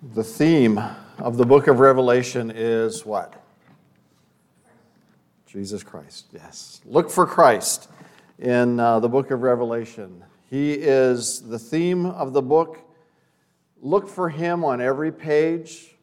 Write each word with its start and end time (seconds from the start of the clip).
The 0.00 0.22
theme 0.22 0.80
of 1.18 1.38
the 1.38 1.44
book 1.44 1.66
of 1.66 1.80
Revelation 1.80 2.52
is 2.54 3.04
what? 3.04 3.42
Jesus 5.44 5.82
Christ, 5.82 6.26
yes. 6.32 6.80
Look 6.84 7.10
for 7.10 7.26
Christ 7.26 7.90
in 8.38 8.78
uh, 8.78 9.00
the 9.00 9.08
book 9.08 9.32
of 9.32 9.42
Revelation. 9.42 10.22
He 10.48 10.74
is 10.74 11.40
the 11.40 11.58
theme 11.58 12.06
of 12.06 12.32
the 12.32 12.42
book. 12.42 12.78
Look 13.80 14.08
for 14.08 14.28
him 14.28 14.62
on 14.62 14.80
every 14.80 15.10
page. 15.10 15.96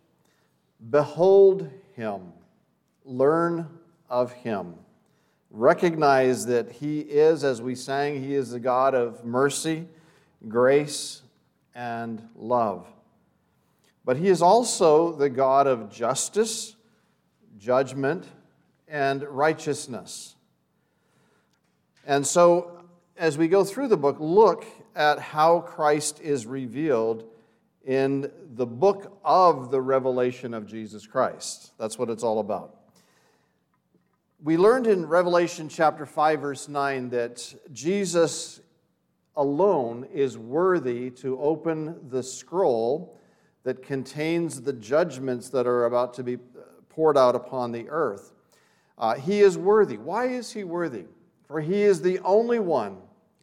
Behold 0.89 1.71
him. 1.93 2.33
Learn 3.05 3.69
of 4.09 4.33
him. 4.33 4.75
Recognize 5.49 6.45
that 6.47 6.69
he 6.69 6.99
is, 6.99 7.45
as 7.45 7.61
we 7.61 7.75
sang, 7.75 8.21
he 8.21 8.35
is 8.35 8.51
the 8.51 8.59
God 8.59 8.93
of 8.93 9.23
mercy, 9.23 9.87
grace, 10.49 11.21
and 11.73 12.27
love. 12.35 12.85
But 14.05 14.17
he 14.17 14.29
is 14.29 14.41
also 14.43 15.11
the 15.11 15.29
God 15.29 15.65
of 15.65 15.91
justice, 15.91 16.75
judgment, 17.57 18.25
and 18.87 19.23
righteousness. 19.23 20.35
And 22.05 22.25
so, 22.25 22.83
as 23.17 23.35
we 23.35 23.47
go 23.47 23.63
through 23.63 23.87
the 23.87 23.97
book, 23.97 24.17
look 24.19 24.63
at 24.95 25.17
how 25.17 25.61
Christ 25.61 26.21
is 26.21 26.45
revealed 26.45 27.25
in 27.83 28.31
the 28.53 28.65
book 28.65 29.19
of 29.23 29.71
the 29.71 29.81
revelation 29.81 30.53
of 30.53 30.67
Jesus 30.67 31.07
Christ. 31.07 31.71
That's 31.79 31.97
what 31.97 32.11
it's 32.11 32.23
all 32.23 32.39
about. 32.39 32.75
We 34.43 34.57
learned 34.57 34.85
in 34.85 35.07
Revelation 35.07 35.67
chapter 35.67 36.05
5, 36.05 36.41
verse 36.41 36.69
9, 36.69 37.09
that 37.09 37.55
Jesus 37.73 38.61
alone 39.35 40.07
is 40.13 40.37
worthy 40.37 41.09
to 41.09 41.39
open 41.39 42.09
the 42.09 42.21
scroll 42.21 43.14
that 43.65 43.81
contains 43.81 44.61
the 44.61 44.71
judgments 44.71 45.49
that 45.49 45.67
are 45.67 45.85
about 45.85 46.13
to 46.13 46.23
be 46.23 46.37
poured 46.87 47.17
out 47.17 47.35
upon 47.35 47.71
the 47.71 47.89
earth. 47.89 48.31
Uh, 48.97 49.15
he 49.15 49.41
is 49.41 49.57
worthy. 49.57 49.97
Why 49.97 50.27
is 50.27 50.53
he 50.53 50.63
worthy? 50.63 51.05
For 51.47 51.59
he 51.59 51.81
is 51.81 52.01
the 52.01 52.19
only 52.19 52.59
one 52.59 52.97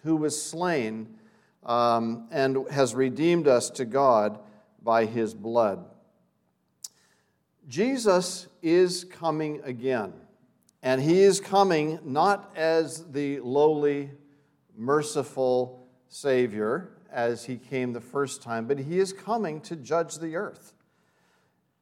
who 0.05 0.17
was 0.17 0.41
slain 0.41 1.19
um, 1.65 2.29
and 2.31 2.67
has 2.71 2.95
redeemed 2.95 3.49
us 3.49 3.69
to 3.71 3.85
God 3.85 4.39
by 4.83 5.05
his 5.07 5.35
blood. 5.35 5.85
Jesus 7.69 8.47
is 8.63 9.05
coming 9.05 9.61
again, 9.65 10.13
and 10.85 11.01
he 11.01 11.21
is 11.21 11.41
coming 11.41 11.99
not 12.05 12.53
as 12.57 13.11
the 13.11 13.41
lowly, 13.41 14.11
merciful 14.77 15.85
Savior 16.09 16.92
as 17.13 17.45
he 17.45 17.57
came 17.57 17.93
the 17.93 18.01
first 18.01 18.43
time, 18.43 18.67
but 18.67 18.79
he 18.79 18.99
is 18.99 19.13
coming 19.13 19.61
to 19.63 19.77
judge 19.77 20.17
the 20.17 20.37
earth. 20.37 20.75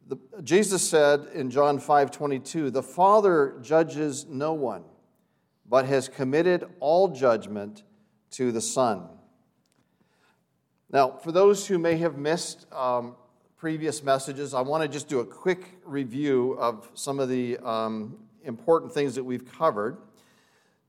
The, 0.08 0.18
Jesus 0.42 0.88
said 0.88 1.28
in 1.34 1.50
John 1.50 1.78
5 1.78 2.10
22, 2.10 2.70
The 2.70 2.82
Father 2.82 3.56
judges 3.62 4.26
no 4.26 4.52
one, 4.52 4.84
but 5.68 5.86
has 5.86 6.08
committed 6.08 6.64
all 6.80 7.08
judgment 7.08 7.84
to 8.32 8.50
the 8.50 8.60
Son. 8.60 9.08
Now, 10.92 11.12
for 11.12 11.30
those 11.30 11.66
who 11.68 11.78
may 11.78 11.96
have 11.98 12.18
missed 12.18 12.66
um, 12.72 13.14
previous 13.56 14.02
messages, 14.02 14.54
I 14.54 14.62
want 14.62 14.82
to 14.82 14.88
just 14.88 15.06
do 15.06 15.20
a 15.20 15.24
quick 15.24 15.78
review 15.84 16.56
of 16.58 16.90
some 16.94 17.20
of 17.20 17.28
the 17.28 17.58
um, 17.58 18.16
important 18.44 18.92
things 18.92 19.14
that 19.14 19.22
we've 19.22 19.44
covered. 19.52 19.98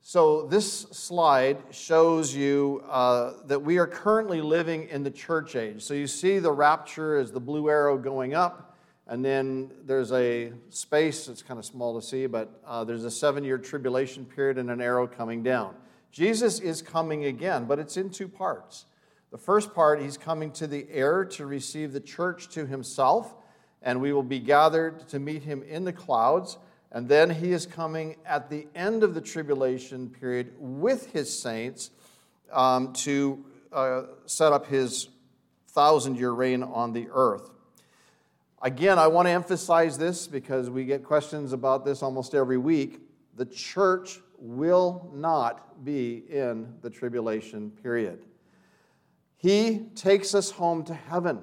So, 0.03 0.47
this 0.47 0.81
slide 0.91 1.59
shows 1.69 2.33
you 2.33 2.83
uh, 2.89 3.33
that 3.45 3.61
we 3.61 3.77
are 3.77 3.85
currently 3.85 4.41
living 4.41 4.88
in 4.89 5.03
the 5.03 5.11
church 5.11 5.55
age. 5.55 5.83
So, 5.83 5.94
you 5.94 6.07
see 6.07 6.39
the 6.39 6.52
rapture 6.52 7.19
is 7.19 7.31
the 7.31 7.39
blue 7.39 7.69
arrow 7.69 7.99
going 7.99 8.33
up, 8.33 8.75
and 9.05 9.23
then 9.23 9.69
there's 9.85 10.11
a 10.11 10.53
space, 10.69 11.27
it's 11.27 11.44
kind 11.44 11.59
of 11.59 11.66
small 11.66 12.02
to 12.02 12.05
see, 12.05 12.25
but 12.25 12.49
uh, 12.66 12.83
there's 12.83 13.03
a 13.03 13.11
seven 13.11 13.44
year 13.44 13.59
tribulation 13.59 14.25
period 14.25 14.57
and 14.57 14.72
an 14.72 14.81
arrow 14.81 15.05
coming 15.05 15.44
down. 15.44 15.75
Jesus 16.11 16.59
is 16.59 16.81
coming 16.81 17.25
again, 17.25 17.66
but 17.66 17.78
it's 17.78 17.95
in 17.95 18.09
two 18.09 18.28
parts. 18.28 18.85
The 19.29 19.38
first 19.38 19.72
part, 19.75 20.01
he's 20.01 20.17
coming 20.17 20.51
to 20.53 20.66
the 20.66 20.88
air 20.90 21.25
to 21.25 21.45
receive 21.45 21.94
the 21.94 22.00
church 22.00 22.50
to 22.50 22.66
himself, 22.66 23.35
and 23.84 24.01
we 24.01 24.13
will 24.13 24.23
be 24.23 24.40
gathered 24.40 25.07
to 25.09 25.19
meet 25.19 25.44
him 25.44 25.61
in 25.61 25.85
the 25.85 25.94
clouds. 25.94 26.57
And 26.91 27.07
then 27.07 27.29
he 27.29 27.52
is 27.53 27.66
coming 27.66 28.18
at 28.25 28.50
the 28.50 28.68
end 28.75 29.03
of 29.03 29.13
the 29.13 29.22
tribulation 29.22 30.09
period 30.09 30.53
with 30.57 31.12
his 31.12 31.41
saints 31.41 31.90
um, 32.52 32.91
to 32.94 33.46
uh, 33.72 34.03
set 34.25 34.52
up 34.52 34.68
his 34.68 35.07
thousand 35.69 36.18
year 36.18 36.31
reign 36.31 36.63
on 36.63 36.91
the 36.91 37.07
earth. 37.13 37.50
Again, 38.62 39.00
I 39.00 39.07
want 39.07 39.28
to 39.28 39.31
emphasize 39.31 39.97
this 39.97 40.28
because 40.28 40.69
we 40.69 40.85
get 40.85 41.03
questions 41.03 41.53
about 41.53 41.85
this 41.85 42.03
almost 42.03 42.35
every 42.35 42.57
week. 42.57 43.00
The 43.35 43.46
church 43.46 44.19
will 44.38 45.09
not 45.13 45.84
be 45.85 46.23
in 46.29 46.75
the 46.81 46.90
tribulation 46.90 47.72
period. 47.72 48.25
He 49.38 49.88
takes 49.96 50.35
us 50.35 50.52
home 50.52 50.84
to 50.84 50.94
heaven. 50.94 51.40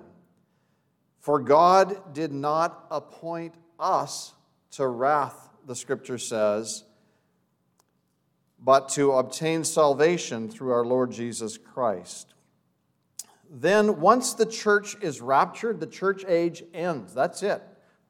For 1.18 1.40
God 1.40 2.14
did 2.14 2.32
not 2.32 2.86
appoint 2.90 3.54
us 3.80 4.34
to 4.72 4.86
wrath, 4.86 5.48
the 5.66 5.74
scripture 5.74 6.18
says, 6.18 6.84
but 8.58 8.88
to 8.90 9.12
obtain 9.12 9.64
salvation 9.64 10.48
through 10.48 10.72
our 10.72 10.84
Lord 10.84 11.12
Jesus 11.12 11.56
Christ. 11.56 12.34
Then, 13.50 14.00
once 14.00 14.34
the 14.34 14.46
church 14.46 14.96
is 15.00 15.20
raptured, 15.20 15.80
the 15.80 15.86
church 15.86 16.24
age 16.26 16.62
ends. 16.74 17.14
That's 17.14 17.42
it. 17.42 17.62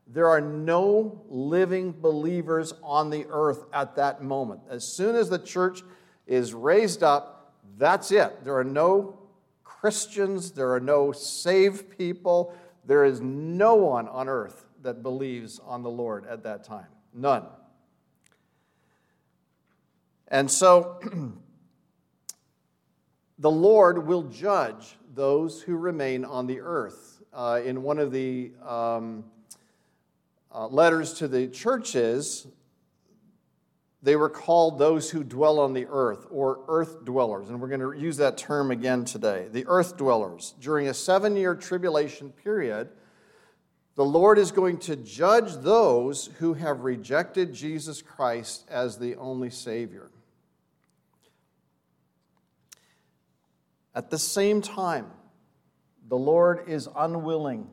There 0.06 0.28
are 0.28 0.40
no 0.40 1.22
living 1.28 1.92
believers 1.92 2.72
on 2.82 3.10
the 3.10 3.26
earth 3.28 3.66
at 3.72 3.94
that 3.96 4.22
moment. 4.22 4.62
As 4.70 4.84
soon 4.84 5.14
as 5.14 5.28
the 5.28 5.38
church 5.38 5.82
is 6.26 6.54
raised 6.54 7.02
up, 7.02 7.54
that's 7.76 8.10
it. 8.10 8.42
There 8.42 8.56
are 8.56 8.64
no 8.64 9.18
Christians, 9.62 10.52
there 10.52 10.72
are 10.72 10.80
no 10.80 11.12
saved 11.12 11.96
people, 11.96 12.54
there 12.84 13.04
is 13.04 13.20
no 13.20 13.74
one 13.76 14.08
on 14.08 14.28
earth 14.28 14.64
that 14.82 15.02
believes 15.02 15.60
on 15.64 15.82
the 15.82 15.90
Lord 15.90 16.26
at 16.26 16.42
that 16.44 16.64
time. 16.64 16.86
None. 17.14 17.44
And 20.28 20.50
so 20.50 21.00
the 23.38 23.50
Lord 23.50 24.06
will 24.06 24.24
judge 24.24 24.96
those 25.14 25.62
who 25.62 25.76
remain 25.76 26.24
on 26.24 26.46
the 26.46 26.60
earth. 26.60 27.22
Uh, 27.32 27.60
in 27.64 27.82
one 27.82 27.98
of 27.98 28.12
the 28.12 28.52
um, 28.66 29.24
uh, 30.54 30.66
letters 30.66 31.14
to 31.14 31.28
the 31.28 31.46
churches, 31.48 32.46
they 34.02 34.16
were 34.16 34.28
called 34.28 34.78
those 34.78 35.10
who 35.10 35.24
dwell 35.24 35.58
on 35.58 35.72
the 35.72 35.86
earth 35.86 36.26
or 36.30 36.60
earth 36.68 37.04
dwellers. 37.04 37.48
And 37.48 37.60
we're 37.60 37.68
going 37.68 37.80
to 37.80 37.92
use 37.92 38.16
that 38.18 38.36
term 38.38 38.70
again 38.70 39.04
today 39.04 39.48
the 39.50 39.66
earth 39.66 39.96
dwellers. 39.96 40.54
During 40.60 40.88
a 40.88 40.94
seven 40.94 41.36
year 41.36 41.54
tribulation 41.54 42.30
period, 42.30 42.90
the 43.98 44.04
Lord 44.04 44.38
is 44.38 44.52
going 44.52 44.78
to 44.78 44.94
judge 44.94 45.54
those 45.56 46.30
who 46.38 46.54
have 46.54 46.82
rejected 46.82 47.52
Jesus 47.52 48.00
Christ 48.00 48.64
as 48.70 48.96
the 48.96 49.16
only 49.16 49.50
Savior. 49.50 50.12
At 53.96 54.08
the 54.08 54.18
same 54.18 54.62
time, 54.62 55.06
the 56.08 56.16
Lord 56.16 56.68
is 56.68 56.88
unwilling 56.94 57.66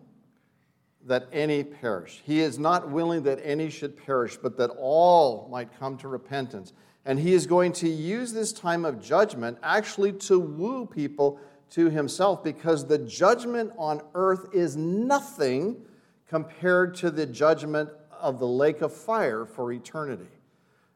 that 1.06 1.28
any 1.31 1.64
perish. 1.64 2.24
He 2.25 2.40
is 2.40 2.58
not 2.58 2.90
willing 2.90 3.22
that 3.22 3.40
any 3.44 3.69
should 3.69 3.96
perish, 3.96 4.35
but 4.35 4.58
that 4.58 4.72
all 4.80 5.47
might 5.52 5.78
come 5.80 5.96
to 5.97 6.08
repentance. 6.08 6.74
And 7.06 7.19
He 7.19 7.35
is 7.35 7.46
going 7.46 7.72
to 7.74 7.88
use 7.88 8.34
this 8.34 8.52
time 8.52 8.84
of 8.84 9.00
judgment 9.00 9.59
actually 9.62 10.14
to 10.14 10.40
woo 10.40 10.88
people 10.88 11.40
to 11.69 11.91
Himself 11.91 12.44
because 12.44 12.88
the 12.88 12.97
judgment 12.97 13.74
on 13.78 14.02
earth 14.16 14.47
is 14.56 14.75
nothing 14.75 15.85
compared 16.30 16.96
to 16.96 17.12
the 17.12 17.26
judgment 17.26 17.90
of 18.12 18.40
the 18.40 18.48
lake 18.48 18.82
of 18.82 18.94
fire 18.94 19.46
for 19.46 19.72
eternity. 19.72 20.28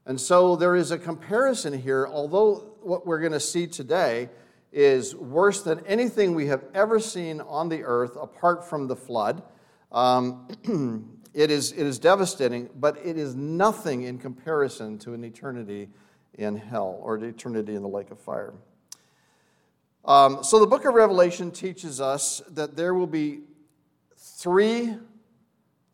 And 0.06 0.20
so 0.20 0.56
there 0.56 0.76
is 0.76 0.92
a 0.92 0.98
comparison 0.98 1.80
here, 1.80 2.08
although 2.08 2.74
what 2.82 3.06
we're 3.06 3.20
going 3.20 3.34
to 3.34 3.40
see 3.40 3.68
today 3.68 4.30
is 4.72 5.16
worse 5.16 5.62
than 5.62 5.86
anything 5.86 6.36
we 6.36 6.48
have 6.48 6.64
ever 6.74 7.00
seen 7.00 7.42
on 7.42 7.70
the 7.70 7.84
earth 7.84 8.16
apart 8.20 8.68
from 8.68 8.88
the 8.88 8.96
flood. 8.96 9.44
Um, 9.92 10.48
it, 11.34 11.52
is, 11.52 11.72
it 11.72 11.86
is 11.86 12.00
devastating, 12.00 12.70
but 12.76 12.98
it 13.04 13.18
is 13.18 13.36
nothing 13.36 14.04
in 14.04 14.18
comparison 14.18 14.98
to 15.00 15.14
an 15.14 15.24
eternity 15.24 15.90
in 16.36 16.56
hell 16.56 17.00
or 17.02 17.16
an 17.16 17.26
eternity 17.26 17.76
in 17.76 17.82
the 17.82 17.88
lake 17.88 18.12
of 18.12 18.20
fire. 18.20 18.54
Um, 20.06 20.44
so 20.44 20.60
the 20.60 20.68
book 20.68 20.86
of 20.86 20.94
Revelation 20.94 21.52
teaches 21.52 22.00
us 22.00 22.42
that 22.50 22.76
there 22.76 22.94
will 22.94 23.08
be 23.08 23.42
three 24.16 24.96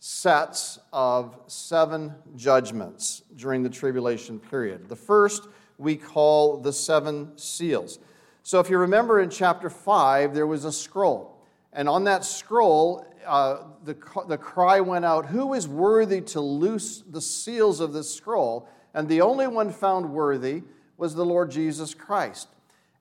sets 0.07 0.78
of 0.94 1.36
seven 1.48 2.13
judgments 2.36 3.24
during 3.38 3.63
the 3.63 3.69
tribulation 3.72 4.40
period. 4.40 4.88
The 4.88 4.96
first 4.96 5.48
we 5.80 5.96
call 5.96 6.57
the 6.57 6.72
seven 6.72 7.36
seals. 7.40 7.98
So, 8.44 8.60
if 8.60 8.69
you 8.69 8.78
remember 8.78 9.19
in 9.19 9.31
chapter 9.31 9.68
5, 9.68 10.36
there 10.36 10.46
was 10.46 10.63
a 10.63 10.72
scroll. 10.72 11.42
And 11.74 11.90
on 11.90 12.04
that 12.04 12.24
scroll, 12.24 13.04
uh, 13.25 13.63
the, 13.84 13.98
the 14.28 14.38
cry 14.38 14.80
went 14.80 15.06
out, 15.06 15.25
Who 15.25 15.56
is 15.56 15.68
worthy 15.68 16.22
to 16.22 16.40
loose 16.40 17.01
the 17.10 17.19
seals 17.19 17.80
of 17.80 17.92
this 17.92 18.13
scroll? 18.13 18.69
And 18.94 19.10
the 19.10 19.22
only 19.22 19.48
one 19.48 19.72
found 19.72 20.12
worthy 20.12 20.62
was 20.98 21.16
the 21.16 21.25
Lord 21.25 21.50
Jesus 21.50 21.96
Christ. 21.96 22.50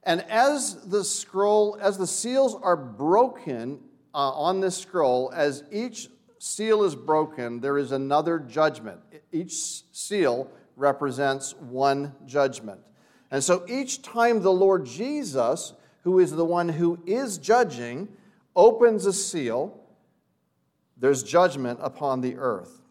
And 0.05 0.23
as 0.23 0.87
the 0.87 1.05
scroll, 1.05 1.77
as 1.83 1.99
the 1.99 2.07
seals 2.07 2.55
are 2.63 2.79
broken 2.79 3.81
uh, 4.15 4.31
on 4.31 4.61
this 4.61 4.79
scroll, 4.79 5.31
as 5.35 5.65
each 5.71 6.09
seal 6.45 6.85
is 6.85 6.95
broken, 6.95 7.61
there 7.61 7.79
is 7.79 7.91
another 7.91 8.39
judgment. 8.39 9.01
Each 9.33 9.83
seal 9.93 10.51
represents 10.77 11.55
one 11.55 12.15
judgment. 12.27 12.81
And 13.31 13.43
so 13.43 13.65
each 13.67 14.03
time 14.03 14.43
the 14.43 14.53
Lord 14.53 14.85
Jesus, 14.85 15.73
who 16.03 16.19
is 16.19 16.33
the 16.33 16.45
one 16.45 16.69
who 16.69 16.99
is 17.07 17.39
judging, 17.39 18.09
opens 18.55 19.07
a 19.07 19.13
seal, 19.15 19.81
there's 20.99 21.23
judgment 21.23 21.79
upon 21.83 22.21
the 22.21 22.37
earth. 22.37 22.83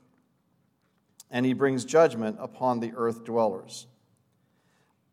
And 1.29 1.45
he 1.45 1.53
brings 1.53 1.85
judgment 1.85 2.38
upon 2.39 2.79
the 2.79 2.91
earth 2.95 3.23
dwellers. 3.23 3.85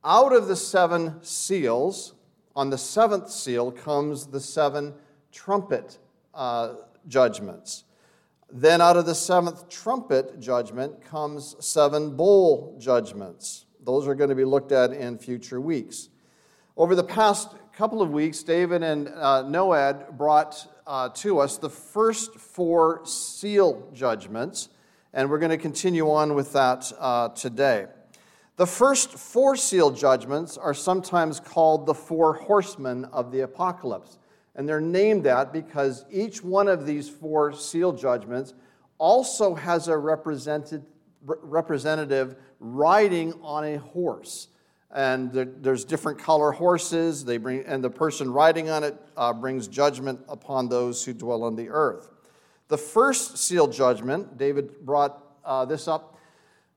Out 0.02 0.32
of 0.32 0.48
the 0.48 0.56
seven 0.56 1.22
seals, 1.22 2.14
on 2.56 2.70
the 2.70 2.78
seventh 2.78 3.31
seal 3.31 3.70
comes 3.70 4.28
the 4.28 4.40
seven 4.40 4.94
trumpet 5.31 5.98
uh, 6.32 6.76
judgments. 7.06 7.84
Then, 8.52 8.81
out 8.81 8.97
of 8.97 9.06
the 9.06 9.14
seventh 9.14 9.69
trumpet 9.69 10.41
judgment 10.41 11.05
comes 11.05 11.55
seven 11.61 12.17
bowl 12.17 12.76
judgments. 12.81 13.67
Those 13.85 14.08
are 14.08 14.14
going 14.17 14.31
to 14.31 14.37
be 14.37 14.44
looked 14.44 14.73
at 14.73 14.93
in 14.93 15.19
future 15.19 15.61
weeks. 15.61 16.08
Over 16.76 16.97
the 16.97 17.05
past 17.05 17.55
couple 17.73 18.02
of 18.02 18.11
weeks, 18.11 18.43
David 18.43 18.82
and 18.82 19.08
uh, 19.08 19.43
Noah 19.43 20.06
brought 20.12 20.67
uh, 20.87 21.11
to 21.11 21.38
us 21.38 21.58
the 21.58 21.70
first 21.70 22.35
four 22.35 23.02
seal 23.06 23.88
judgments, 23.93 24.69
and 25.14 25.31
we're 25.31 25.38
going 25.38 25.50
to 25.50 25.56
continue 25.56 26.11
on 26.11 26.35
with 26.35 26.53
that 26.53 26.93
uh, 26.99 27.29
today. 27.29 27.87
The 28.56 28.67
first 28.67 29.12
four 29.12 29.56
seal 29.56 29.93
judgments 29.93 30.58
are 30.58 30.75
sometimes 30.75 31.38
called 31.38 31.87
the 31.87 31.94
four 31.94 32.35
horsemen 32.35 33.05
of 33.06 33.31
the 33.31 33.41
apocalypse. 33.41 34.19
And 34.60 34.68
they're 34.68 34.78
named 34.78 35.24
that 35.24 35.54
because 35.54 36.04
each 36.10 36.44
one 36.44 36.68
of 36.68 36.84
these 36.84 37.08
four 37.08 37.54
seal 37.54 37.94
judgments 37.94 38.52
also 38.98 39.54
has 39.54 39.88
a 39.88 39.96
representative 39.96 40.84
riding 42.58 43.32
on 43.40 43.64
a 43.64 43.78
horse. 43.78 44.48
And 44.90 45.32
there's 45.32 45.86
different 45.86 46.18
color 46.18 46.52
horses, 46.52 47.24
they 47.24 47.38
bring, 47.38 47.64
and 47.64 47.82
the 47.82 47.88
person 47.88 48.30
riding 48.30 48.68
on 48.68 48.84
it 48.84 49.00
uh, 49.16 49.32
brings 49.32 49.66
judgment 49.66 50.20
upon 50.28 50.68
those 50.68 51.02
who 51.06 51.14
dwell 51.14 51.42
on 51.42 51.56
the 51.56 51.70
earth. 51.70 52.10
The 52.68 52.76
first 52.76 53.38
seal 53.38 53.66
judgment, 53.66 54.36
David 54.36 54.84
brought 54.84 55.24
uh, 55.42 55.64
this 55.64 55.88
up 55.88 56.18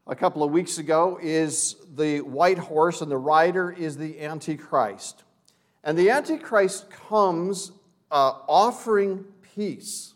a 0.08 0.16
couple 0.16 0.42
of 0.42 0.52
weeks 0.52 0.78
ago, 0.78 1.20
is 1.22 1.76
the 1.96 2.22
white 2.22 2.60
horse, 2.60 3.02
and 3.02 3.12
the 3.12 3.18
rider 3.18 3.72
is 3.72 3.98
the 3.98 4.22
Antichrist. 4.22 5.26
And 5.84 5.98
the 5.98 6.10
Antichrist 6.10 6.90
comes 6.90 7.72
uh, 8.10 8.34
offering 8.48 9.26
peace, 9.56 10.14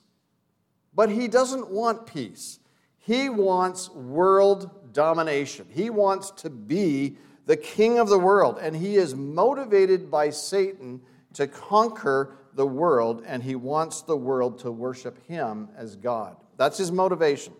but 0.93 1.09
he 1.09 1.27
doesn't 1.27 1.69
want 1.69 2.05
peace. 2.05 2.59
He 2.97 3.29
wants 3.29 3.89
world 3.89 4.93
domination. 4.93 5.67
He 5.69 5.89
wants 5.89 6.31
to 6.31 6.49
be 6.49 7.17
the 7.45 7.57
king 7.57 7.99
of 7.99 8.09
the 8.09 8.19
world, 8.19 8.57
and 8.61 8.75
he 8.75 8.95
is 8.95 9.15
motivated 9.15 10.11
by 10.11 10.29
Satan 10.29 11.01
to 11.33 11.47
conquer 11.47 12.35
the 12.53 12.65
world, 12.65 13.23
and 13.25 13.43
he 13.43 13.55
wants 13.55 14.01
the 14.01 14.17
world 14.17 14.59
to 14.59 14.71
worship 14.71 15.25
him 15.27 15.69
as 15.77 15.95
God. 15.95 16.35
That's 16.57 16.77
his 16.77 16.91
motivation. 16.91 17.53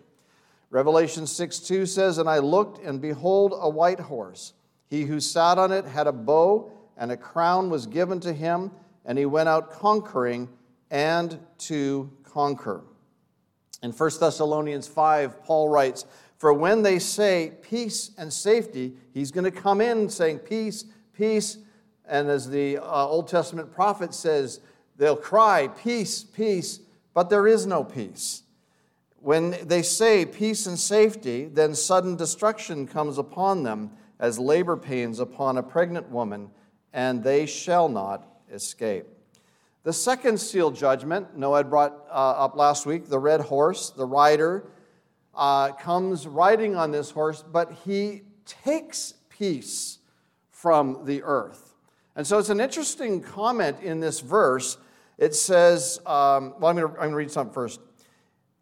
Revelation 0.70 1.26
6 1.26 1.60
2 1.60 1.86
says, 1.86 2.18
And 2.18 2.28
I 2.28 2.38
looked, 2.38 2.84
and 2.84 3.00
behold, 3.00 3.54
a 3.56 3.68
white 3.68 4.00
horse. 4.00 4.52
He 4.88 5.04
who 5.04 5.20
sat 5.20 5.58
on 5.58 5.72
it 5.72 5.84
had 5.84 6.06
a 6.06 6.12
bow 6.12 6.70
and 6.98 7.12
a 7.12 7.16
crown 7.16 7.70
was 7.70 7.86
given 7.86 8.20
to 8.20 8.32
him, 8.32 8.72
and 9.04 9.16
he 9.16 9.24
went 9.24 9.48
out 9.48 9.70
conquering 9.70 10.48
and 10.90 11.38
to 11.58 12.10
conquer. 12.24 12.82
In 13.82 13.92
1 13.92 14.10
Thessalonians 14.20 14.88
5, 14.88 15.44
Paul 15.44 15.68
writes, 15.68 16.04
For 16.36 16.52
when 16.52 16.82
they 16.82 16.98
say 16.98 17.52
peace 17.62 18.10
and 18.18 18.32
safety, 18.32 18.94
he's 19.14 19.30
going 19.30 19.44
to 19.44 19.50
come 19.50 19.80
in 19.80 20.08
saying 20.10 20.40
peace, 20.40 20.84
peace. 21.12 21.58
And 22.04 22.28
as 22.28 22.50
the 22.50 22.78
uh, 22.78 23.06
Old 23.06 23.28
Testament 23.28 23.72
prophet 23.72 24.12
says, 24.12 24.60
they'll 24.96 25.16
cry, 25.16 25.68
Peace, 25.68 26.24
peace, 26.24 26.80
but 27.14 27.30
there 27.30 27.46
is 27.46 27.66
no 27.66 27.84
peace. 27.84 28.42
When 29.20 29.56
they 29.62 29.82
say 29.82 30.24
peace 30.24 30.66
and 30.66 30.78
safety, 30.78 31.44
then 31.46 31.74
sudden 31.74 32.16
destruction 32.16 32.86
comes 32.86 33.18
upon 33.18 33.62
them 33.62 33.90
as 34.18 34.38
labor 34.38 34.76
pains 34.76 35.20
upon 35.20 35.58
a 35.58 35.62
pregnant 35.62 36.08
woman 36.08 36.50
and 36.92 37.22
they 37.22 37.46
shall 37.46 37.88
not 37.88 38.26
escape. 38.52 39.06
The 39.84 39.92
second 39.92 40.38
seal 40.38 40.70
judgment, 40.70 41.36
Noah 41.36 41.64
brought 41.64 42.06
uh, 42.10 42.44
up 42.44 42.56
last 42.56 42.84
week, 42.84 43.08
the 43.08 43.18
red 43.18 43.40
horse, 43.40 43.90
the 43.90 44.04
rider 44.04 44.70
uh, 45.34 45.72
comes 45.72 46.26
riding 46.26 46.76
on 46.76 46.90
this 46.90 47.10
horse, 47.10 47.42
but 47.42 47.72
he 47.84 48.22
takes 48.44 49.14
peace 49.28 49.98
from 50.50 51.04
the 51.04 51.22
earth. 51.22 51.74
And 52.16 52.26
so 52.26 52.38
it's 52.38 52.48
an 52.48 52.60
interesting 52.60 53.20
comment 53.20 53.80
in 53.80 54.00
this 54.00 54.20
verse. 54.20 54.76
It 55.16 55.34
says, 55.34 55.98
um, 56.04 56.54
well, 56.58 56.70
I'm 56.70 56.76
going 56.76 57.10
to 57.10 57.14
read 57.14 57.30
something 57.30 57.54
first. 57.54 57.80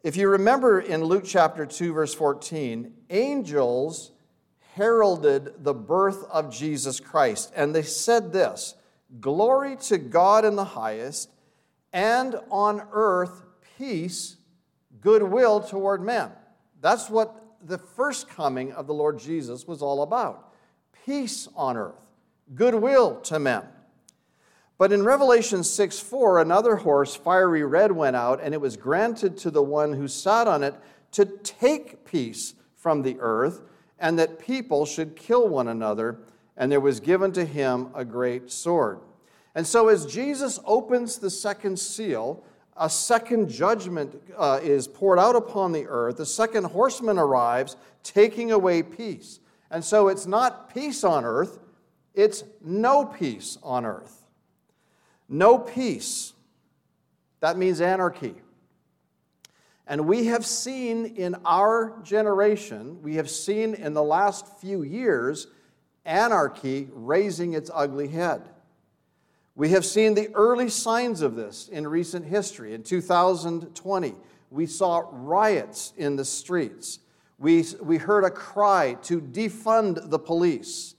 If 0.02 0.16
you 0.16 0.28
remember 0.28 0.80
in 0.80 1.02
Luke 1.02 1.24
chapter 1.26 1.64
2, 1.64 1.94
verse 1.94 2.14
14, 2.14 2.92
angels 3.10 4.12
heralded 4.76 5.64
the 5.64 5.74
birth 5.74 6.24
of 6.30 6.54
Jesus 6.54 7.00
Christ. 7.00 7.50
And 7.56 7.74
they 7.74 7.82
said 7.82 8.32
this 8.32 8.74
Glory 9.20 9.76
to 9.76 9.98
God 9.98 10.44
in 10.44 10.54
the 10.54 10.64
highest, 10.64 11.30
and 11.92 12.36
on 12.50 12.82
earth 12.92 13.42
peace, 13.78 14.36
goodwill 15.00 15.60
toward 15.60 16.02
men. 16.02 16.30
That's 16.80 17.08
what 17.08 17.42
the 17.62 17.78
first 17.78 18.28
coming 18.28 18.72
of 18.72 18.86
the 18.86 18.94
Lord 18.94 19.18
Jesus 19.18 19.66
was 19.66 19.82
all 19.82 20.02
about 20.02 20.52
peace 21.04 21.48
on 21.54 21.76
earth, 21.76 21.94
goodwill 22.54 23.20
to 23.20 23.38
men. 23.38 23.62
But 24.76 24.92
in 24.92 25.04
Revelation 25.04 25.64
6 25.64 26.00
4, 26.00 26.42
another 26.42 26.76
horse, 26.76 27.16
fiery 27.16 27.64
red, 27.64 27.92
went 27.92 28.16
out, 28.16 28.40
and 28.42 28.52
it 28.52 28.60
was 28.60 28.76
granted 28.76 29.38
to 29.38 29.50
the 29.50 29.62
one 29.62 29.94
who 29.94 30.06
sat 30.06 30.46
on 30.46 30.62
it 30.62 30.74
to 31.12 31.24
take 31.24 32.04
peace 32.04 32.54
from 32.74 33.00
the 33.00 33.16
earth 33.20 33.62
and 33.98 34.18
that 34.18 34.38
people 34.38 34.86
should 34.86 35.16
kill 35.16 35.48
one 35.48 35.68
another, 35.68 36.18
and 36.56 36.70
there 36.70 36.80
was 36.80 37.00
given 37.00 37.32
to 37.32 37.44
him 37.44 37.88
a 37.94 38.04
great 38.04 38.50
sword. 38.50 39.00
And 39.54 39.66
so, 39.66 39.88
as 39.88 40.04
Jesus 40.04 40.60
opens 40.64 41.18
the 41.18 41.30
second 41.30 41.78
seal, 41.78 42.44
a 42.76 42.90
second 42.90 43.48
judgment 43.48 44.14
uh, 44.36 44.60
is 44.62 44.86
poured 44.86 45.18
out 45.18 45.34
upon 45.34 45.72
the 45.72 45.86
earth. 45.86 46.18
The 46.18 46.26
second 46.26 46.64
horseman 46.64 47.18
arrives, 47.18 47.76
taking 48.02 48.52
away 48.52 48.82
peace. 48.82 49.40
And 49.70 49.82
so, 49.82 50.08
it's 50.08 50.26
not 50.26 50.72
peace 50.74 51.04
on 51.04 51.24
earth, 51.24 51.58
it's 52.14 52.44
no 52.62 53.04
peace 53.06 53.56
on 53.62 53.86
earth. 53.86 54.26
No 55.28 55.58
peace. 55.58 56.32
That 57.40 57.58
means 57.58 57.80
anarchy. 57.80 58.34
And 59.86 60.06
we 60.06 60.26
have 60.26 60.44
seen 60.44 61.06
in 61.16 61.36
our 61.44 62.00
generation, 62.02 63.00
we 63.02 63.16
have 63.16 63.30
seen 63.30 63.74
in 63.74 63.94
the 63.94 64.02
last 64.02 64.58
few 64.58 64.82
years, 64.82 65.46
anarchy 66.04 66.88
raising 66.92 67.52
its 67.52 67.70
ugly 67.72 68.08
head. 68.08 68.42
We 69.54 69.70
have 69.70 69.84
seen 69.84 70.14
the 70.14 70.28
early 70.34 70.68
signs 70.68 71.22
of 71.22 71.36
this 71.36 71.68
in 71.68 71.86
recent 71.86 72.26
history. 72.26 72.74
In 72.74 72.82
2020, 72.82 74.14
we 74.50 74.66
saw 74.66 75.04
riots 75.10 75.92
in 75.96 76.16
the 76.16 76.24
streets. 76.24 76.98
We, 77.38 77.64
we 77.80 77.96
heard 77.96 78.24
a 78.24 78.30
cry 78.30 78.94
to 79.04 79.20
defund 79.20 80.10
the 80.10 80.18
police. 80.18 80.94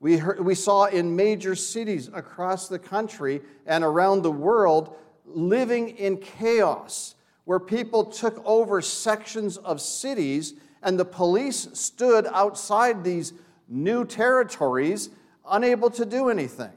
We, 0.00 0.18
heard, 0.18 0.40
we 0.40 0.54
saw 0.54 0.84
in 0.84 1.16
major 1.16 1.54
cities 1.54 2.08
across 2.12 2.68
the 2.68 2.78
country 2.78 3.42
and 3.66 3.82
around 3.82 4.22
the 4.22 4.30
world 4.30 4.96
living 5.26 5.90
in 5.90 6.18
chaos 6.18 7.14
where 7.48 7.58
people 7.58 8.04
took 8.04 8.42
over 8.44 8.82
sections 8.82 9.56
of 9.56 9.80
cities 9.80 10.52
and 10.82 11.00
the 11.00 11.04
police 11.06 11.66
stood 11.72 12.26
outside 12.26 13.02
these 13.02 13.32
new 13.66 14.04
territories 14.04 15.08
unable 15.48 15.88
to 15.88 16.04
do 16.04 16.28
anything. 16.28 16.74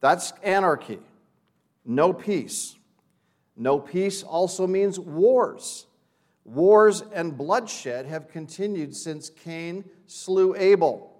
That's 0.00 0.32
anarchy. 0.42 0.98
No 1.84 2.12
peace. 2.12 2.74
No 3.56 3.78
peace 3.78 4.24
also 4.24 4.66
means 4.66 4.98
wars. 4.98 5.86
Wars 6.44 7.04
and 7.14 7.38
bloodshed 7.38 8.06
have 8.06 8.26
continued 8.26 8.96
since 8.96 9.30
Cain 9.30 9.84
slew 10.08 10.52
Abel. 10.56 11.16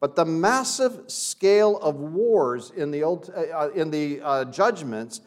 But 0.00 0.16
the 0.16 0.24
massive 0.24 1.10
scale 1.10 1.76
of 1.82 1.96
wars 1.96 2.72
in 2.74 2.90
the, 2.90 3.02
old, 3.02 3.28
uh, 3.28 3.68
in 3.74 3.90
the 3.90 4.22
uh, 4.22 4.44
judgments 4.46 5.20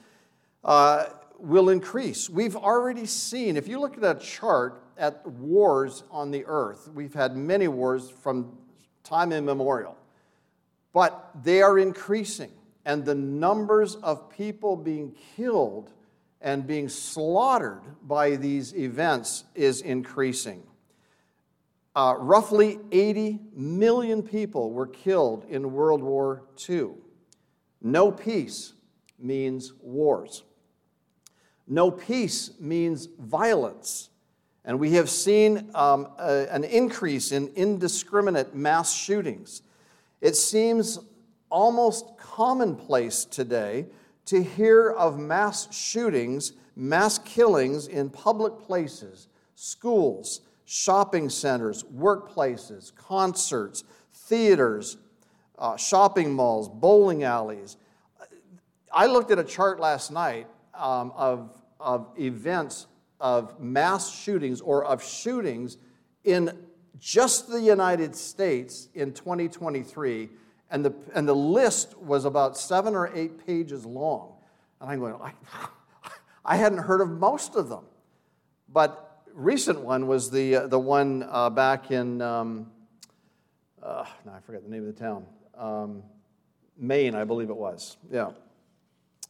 uh, 0.63 1.05
will 1.39 1.70
increase. 1.70 2.29
We've 2.29 2.56
already 2.56 3.06
seen, 3.06 3.58
if 3.58 3.67
you 3.67 3.79
look 3.79 3.98
at 3.98 4.03
a 4.03 4.20
chart 4.20 4.84
at 4.98 5.25
wars 5.27 6.03
on 6.12 6.32
the 6.32 6.46
earth, 6.46 6.89
we've 6.94 7.13
had 7.13 7.36
many 7.36 7.67
wars 7.67 8.10
from 8.10 8.58
time 9.03 9.32
immemorial, 9.32 9.98
but 10.94 11.32
they 11.44 11.62
are 11.62 11.77
increasing. 11.77 12.51
And 12.86 13.06
the 13.06 13.15
numbers 13.15 13.96
of 13.96 14.29
people 14.29 14.75
being 14.75 15.13
killed 15.36 15.91
and 16.41 16.65
being 16.65 16.88
slaughtered 16.88 17.82
by 18.03 18.36
these 18.36 18.74
events 18.75 19.44
is 19.56 19.82
increasing. 19.82 20.63
Uh, 21.96 22.15
roughly 22.17 22.79
80 22.91 23.39
million 23.53 24.22
people 24.22 24.72
were 24.72 24.88
killed 24.88 25.46
in 25.50 25.72
World 25.72 26.03
War 26.03 26.44
II. 26.70 26.91
No 27.82 28.12
peace 28.12 28.74
means 29.20 29.74
wars. 29.82 30.44
No 31.67 31.91
peace 31.91 32.51
means 32.59 33.07
violence. 33.19 34.09
And 34.63 34.79
we 34.79 34.91
have 34.93 35.09
seen 35.09 35.69
um, 35.75 36.07
a, 36.19 36.47
an 36.51 36.63
increase 36.63 37.31
in 37.31 37.51
indiscriminate 37.55 38.55
mass 38.55 38.93
shootings. 38.93 39.62
It 40.21 40.36
seems 40.36 41.00
almost 41.50 42.17
commonplace 42.17 43.25
today 43.25 43.86
to 44.25 44.43
hear 44.43 44.91
of 44.91 45.17
mass 45.17 45.74
shootings, 45.74 46.53
mass 46.75 47.17
killings 47.19 47.88
in 47.88 48.09
public 48.09 48.59
places, 48.59 49.27
schools, 49.55 50.41
shopping 50.65 51.29
centers, 51.29 51.83
workplaces, 51.83 52.93
concerts, 52.95 53.86
theaters, 54.13 54.97
uh, 55.57 55.77
shopping 55.77 56.33
malls, 56.33 56.67
bowling 56.67 57.24
alleys. 57.24 57.77
I 58.91 59.05
looked 59.05 59.31
at 59.31 59.39
a 59.39 59.43
chart 59.43 59.79
last 59.79 60.12
night 60.12 60.47
um, 60.77 61.12
of, 61.15 61.51
of 61.79 62.07
events 62.17 62.88
of 63.19 63.60
mass 63.60 64.15
shootings 64.15 64.62
or 64.62 64.86
of 64.86 65.03
shootings 65.03 65.77
in 66.24 66.51
just 67.00 67.50
the 67.50 67.62
United 67.62 68.15
States 68.15 68.89
in 68.93 69.13
2023, 69.13 70.29
and 70.69 70.84
the, 70.84 70.93
and 71.13 71.27
the 71.27 71.36
list 71.36 71.98
was 71.98 72.25
about 72.25 72.57
seven 72.57 72.96
or 72.96 73.12
eight 73.13 73.46
pages 73.46 73.86
long. 73.86 74.34
And 74.81 74.89
I'm 74.89 75.00
going, 75.00 75.15
I, 75.22 75.31
I 76.46 76.55
hadn't 76.57 76.79
heard 76.79 77.01
of 77.01 77.10
most 77.10 77.55
of 77.55 77.69
them. 77.69 77.86
But 78.69 79.22
recent 79.34 79.79
one 79.81 80.07
was 80.07 80.29
the, 80.31 80.55
uh, 80.55 80.67
the 80.67 80.79
one 80.79 81.25
uh, 81.29 81.50
back 81.50 81.91
in, 81.91 82.22
um, 82.22 82.72
uh, 83.81 84.05
I 84.31 84.39
forget 84.41 84.63
the 84.63 84.69
name 84.69 84.88
of 84.88 84.96
the 84.96 85.00
town, 85.00 85.25
um, 85.57 86.03
Maine, 86.77 87.15
I 87.15 87.24
believe 87.24 87.50
it 87.50 87.57
was. 87.57 87.98
Yeah. 88.12 88.31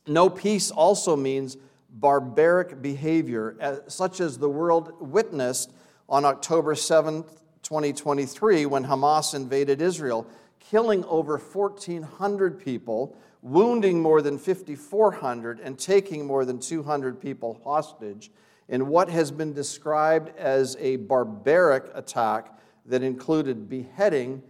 No 0.08 0.30
peace 0.30 0.72
also 0.72 1.16
means 1.16 1.58
barbaric 1.90 2.82
behavior, 2.82 3.84
such 3.88 4.22
as 4.22 4.38
the 4.38 4.50
world 4.50 4.94
witnessed 5.00 5.74
on 6.08 6.24
October 6.24 6.76
7, 6.76 7.24
2023, 7.64 8.66
when 8.66 8.86
Hamas 8.86 9.36
invaded 9.36 9.82
Israel, 9.82 10.26
killing 10.60 11.04
over 11.06 11.38
1,400 11.38 12.60
people, 12.60 13.18
wounding 13.42 14.02
more 14.02 14.22
than 14.22 14.38
5,400, 14.38 15.60
and 15.60 15.78
taking 15.78 16.26
more 16.26 16.46
than 16.46 16.60
200 16.60 17.20
people 17.20 17.60
hostage 17.64 18.32
in 18.70 18.88
what 18.88 19.10
has 19.10 19.32
been 19.32 19.54
described 19.54 20.36
as 20.38 20.78
a 20.80 20.96
barbaric 20.98 21.86
attack 21.94 22.58
that 22.86 23.04
included 23.04 23.70
beheading, 23.70 24.42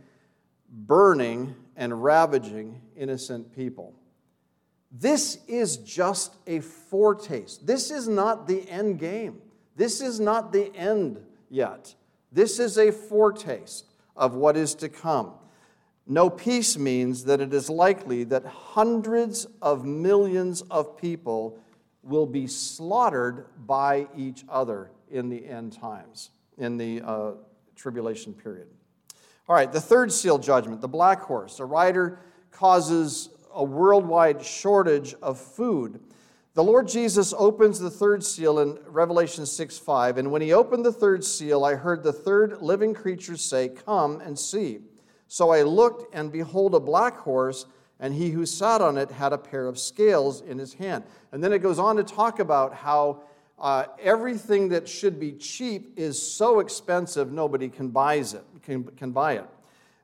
burning, 0.70 1.56
and 1.76 2.04
ravaging 2.04 2.82
innocent 2.96 3.56
people. 3.56 3.94
This 4.92 5.40
is 5.48 5.78
just 5.78 6.36
a 6.48 6.62
foretaste. 6.62 7.68
This 7.68 7.92
is 7.92 8.08
not 8.08 8.48
the 8.48 8.68
end 8.70 9.00
game. 9.00 9.42
This 9.76 10.02
is 10.02 10.20
not 10.20 10.52
the 10.52 10.74
end 10.76 11.20
yet. 11.50 11.94
This 12.32 12.60
is 12.60 12.78
a 12.78 12.92
foretaste 12.92 13.86
of 14.16 14.34
what 14.34 14.58
is 14.58 14.76
to 14.76 14.90
come. 14.90 15.34
No 16.08 16.30
peace 16.30 16.78
means 16.78 17.26
that 17.26 17.42
it 17.42 17.54
is 17.54 17.70
likely 17.70 18.24
that 18.26 18.46
hundreds 18.46 19.46
of 19.62 19.84
millions 19.84 20.62
of 20.72 20.98
people 20.98 21.60
will 22.02 22.26
be 22.26 22.48
slaughtered 22.48 23.46
by 23.66 24.08
each 24.16 24.46
other 24.48 24.90
in 25.12 25.28
the 25.28 25.46
end 25.46 25.74
times, 25.74 26.30
in 26.58 26.78
the 26.78 27.02
uh, 27.02 27.32
tribulation 27.76 28.34
period. 28.34 28.68
All 29.50 29.56
right, 29.56 29.72
the 29.72 29.82
third 29.82 30.12
seal 30.12 30.38
judgment, 30.38 30.80
the 30.80 30.88
black 30.88 31.22
horse. 31.22 31.60
A 31.60 31.66
rider 31.66 32.20
causes 32.52 33.30
a 33.58 33.64
worldwide 33.64 34.46
shortage 34.46 35.16
of 35.22 35.40
food. 35.40 36.00
The 36.54 36.64
Lord 36.64 36.88
Jesus 36.88 37.34
opens 37.38 37.80
the 37.80 37.90
third 37.90 38.24
seal 38.24 38.60
in 38.60 38.80
Revelation 38.88 39.46
6 39.46 39.78
5. 39.78 40.18
And 40.18 40.32
when 40.32 40.42
he 40.42 40.54
opened 40.54 40.86
the 40.86 40.92
third 40.92 41.24
seal, 41.24 41.66
I 41.66 41.76
heard 41.76 42.04
the 42.04 42.14
third 42.14 42.62
living 42.62 42.94
creature 42.94 43.36
say, 43.36 43.70
Come 43.70 44.22
and 44.22 44.38
see. 44.38 44.80
So 45.28 45.50
I 45.50 45.64
looked, 45.64 46.16
and 46.16 46.32
behold, 46.32 46.74
a 46.74 46.80
black 46.80 47.18
horse, 47.18 47.66
and 48.00 48.14
he 48.14 48.30
who 48.30 48.46
sat 48.46 48.80
on 48.80 48.98
it 48.98 49.12
had 49.12 49.34
a 49.34 49.38
pair 49.38 49.68
of 49.68 49.78
scales 49.78 50.42
in 50.42 50.58
his 50.58 50.74
hand. 50.74 51.04
And 51.32 51.44
then 51.44 51.52
it 51.52 51.60
goes 51.60 51.80
on 51.80 51.96
to 51.98 52.04
talk 52.04 52.40
about 52.40 52.74
how 52.74 53.24
uh, 53.60 53.86
everything 54.00 54.70
that 54.70 54.88
should 54.88 55.20
be 55.20 55.32
cheap 55.32 55.94
is 55.98 56.22
so 56.22 56.60
expensive 56.60 57.32
nobody 57.32 57.70
can, 57.70 57.90
buys 57.90 58.36
it, 58.36 58.46
can, 58.62 58.84
can 58.84 59.12
buy 59.12 59.34
it. 59.34 59.50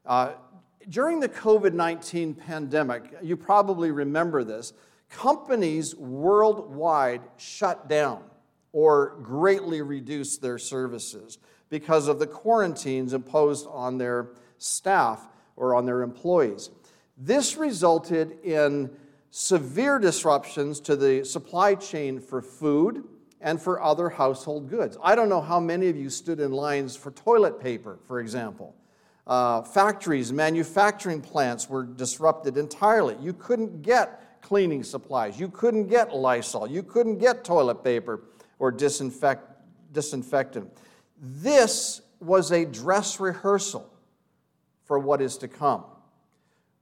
Uh, 0.06 0.32
during 0.90 1.20
the 1.20 1.30
COVID 1.30 1.74
19 1.74 2.34
pandemic, 2.34 3.14
you 3.22 3.38
probably 3.38 3.92
remember 3.92 4.44
this, 4.44 4.74
companies 5.10 5.96
worldwide 5.96 7.22
shut 7.38 7.88
down 7.88 8.24
or 8.72 9.18
greatly 9.22 9.82
reduced 9.82 10.42
their 10.42 10.58
services 10.58 11.38
because 11.70 12.08
of 12.08 12.20
the 12.20 12.28
quarantines 12.28 13.14
imposed 13.14 13.68
on 13.68 13.98
their 13.98 14.30
staff 14.58 15.28
or 15.56 15.76
on 15.76 15.86
their 15.86 16.02
employees. 16.02 16.70
This 17.18 17.58
resulted 17.58 18.40
in 18.44 18.90
severe 19.30 20.00
disruptions 20.00 20.80
to 20.80 20.96
the 20.96 21.24
supply 21.24 21.76
chain 21.76 22.20
for 22.20 22.42
food 22.42 23.04
and 23.42 23.62
for 23.62 23.82
other 23.82 24.10
household 24.10 24.70
goods. 24.70 24.98
I 25.04 25.16
don't 25.16 25.30
know 25.30 25.42
how 25.42 25.60
many 25.60 25.90
of 25.90 25.98
you 25.98 26.10
stood 26.10 26.40
in 26.40 26.52
lines 26.52 26.96
for 26.96 27.12
toilet 27.12 27.60
paper, 27.60 28.00
for 28.08 28.20
example. 28.20 28.76
Uh, 29.26 29.62
factories, 29.62 30.34
manufacturing 30.34 31.22
plants 31.22 31.70
were 31.70 31.84
disrupted 31.84 32.58
entirely. 32.58 33.16
You 33.22 33.34
couldn't 33.34 33.82
get 33.82 34.42
cleaning 34.42 34.84
supplies. 34.84 35.40
You 35.40 35.48
couldn't 35.48 35.88
get 35.88 36.14
Lysol. 36.14 36.68
You 36.68 36.84
couldn't 36.84 37.20
get 37.20 37.44
toilet 37.44 37.84
paper 37.84 38.24
or 38.60 38.72
disinfect, 38.72 39.48
disinfectant. 39.94 40.70
This 41.18 42.02
was 42.20 42.52
a 42.52 42.66
dress 42.66 43.20
rehearsal 43.20 43.90
for 44.84 45.00
what 45.00 45.22
is 45.22 45.38
to 45.38 45.48
come. 45.48 45.86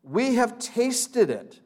We 0.04 0.36
have 0.36 0.58
tasted 0.58 1.30
it, 1.30 1.60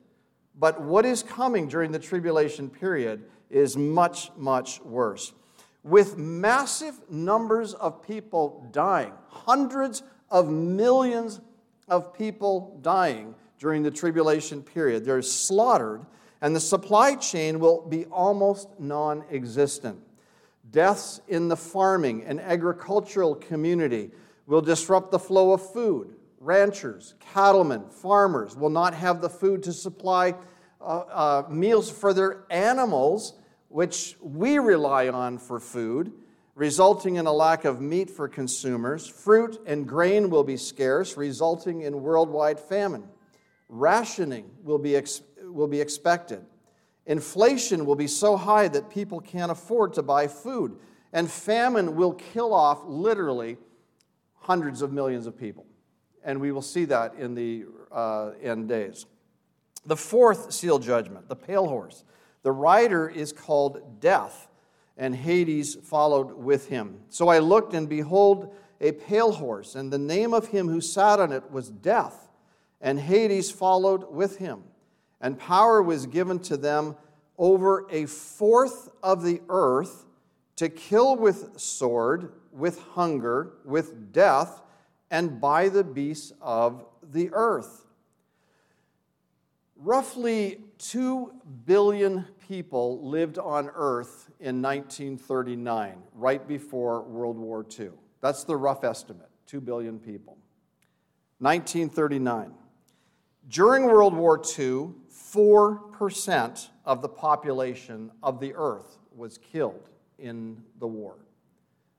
but 0.59 0.81
what 0.81 1.05
is 1.05 1.23
coming 1.23 1.69
during 1.69 1.91
the 1.91 1.99
tribulation 1.99 2.69
period 2.69 3.23
is 3.49 3.77
much, 3.77 4.31
much 4.35 4.81
worse. 4.81 5.31
With 5.83 6.17
massive 6.17 6.99
numbers 7.09 7.73
of 7.75 8.05
people 8.05 8.67
dying, 8.71 9.13
hundreds 9.27 10.03
of 10.35 10.49
millions 10.49 11.39
of 11.87 12.13
people 12.13 12.77
dying 12.81 13.33
during 13.57 13.83
the 13.83 13.89
tribulation 13.89 14.61
period. 14.61 15.05
They're 15.05 15.21
slaughtered, 15.21 16.05
and 16.41 16.53
the 16.53 16.59
supply 16.59 17.15
chain 17.15 17.57
will 17.57 17.87
be 17.87 18.03
almost 18.07 18.67
non 18.77 19.23
existent. 19.31 19.97
Deaths 20.71 21.21
in 21.29 21.47
the 21.47 21.55
farming 21.55 22.25
and 22.25 22.41
agricultural 22.41 23.35
community 23.35 24.11
will 24.45 24.59
disrupt 24.59 25.09
the 25.09 25.19
flow 25.19 25.53
of 25.53 25.71
food. 25.71 26.15
Ranchers, 26.41 27.13
cattlemen, 27.21 27.87
farmers 27.89 28.57
will 28.57 28.69
not 28.69 28.93
have 28.93 29.21
the 29.21 29.29
food 29.29 29.63
to 29.63 29.71
supply 29.71 30.35
uh, 30.81 30.83
uh, 30.83 31.43
meals 31.49 31.89
for 31.89 32.13
their 32.13 32.43
animals, 32.49 33.35
which 33.69 34.17
we 34.21 34.59
rely 34.59 35.07
on 35.07 35.37
for 35.37 35.61
food 35.61 36.11
resulting 36.55 37.17
in 37.17 37.27
a 37.27 37.31
lack 37.31 37.65
of 37.65 37.81
meat 37.81 38.09
for 38.09 38.27
consumers. 38.27 39.05
Fruit 39.05 39.61
and 39.65 39.87
grain 39.87 40.29
will 40.29 40.43
be 40.43 40.57
scarce, 40.57 41.17
resulting 41.17 41.81
in 41.81 42.01
worldwide 42.01 42.59
famine. 42.59 43.03
Rationing 43.67 44.49
will 44.63 44.79
be, 44.79 44.95
ex- 44.95 45.21
will 45.41 45.67
be 45.67 45.81
expected. 45.81 46.45
Inflation 47.05 47.85
will 47.85 47.95
be 47.95 48.07
so 48.07 48.37
high 48.37 48.67
that 48.69 48.89
people 48.89 49.19
can't 49.19 49.51
afford 49.51 49.93
to 49.93 50.01
buy 50.01 50.27
food. 50.27 50.77
And 51.13 51.29
famine 51.29 51.95
will 51.95 52.13
kill 52.13 52.53
off 52.53 52.81
literally 52.85 53.57
hundreds 54.39 54.81
of 54.81 54.91
millions 54.91 55.27
of 55.27 55.37
people. 55.37 55.65
And 56.23 56.39
we 56.39 56.51
will 56.51 56.61
see 56.61 56.85
that 56.85 57.15
in 57.15 57.35
the 57.35 57.65
uh, 57.91 58.31
end 58.41 58.67
days. 58.69 59.05
The 59.85 59.95
fourth 59.95 60.51
seal 60.51 60.79
judgment, 60.79 61.29
the 61.29 61.35
pale 61.35 61.67
horse. 61.67 62.03
The 62.43 62.51
rider 62.51 63.07
is 63.07 63.31
called 63.31 63.99
death 63.99 64.47
and 64.97 65.15
Hades 65.15 65.75
followed 65.75 66.31
with 66.33 66.69
him. 66.69 66.99
So 67.09 67.27
I 67.27 67.39
looked, 67.39 67.73
and 67.73 67.89
behold, 67.89 68.53
a 68.81 68.91
pale 68.93 69.31
horse, 69.31 69.75
and 69.75 69.91
the 69.91 69.97
name 69.97 70.33
of 70.33 70.47
him 70.47 70.67
who 70.67 70.81
sat 70.81 71.19
on 71.19 71.31
it 71.31 71.51
was 71.51 71.69
Death, 71.69 72.29
and 72.81 72.99
Hades 72.99 73.51
followed 73.51 74.11
with 74.11 74.37
him. 74.37 74.63
And 75.21 75.39
power 75.39 75.81
was 75.81 76.05
given 76.05 76.39
to 76.39 76.57
them 76.57 76.95
over 77.37 77.87
a 77.89 78.05
fourth 78.05 78.89
of 79.01 79.23
the 79.23 79.41
earth 79.49 80.05
to 80.57 80.69
kill 80.69 81.15
with 81.15 81.59
sword, 81.59 82.33
with 82.51 82.79
hunger, 82.79 83.53
with 83.65 84.13
death, 84.13 84.61
and 85.11 85.41
by 85.41 85.69
the 85.69 85.83
beasts 85.83 86.31
of 86.41 86.85
the 87.11 87.29
earth. 87.33 87.85
Roughly 89.75 90.59
2 90.77 91.33
billion 91.65 92.25
people 92.47 93.07
lived 93.07 93.37
on 93.37 93.69
earth 93.73 94.29
in 94.39 94.61
1939, 94.61 95.97
right 96.13 96.47
before 96.47 97.03
World 97.03 97.37
War 97.37 97.65
II. 97.79 97.89
That's 98.21 98.43
the 98.43 98.55
rough 98.55 98.83
estimate 98.83 99.29
2 99.47 99.61
billion 99.61 99.99
people. 99.99 100.37
1939. 101.39 102.51
During 103.47 103.85
World 103.85 104.15
War 104.15 104.41
II, 104.57 104.89
4% 105.11 106.69
of 106.85 107.01
the 107.01 107.09
population 107.09 108.11
of 108.23 108.39
the 108.39 108.53
earth 108.55 108.97
was 109.15 109.37
killed 109.37 109.89
in 110.17 110.61
the 110.79 110.87
war. 110.87 111.15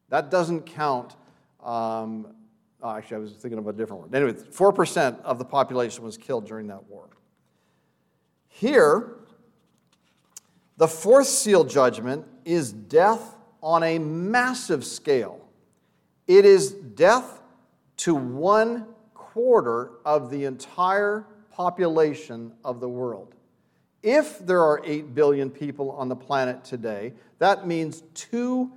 That 0.09 0.31
doesn't 0.31 0.67
count. 0.67 1.17
Um, 1.63 2.35
oh, 2.83 2.91
actually, 2.91 3.17
I 3.17 3.21
was 3.21 3.33
thinking 3.33 3.59
of 3.59 3.67
a 3.67 3.73
different 3.73 4.03
word. 4.03 4.15
Anyway, 4.15 4.33
4% 4.33 5.21
of 5.23 5.39
the 5.39 5.45
population 5.45 6.05
was 6.05 6.17
killed 6.17 6.47
during 6.47 6.67
that 6.69 6.85
war. 6.85 7.09
Here, 8.49 9.19
the 10.77 10.89
fourth 10.89 11.27
seal 11.27 11.65
judgment 11.65 12.25
is 12.45 12.73
death 12.73 13.37
on 13.63 13.83
a 13.83 13.99
massive 13.99 14.85
scale. 14.85 15.41
It 16.27 16.45
is 16.45 16.73
death 16.73 17.41
to 17.99 18.15
one 18.15 18.87
quarter 19.15 19.93
of 20.05 20.31
the 20.31 20.45
entire 20.45 21.27
population 21.51 22.53
of 22.65 22.81
the 22.81 22.89
world. 22.89 23.35
If 24.03 24.39
there 24.47 24.63
are 24.63 24.81
8 24.85 25.15
billion 25.15 25.51
people 25.51 25.91
on 25.93 26.09
the 26.09 26.17
planet 26.17 26.63
today, 26.63 27.15
that 27.39 27.67
means 27.67 28.03
2 28.15 28.71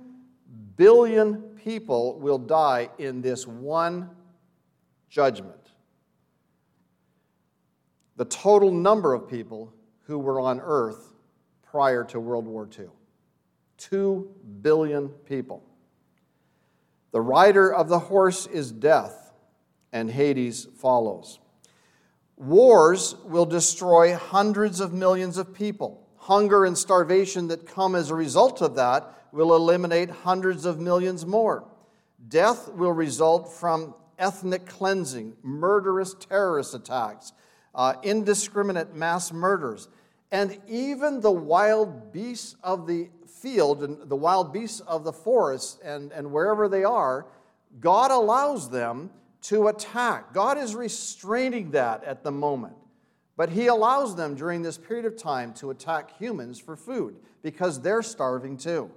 billion 0.76 1.42
people 1.62 2.18
will 2.18 2.38
die 2.38 2.88
in 2.98 3.20
this 3.20 3.46
one 3.46 4.10
judgment. 5.10 5.54
The 8.16 8.24
total 8.24 8.70
number 8.70 9.14
of 9.14 9.28
people 9.28 9.72
who 10.04 10.18
were 10.18 10.40
on 10.40 10.60
earth 10.60 11.09
prior 11.70 12.04
to 12.04 12.20
World 12.20 12.46
War 12.46 12.68
II 12.78 12.86
2 13.78 14.30
billion 14.60 15.08
people. 15.08 15.62
The 17.12 17.20
rider 17.20 17.72
of 17.72 17.88
the 17.88 17.98
horse 17.98 18.46
is 18.46 18.70
death, 18.70 19.32
and 19.92 20.10
Hades 20.10 20.66
follows. 20.76 21.38
Wars 22.36 23.16
will 23.24 23.46
destroy 23.46 24.14
hundreds 24.14 24.80
of 24.80 24.92
millions 24.92 25.36
of 25.36 25.54
people. 25.54 26.06
Hunger 26.16 26.64
and 26.64 26.76
starvation 26.76 27.48
that 27.48 27.66
come 27.66 27.94
as 27.94 28.10
a 28.10 28.14
result 28.14 28.60
of 28.60 28.76
that 28.76 29.12
will 29.32 29.54
eliminate 29.54 30.10
hundreds 30.10 30.64
of 30.64 30.78
millions 30.78 31.24
more. 31.24 31.64
Death 32.28 32.70
will 32.72 32.92
result 32.92 33.52
from 33.52 33.94
ethnic 34.18 34.66
cleansing, 34.66 35.34
murderous 35.42 36.14
terrorist 36.14 36.74
attacks, 36.74 37.32
uh, 37.74 37.94
indiscriminate 38.02 38.94
mass 38.94 39.32
murders, 39.32 39.88
and 40.32 40.58
even 40.68 41.20
the 41.20 41.30
wild 41.30 42.12
beasts 42.12 42.56
of 42.62 42.86
the 42.86 43.08
field 43.26 43.82
and 43.82 44.08
the 44.08 44.16
wild 44.16 44.52
beasts 44.52 44.80
of 44.80 45.04
the 45.04 45.12
forest 45.12 45.80
and, 45.82 46.12
and 46.12 46.30
wherever 46.30 46.68
they 46.68 46.84
are, 46.84 47.26
God 47.80 48.10
allows 48.10 48.70
them 48.70 49.10
to 49.42 49.68
attack. 49.68 50.32
God 50.32 50.58
is 50.58 50.74
restraining 50.74 51.70
that 51.72 52.04
at 52.04 52.22
the 52.22 52.30
moment. 52.30 52.74
But 53.36 53.50
He 53.50 53.68
allows 53.68 54.16
them 54.16 54.34
during 54.34 54.62
this 54.62 54.76
period 54.76 55.06
of 55.06 55.16
time 55.16 55.54
to 55.54 55.70
attack 55.70 56.16
humans 56.18 56.60
for 56.60 56.76
food 56.76 57.16
because 57.42 57.80
they're 57.80 58.02
starving 58.02 58.56
too. 58.56 58.90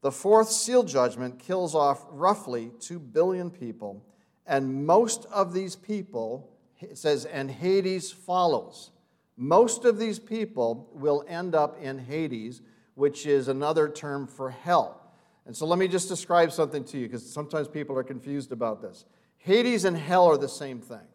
The 0.00 0.12
fourth 0.12 0.48
seal 0.48 0.84
judgment 0.84 1.38
kills 1.38 1.74
off 1.74 2.06
roughly 2.10 2.70
2 2.80 2.98
billion 2.98 3.50
people, 3.50 4.02
and 4.46 4.86
most 4.86 5.26
of 5.26 5.52
these 5.52 5.74
people, 5.76 6.48
it 6.80 6.96
says, 6.96 7.24
and 7.24 7.50
Hades 7.50 8.10
follows. 8.12 8.92
Most 9.40 9.84
of 9.84 9.98
these 9.98 10.18
people 10.18 10.90
will 10.92 11.24
end 11.28 11.54
up 11.54 11.80
in 11.80 11.96
Hades, 11.96 12.60
which 12.94 13.24
is 13.24 13.46
another 13.46 13.88
term 13.88 14.26
for 14.26 14.50
hell. 14.50 15.00
And 15.46 15.56
so 15.56 15.64
let 15.64 15.78
me 15.78 15.86
just 15.86 16.08
describe 16.08 16.50
something 16.50 16.82
to 16.84 16.98
you 16.98 17.06
because 17.06 17.24
sometimes 17.24 17.68
people 17.68 17.96
are 17.96 18.02
confused 18.02 18.50
about 18.50 18.82
this. 18.82 19.04
Hades 19.38 19.84
and 19.84 19.96
hell 19.96 20.26
are 20.26 20.36
the 20.36 20.48
same 20.48 20.80
thing. 20.80 21.06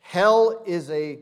Hell 0.00 0.62
is 0.66 0.90
a 0.90 1.20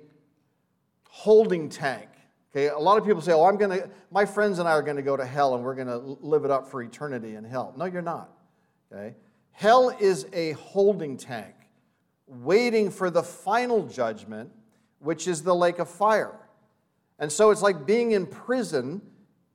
holding 1.08 1.68
tank. 1.68 2.08
Okay, 2.50 2.68
a 2.68 2.78
lot 2.78 2.98
of 2.98 3.06
people 3.06 3.22
say, 3.22 3.32
"Oh, 3.32 3.44
I'm 3.44 3.56
going 3.56 3.80
to 3.80 3.88
my 4.10 4.26
friends 4.26 4.58
and 4.58 4.68
I 4.68 4.72
are 4.72 4.82
going 4.82 4.96
to 4.96 5.02
go 5.02 5.16
to 5.16 5.24
hell 5.24 5.54
and 5.54 5.64
we're 5.64 5.76
going 5.76 5.86
to 5.86 5.96
live 5.96 6.44
it 6.44 6.50
up 6.50 6.68
for 6.68 6.82
eternity 6.82 7.36
in 7.36 7.44
hell." 7.44 7.72
No, 7.76 7.84
you're 7.84 8.02
not. 8.02 8.30
Okay? 8.92 9.14
Hell 9.52 9.96
is 10.00 10.26
a 10.32 10.52
holding 10.52 11.16
tank 11.16 11.54
waiting 12.26 12.90
for 12.90 13.10
the 13.10 13.22
final 13.22 13.86
judgment, 13.86 14.50
which 15.02 15.26
is 15.28 15.42
the 15.42 15.54
lake 15.54 15.78
of 15.78 15.88
fire. 15.88 16.38
And 17.18 17.30
so 17.30 17.50
it's 17.50 17.62
like 17.62 17.86
being 17.86 18.12
in 18.12 18.26
prison 18.26 19.02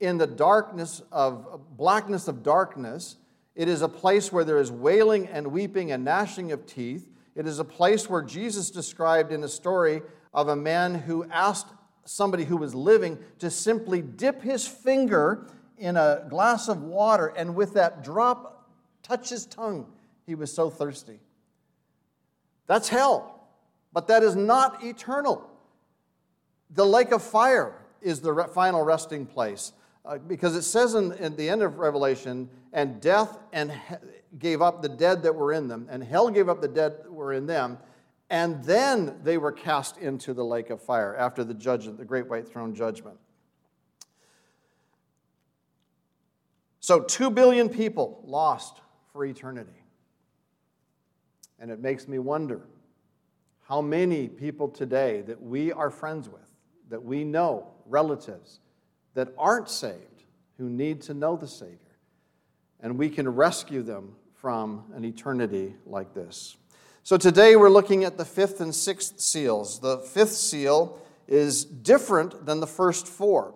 in 0.00 0.18
the 0.18 0.26
darkness 0.26 1.02
of 1.10 1.60
blackness 1.76 2.28
of 2.28 2.42
darkness. 2.42 3.16
It 3.54 3.68
is 3.68 3.82
a 3.82 3.88
place 3.88 4.32
where 4.32 4.44
there 4.44 4.58
is 4.58 4.70
wailing 4.70 5.26
and 5.26 5.48
weeping 5.48 5.90
and 5.92 6.04
gnashing 6.04 6.52
of 6.52 6.66
teeth. 6.66 7.08
It 7.34 7.46
is 7.46 7.58
a 7.58 7.64
place 7.64 8.08
where 8.08 8.22
Jesus 8.22 8.70
described 8.70 9.32
in 9.32 9.42
a 9.44 9.48
story 9.48 10.02
of 10.32 10.48
a 10.48 10.56
man 10.56 10.94
who 10.94 11.24
asked 11.30 11.68
somebody 12.04 12.44
who 12.44 12.56
was 12.56 12.74
living 12.74 13.18
to 13.38 13.50
simply 13.50 14.02
dip 14.02 14.42
his 14.42 14.66
finger 14.66 15.46
in 15.76 15.96
a 15.96 16.26
glass 16.28 16.68
of 16.68 16.82
water 16.82 17.32
and 17.36 17.54
with 17.54 17.74
that 17.74 18.02
drop 18.02 18.70
touch 19.02 19.28
his 19.30 19.46
tongue. 19.46 19.86
He 20.26 20.34
was 20.34 20.52
so 20.52 20.70
thirsty. 20.70 21.20
That's 22.66 22.88
hell, 22.88 23.37
but 23.92 24.06
that 24.08 24.22
is 24.22 24.36
not 24.36 24.84
eternal. 24.84 25.48
The 26.70 26.84
lake 26.84 27.12
of 27.12 27.22
fire 27.22 27.74
is 28.00 28.20
the 28.20 28.48
final 28.54 28.82
resting 28.82 29.26
place 29.26 29.72
uh, 30.04 30.18
because 30.18 30.56
it 30.56 30.62
says 30.62 30.94
in, 30.94 31.12
in, 31.14 31.36
the 31.36 31.48
end 31.48 31.62
of 31.62 31.78
Revelation, 31.78 32.48
and 32.72 33.00
death 33.00 33.38
and 33.52 33.72
he- 33.72 33.94
gave 34.38 34.62
up 34.62 34.82
the 34.82 34.88
dead 34.88 35.22
that 35.22 35.34
were 35.34 35.52
in 35.52 35.68
them, 35.68 35.86
and 35.90 36.02
hell 36.02 36.30
gave 36.30 36.48
up 36.48 36.60
the 36.60 36.68
dead 36.68 36.98
that 37.04 37.12
were 37.12 37.32
in 37.32 37.46
them, 37.46 37.78
and 38.30 38.62
then 38.64 39.18
they 39.22 39.38
were 39.38 39.52
cast 39.52 39.98
into 39.98 40.34
the 40.34 40.44
lake 40.44 40.70
of 40.70 40.80
fire 40.82 41.16
after 41.16 41.44
the 41.44 41.54
judgment, 41.54 41.98
the 41.98 42.04
great 42.04 42.26
white 42.26 42.48
throne 42.48 42.74
judgment. 42.74 43.18
So, 46.80 47.00
two 47.00 47.30
billion 47.30 47.68
people 47.68 48.22
lost 48.24 48.80
for 49.12 49.24
eternity. 49.24 49.82
And 51.58 51.70
it 51.70 51.80
makes 51.80 52.06
me 52.06 52.18
wonder 52.18 52.62
how 53.68 53.82
many 53.82 54.28
people 54.28 54.66
today 54.66 55.20
that 55.20 55.42
we 55.42 55.70
are 55.72 55.90
friends 55.90 56.26
with, 56.26 56.48
that 56.88 57.04
we 57.04 57.22
know, 57.22 57.66
relatives, 57.84 58.60
that 59.12 59.28
aren't 59.36 59.68
saved 59.68 60.24
who 60.56 60.70
need 60.70 61.02
to 61.02 61.12
know 61.12 61.36
the 61.36 61.46
Savior. 61.46 61.76
And 62.80 62.96
we 62.96 63.10
can 63.10 63.28
rescue 63.28 63.82
them 63.82 64.14
from 64.32 64.84
an 64.94 65.04
eternity 65.04 65.74
like 65.84 66.14
this. 66.14 66.56
So 67.02 67.18
today 67.18 67.56
we're 67.56 67.68
looking 67.68 68.04
at 68.04 68.16
the 68.16 68.24
fifth 68.24 68.62
and 68.62 68.74
sixth 68.74 69.20
seals. 69.20 69.80
The 69.80 69.98
fifth 69.98 70.32
seal 70.32 70.98
is 71.26 71.66
different 71.66 72.46
than 72.46 72.60
the 72.60 72.66
first 72.66 73.06
four. 73.06 73.54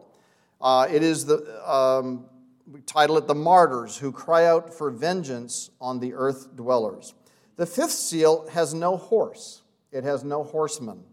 Uh, 0.61 0.89
it 0.91 1.03
is 1.03 1.25
the, 1.25 1.71
um, 1.71 2.27
we 2.71 2.83
title 2.83 3.17
it 3.17 3.27
the 3.27 3.35
martyrs 3.35 3.97
who 3.97 4.13
cry 4.13 4.45
out 4.45 4.75
for 4.75 4.91
vengeance 4.91 5.71
on 5.81 6.01
the 6.01 6.13
earth 6.13 6.55
dwellers. 6.55 7.15
The 7.57 7.67
fifth 7.67 7.93
seal 7.93 8.47
has 8.49 8.75
no 8.75 8.99
horse, 8.99 9.62
it 9.93 10.05
has 10.05 10.25
no 10.25 10.43
horsemen. 10.43 11.05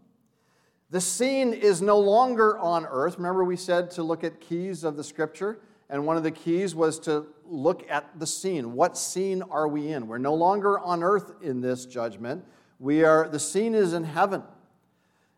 The 0.90 1.02
scene 1.02 1.54
is 1.54 1.82
no 1.82 2.00
longer 2.00 2.58
on 2.58 2.86
earth. 2.86 3.18
Remember, 3.18 3.44
we 3.44 3.58
said 3.58 3.92
to 3.92 4.04
look 4.04 4.24
at 4.24 4.42
keys 4.42 4.84
of 4.84 4.98
the 4.98 5.04
scripture, 5.04 5.60
and 5.90 6.06
one 6.06 6.18
of 6.18 6.24
the 6.24 6.32
keys 6.32 6.74
was 6.74 7.00
to 7.02 7.28
look 7.46 7.86
at 7.90 8.20
the 8.20 8.26
scene. 8.26 8.74
What 8.74 8.98
scene 8.98 9.44
are 9.52 9.68
we 9.68 9.90
in? 9.90 10.08
We're 10.08 10.18
no 10.18 10.34
longer 10.34 10.80
on 10.80 11.04
earth 11.04 11.34
in 11.42 11.62
this 11.62 11.86
judgment. 11.86 12.44
We 12.80 13.04
are, 13.04 13.28
the 13.28 13.40
scene 13.40 13.76
is 13.76 13.94
in 13.94 14.04
heaven. 14.04 14.44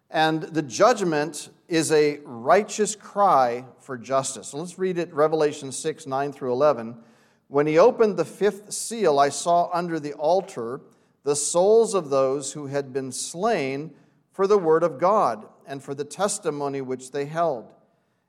And 0.10 0.44
the 0.44 0.62
judgment 0.62 1.50
is 1.68 1.92
a 1.92 2.20
righteous 2.26 2.96
cry 2.96 3.66
for 3.80 3.98
justice. 3.98 4.50
So 4.50 4.58
let's 4.58 4.78
read 4.78 4.98
it 4.98 5.14
Revelation 5.14 5.72
6 5.72 6.06
9 6.06 6.34
through 6.34 6.52
11. 6.52 6.98
When 7.48 7.66
he 7.66 7.78
opened 7.78 8.18
the 8.18 8.26
fifth 8.26 8.72
seal, 8.74 9.20
I 9.20 9.30
saw 9.30 9.70
under 9.74 10.00
the 10.00 10.14
altar 10.14 10.82
the 11.24 11.36
souls 11.36 11.94
of 11.94 12.10
those 12.10 12.54
who 12.54 12.68
had 12.68 12.94
been 12.94 13.12
slain 13.12 13.94
for 14.32 14.48
the 14.48 14.58
word 14.58 14.84
of 14.84 15.00
God 15.00 15.46
and 15.68 15.84
for 15.84 15.94
the 15.94 16.04
testimony 16.04 16.82
which 16.82 17.12
they 17.12 17.26
held. 17.26 17.72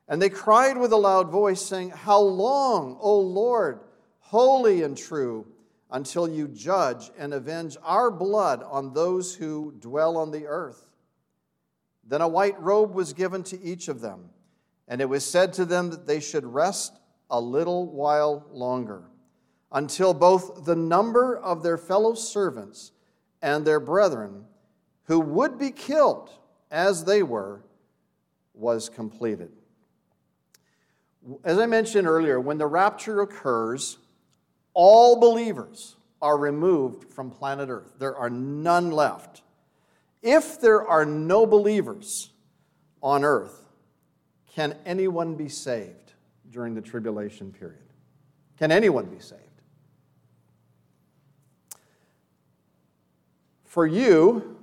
And 0.07 0.21
they 0.21 0.29
cried 0.29 0.77
with 0.77 0.91
a 0.91 0.97
loud 0.97 1.29
voice, 1.29 1.61
saying, 1.61 1.91
How 1.91 2.19
long, 2.19 2.97
O 2.99 3.19
Lord, 3.19 3.79
holy 4.19 4.83
and 4.83 4.97
true, 4.97 5.47
until 5.89 6.27
you 6.27 6.47
judge 6.47 7.11
and 7.17 7.33
avenge 7.33 7.77
our 7.83 8.11
blood 8.11 8.63
on 8.63 8.93
those 8.93 9.35
who 9.35 9.73
dwell 9.79 10.17
on 10.17 10.31
the 10.31 10.45
earth? 10.45 10.89
Then 12.05 12.21
a 12.21 12.27
white 12.27 12.59
robe 12.61 12.93
was 12.93 13.13
given 13.13 13.43
to 13.43 13.61
each 13.61 13.87
of 13.87 14.01
them, 14.01 14.29
And 14.87 15.01
it 15.01 15.07
was 15.07 15.25
said 15.25 15.53
to 15.53 15.65
them 15.65 15.89
that 15.91 16.05
they 16.05 16.19
should 16.19 16.45
rest 16.45 16.99
a 17.29 17.39
little 17.39 17.87
while 17.87 18.45
longer, 18.51 19.03
until 19.73 20.13
both 20.13 20.65
the 20.65 20.75
number 20.75 21.35
of 21.35 21.63
their 21.63 21.77
fellow 21.77 22.13
servants 22.13 22.91
and 23.41 23.65
their 23.65 23.79
brethren, 23.79 24.45
who 25.05 25.19
would 25.19 25.57
be 25.57 25.71
killed 25.71 26.29
as 26.71 27.03
they 27.03 27.23
were, 27.23 27.61
was 28.53 28.87
completed. 28.87 29.51
As 31.43 31.57
I 31.57 31.65
mentioned 31.65 32.07
earlier, 32.07 32.39
when 32.39 32.57
the 32.57 32.67
rapture 32.67 33.21
occurs, 33.21 33.97
all 34.73 35.19
believers 35.19 35.95
are 36.21 36.37
removed 36.37 37.11
from 37.11 37.31
planet 37.31 37.69
Earth. 37.69 37.93
There 37.97 38.15
are 38.15 38.29
none 38.29 38.91
left. 38.91 39.41
If 40.21 40.61
there 40.61 40.87
are 40.87 41.05
no 41.05 41.45
believers 41.45 42.29
on 43.01 43.25
earth, 43.25 43.65
can 44.55 44.77
anyone 44.85 45.35
be 45.35 45.49
saved 45.49 46.13
during 46.49 46.75
the 46.75 46.81
tribulation 46.81 47.51
period? 47.51 47.79
Can 48.57 48.71
anyone 48.71 49.05
be 49.05 49.19
saved? 49.19 49.42
For 53.73 53.87
you, 53.87 54.55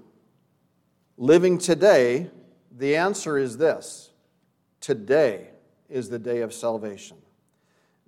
living 1.17 1.59
today, 1.59 2.31
the 2.71 2.95
answer 2.95 3.39
is 3.39 3.59
this 3.59 4.13
today 4.81 5.49
is 5.89 6.11
the 6.11 6.19
day 6.21 6.43
of 6.43 6.55
salvation. 6.55 7.17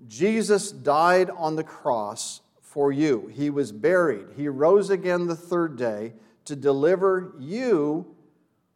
Jesus 0.06 0.70
died 0.70 1.28
on 1.30 1.56
the 1.56 1.64
cross 1.64 2.40
for 2.60 2.92
you. 2.92 3.28
He 3.34 3.50
was 3.50 3.72
buried. 3.72 4.26
He 4.36 4.46
rose 4.46 4.90
again 4.90 5.26
the 5.26 5.34
third 5.34 5.76
day 5.76 6.12
to 6.44 6.54
deliver 6.54 7.34
you 7.36 8.14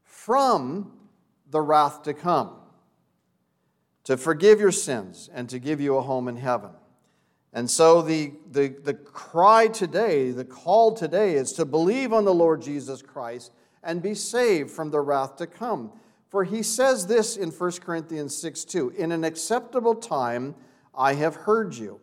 from 0.02 0.90
the 1.52 1.60
wrath 1.60 2.02
to 2.02 2.12
come 2.12 2.56
to 4.02 4.16
forgive 4.16 4.58
your 4.58 4.72
sins, 4.72 5.30
and 5.32 5.48
to 5.48 5.60
give 5.60 5.80
you 5.80 5.96
a 5.96 6.02
home 6.02 6.26
in 6.26 6.36
heaven. 6.36 6.70
And 7.56 7.70
so 7.70 8.02
the, 8.02 8.34
the, 8.52 8.68
the 8.68 8.92
cry 8.92 9.68
today, 9.68 10.30
the 10.30 10.44
call 10.44 10.92
today 10.92 11.36
is 11.36 11.54
to 11.54 11.64
believe 11.64 12.12
on 12.12 12.26
the 12.26 12.34
Lord 12.34 12.60
Jesus 12.60 13.00
Christ 13.00 13.50
and 13.82 14.02
be 14.02 14.12
saved 14.12 14.70
from 14.70 14.90
the 14.90 15.00
wrath 15.00 15.36
to 15.36 15.46
come. 15.46 15.90
For 16.28 16.44
he 16.44 16.62
says 16.62 17.06
this 17.06 17.34
in 17.38 17.50
1 17.50 17.72
Corinthians 17.80 18.36
6 18.36 18.66
2 18.66 18.90
In 18.98 19.10
an 19.10 19.24
acceptable 19.24 19.94
time 19.94 20.54
I 20.94 21.14
have 21.14 21.34
heard 21.34 21.74
you, 21.74 21.98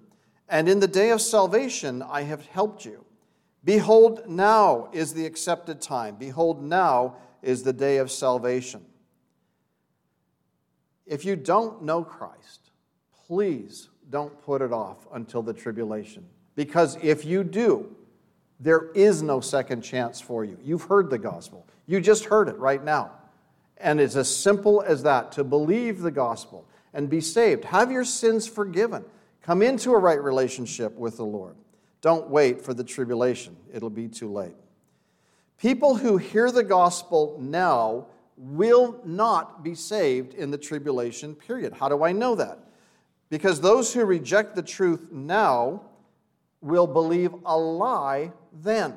and 0.49 0.67
in 0.67 0.79
the 0.79 0.87
day 0.87 1.11
of 1.11 1.21
salvation 1.21 2.01
I 2.01 2.23
have 2.23 2.47
helped 2.47 2.83
you. 2.83 3.05
Behold, 3.63 4.23
now 4.27 4.89
is 4.91 5.13
the 5.13 5.27
accepted 5.27 5.81
time. 5.81 6.15
Behold, 6.15 6.63
now 6.63 7.17
is 7.43 7.61
the 7.61 7.73
day 7.73 7.97
of 7.97 8.09
salvation. 8.09 8.83
If 11.05 11.25
you 11.25 11.35
don't 11.35 11.83
know 11.83 12.03
Christ, 12.03 12.71
please 13.27 13.89
don't 14.13 14.39
put 14.43 14.61
it 14.61 14.71
off 14.71 15.07
until 15.11 15.41
the 15.41 15.53
tribulation. 15.53 16.23
Because 16.53 16.99
if 17.01 17.25
you 17.25 17.43
do, 17.43 17.95
there 18.59 18.91
is 18.93 19.23
no 19.23 19.41
second 19.41 19.81
chance 19.81 20.21
for 20.21 20.45
you. 20.45 20.55
You've 20.63 20.83
heard 20.83 21.09
the 21.09 21.17
gospel, 21.17 21.65
you 21.87 21.99
just 21.99 22.25
heard 22.25 22.47
it 22.47 22.57
right 22.59 22.81
now. 22.81 23.11
And 23.77 23.99
it's 23.99 24.15
as 24.15 24.33
simple 24.33 24.83
as 24.83 25.01
that 25.01 25.31
to 25.33 25.43
believe 25.43 26.01
the 26.01 26.11
gospel 26.11 26.69
and 26.93 27.09
be 27.09 27.19
saved. 27.21 27.65
Have 27.65 27.91
your 27.91 28.05
sins 28.05 28.47
forgiven. 28.47 29.03
Come 29.41 29.63
into 29.63 29.93
a 29.93 29.97
right 29.97 30.21
relationship 30.21 30.95
with 30.95 31.17
the 31.17 31.25
Lord. 31.25 31.55
Don't 32.01 32.29
wait 32.29 32.61
for 32.61 32.75
the 32.75 32.83
tribulation, 32.83 33.57
it'll 33.73 33.89
be 33.89 34.07
too 34.07 34.31
late. 34.31 34.55
People 35.57 35.95
who 35.95 36.17
hear 36.17 36.51
the 36.51 36.63
gospel 36.63 37.35
now 37.41 38.05
will 38.37 39.01
not 39.03 39.63
be 39.63 39.73
saved 39.73 40.35
in 40.35 40.51
the 40.51 40.57
tribulation 40.57 41.33
period. 41.33 41.73
How 41.73 41.89
do 41.89 42.03
I 42.03 42.11
know 42.11 42.35
that? 42.35 42.59
Because 43.29 43.61
those 43.61 43.93
who 43.93 44.05
reject 44.05 44.55
the 44.55 44.63
truth 44.63 45.11
now 45.11 45.81
will 46.61 46.87
believe 46.87 47.33
a 47.45 47.57
lie 47.57 48.31
then. 48.51 48.95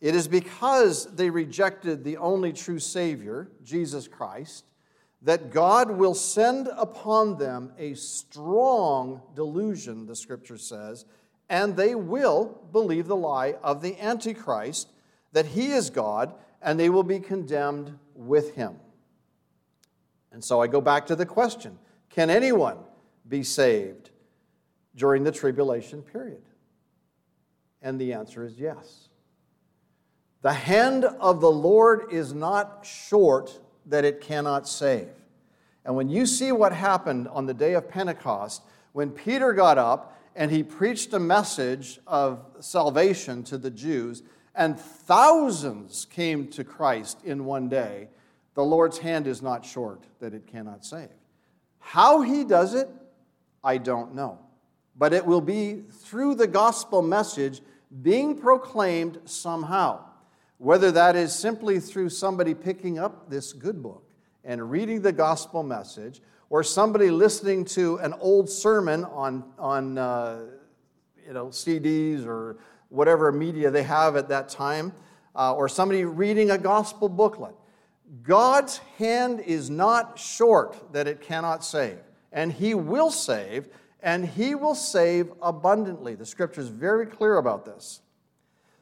It 0.00 0.14
is 0.16 0.26
because 0.26 1.06
they 1.14 1.30
rejected 1.30 2.02
the 2.02 2.16
only 2.16 2.52
true 2.52 2.80
Savior, 2.80 3.48
Jesus 3.62 4.08
Christ, 4.08 4.64
that 5.22 5.52
God 5.52 5.92
will 5.92 6.14
send 6.14 6.68
upon 6.76 7.38
them 7.38 7.72
a 7.78 7.94
strong 7.94 9.22
delusion, 9.34 10.06
the 10.06 10.16
scripture 10.16 10.58
says, 10.58 11.04
and 11.48 11.76
they 11.76 11.94
will 11.94 12.60
believe 12.72 13.06
the 13.06 13.16
lie 13.16 13.54
of 13.62 13.80
the 13.80 14.00
Antichrist 14.00 14.88
that 15.32 15.46
he 15.46 15.70
is 15.72 15.90
God, 15.90 16.34
and 16.60 16.78
they 16.78 16.90
will 16.90 17.02
be 17.04 17.20
condemned 17.20 17.98
with 18.14 18.54
him. 18.54 18.76
And 20.32 20.42
so 20.42 20.60
I 20.60 20.66
go 20.66 20.80
back 20.80 21.06
to 21.06 21.16
the 21.16 21.26
question 21.26 21.78
can 22.10 22.28
anyone 22.28 22.78
be 23.32 23.42
saved 23.42 24.10
during 24.94 25.24
the 25.24 25.32
tribulation 25.32 26.02
period? 26.02 26.42
And 27.80 27.98
the 27.98 28.12
answer 28.12 28.44
is 28.44 28.58
yes. 28.58 29.08
The 30.42 30.52
hand 30.52 31.06
of 31.06 31.40
the 31.40 31.50
Lord 31.50 32.12
is 32.12 32.34
not 32.34 32.84
short 32.84 33.58
that 33.86 34.04
it 34.04 34.20
cannot 34.20 34.68
save. 34.68 35.08
And 35.86 35.96
when 35.96 36.10
you 36.10 36.26
see 36.26 36.52
what 36.52 36.74
happened 36.74 37.26
on 37.28 37.46
the 37.46 37.54
day 37.54 37.72
of 37.72 37.88
Pentecost, 37.88 38.62
when 38.92 39.10
Peter 39.10 39.54
got 39.54 39.78
up 39.78 40.14
and 40.36 40.50
he 40.50 40.62
preached 40.62 41.14
a 41.14 41.18
message 41.18 42.00
of 42.06 42.44
salvation 42.60 43.42
to 43.44 43.56
the 43.56 43.70
Jews, 43.70 44.22
and 44.54 44.78
thousands 44.78 46.04
came 46.04 46.48
to 46.48 46.64
Christ 46.64 47.24
in 47.24 47.46
one 47.46 47.70
day, 47.70 48.10
the 48.54 48.64
Lord's 48.64 48.98
hand 48.98 49.26
is 49.26 49.40
not 49.40 49.64
short 49.64 50.04
that 50.20 50.34
it 50.34 50.46
cannot 50.46 50.84
save. 50.84 51.08
How 51.78 52.20
he 52.20 52.44
does 52.44 52.74
it, 52.74 52.88
I 53.64 53.78
don't 53.78 54.14
know. 54.14 54.38
But 54.96 55.12
it 55.12 55.24
will 55.24 55.40
be 55.40 55.82
through 55.90 56.34
the 56.34 56.46
gospel 56.46 57.02
message 57.02 57.60
being 58.02 58.36
proclaimed 58.36 59.18
somehow. 59.24 60.04
Whether 60.58 60.92
that 60.92 61.16
is 61.16 61.34
simply 61.34 61.80
through 61.80 62.10
somebody 62.10 62.54
picking 62.54 62.98
up 62.98 63.28
this 63.28 63.52
good 63.52 63.82
book 63.82 64.04
and 64.44 64.70
reading 64.70 65.02
the 65.02 65.12
gospel 65.12 65.62
message, 65.62 66.20
or 66.50 66.62
somebody 66.62 67.10
listening 67.10 67.64
to 67.64 67.96
an 67.96 68.12
old 68.20 68.48
sermon 68.48 69.04
on, 69.06 69.42
on 69.58 69.96
uh, 69.96 70.40
you 71.26 71.32
know, 71.32 71.46
CDs 71.46 72.26
or 72.26 72.58
whatever 72.90 73.32
media 73.32 73.70
they 73.70 73.82
have 73.82 74.16
at 74.16 74.28
that 74.28 74.50
time, 74.50 74.92
uh, 75.34 75.54
or 75.54 75.68
somebody 75.68 76.04
reading 76.04 76.50
a 76.50 76.58
gospel 76.58 77.08
booklet. 77.08 77.54
God's 78.22 78.78
hand 78.98 79.40
is 79.40 79.70
not 79.70 80.18
short 80.18 80.92
that 80.92 81.08
it 81.08 81.22
cannot 81.22 81.64
save, 81.64 81.98
and 82.32 82.52
He 82.52 82.74
will 82.74 83.10
save, 83.10 83.68
and 84.00 84.26
He 84.26 84.54
will 84.54 84.74
save 84.74 85.32
abundantly. 85.42 86.14
The 86.14 86.26
scripture 86.26 86.60
is 86.60 86.68
very 86.68 87.06
clear 87.06 87.36
about 87.36 87.64
this. 87.64 88.00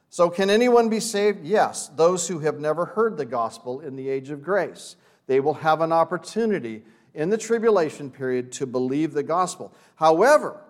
So, 0.09 0.29
can 0.29 0.51
anyone 0.51 0.89
be 0.89 1.01
saved? 1.01 1.45
Yes, 1.45 1.89
those 1.89 2.27
who 2.27 2.41
have 2.41 2.59
never 2.59 2.85
heard 2.85 3.17
the 3.17 3.25
gospel 3.25 3.81
in 3.81 3.97
the 3.97 4.09
age 4.09 4.31
of 4.31 4.43
grace. 4.43 4.97
They 5.27 5.39
will 5.39 5.55
have 5.55 5.81
an 5.81 5.93
opportunity 5.93 6.83
in 7.15 7.31
the 7.31 7.39
tribulation 7.39 8.11
period 8.11 8.51
to 8.53 8.67
believe 8.67 9.13
the 9.13 9.23
gospel. 9.23 9.73
However, 9.95 10.61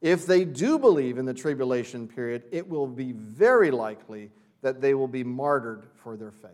if 0.00 0.26
they 0.26 0.44
do 0.44 0.78
believe 0.78 1.18
in 1.18 1.26
the 1.26 1.34
tribulation 1.34 2.08
period, 2.08 2.44
it 2.50 2.66
will 2.66 2.86
be 2.86 3.12
very 3.12 3.70
likely 3.70 4.30
that 4.62 4.80
they 4.80 4.94
will 4.94 5.08
be 5.08 5.24
martyred 5.24 5.86
for 6.02 6.16
their 6.16 6.30
faith. 6.30 6.50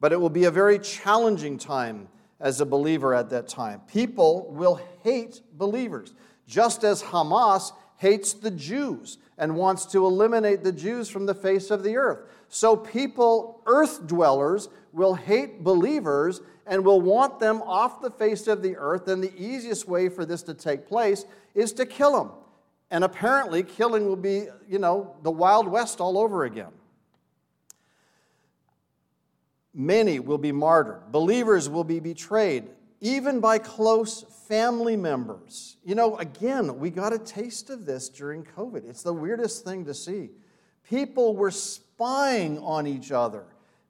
But 0.00 0.12
it 0.12 0.20
will 0.20 0.30
be 0.30 0.44
a 0.44 0.50
very 0.50 0.78
challenging 0.78 1.58
time 1.58 2.08
as 2.44 2.60
a 2.60 2.66
believer 2.66 3.14
at 3.14 3.30
that 3.30 3.48
time. 3.48 3.80
People 3.90 4.46
will 4.50 4.78
hate 5.02 5.40
believers, 5.54 6.12
just 6.46 6.84
as 6.84 7.02
Hamas 7.02 7.72
hates 7.96 8.34
the 8.34 8.50
Jews 8.50 9.16
and 9.38 9.56
wants 9.56 9.86
to 9.86 10.04
eliminate 10.04 10.62
the 10.62 10.70
Jews 10.70 11.08
from 11.08 11.24
the 11.24 11.34
face 11.34 11.70
of 11.70 11.82
the 11.82 11.96
earth. 11.96 12.28
So, 12.50 12.76
people, 12.76 13.62
earth 13.66 14.06
dwellers, 14.06 14.68
will 14.92 15.14
hate 15.14 15.64
believers 15.64 16.42
and 16.66 16.84
will 16.84 17.00
want 17.00 17.40
them 17.40 17.62
off 17.62 18.02
the 18.02 18.10
face 18.10 18.46
of 18.46 18.62
the 18.62 18.76
earth. 18.76 19.08
And 19.08 19.22
the 19.22 19.32
easiest 19.36 19.88
way 19.88 20.10
for 20.10 20.26
this 20.26 20.42
to 20.42 20.54
take 20.54 20.86
place 20.86 21.24
is 21.54 21.72
to 21.72 21.86
kill 21.86 22.12
them. 22.12 22.30
And 22.90 23.04
apparently, 23.04 23.62
killing 23.62 24.06
will 24.06 24.16
be, 24.16 24.48
you 24.68 24.78
know, 24.78 25.16
the 25.22 25.30
Wild 25.30 25.66
West 25.66 25.98
all 25.98 26.18
over 26.18 26.44
again. 26.44 26.72
Many 29.74 30.20
will 30.20 30.38
be 30.38 30.52
martyred. 30.52 31.10
Believers 31.10 31.68
will 31.68 31.84
be 31.84 31.98
betrayed, 31.98 32.68
even 33.00 33.40
by 33.40 33.58
close 33.58 34.22
family 34.48 34.96
members. 34.96 35.76
You 35.84 35.94
know, 35.94 36.16
again, 36.18 36.78
we 36.78 36.90
got 36.90 37.12
a 37.12 37.18
taste 37.18 37.70
of 37.70 37.84
this 37.84 38.08
during 38.08 38.44
COVID. 38.44 38.88
It's 38.88 39.02
the 39.02 39.12
weirdest 39.12 39.64
thing 39.64 39.84
to 39.86 39.94
see. 39.94 40.30
People 40.88 41.34
were 41.34 41.50
spying 41.50 42.58
on 42.58 42.86
each 42.86 43.10
other. 43.10 43.46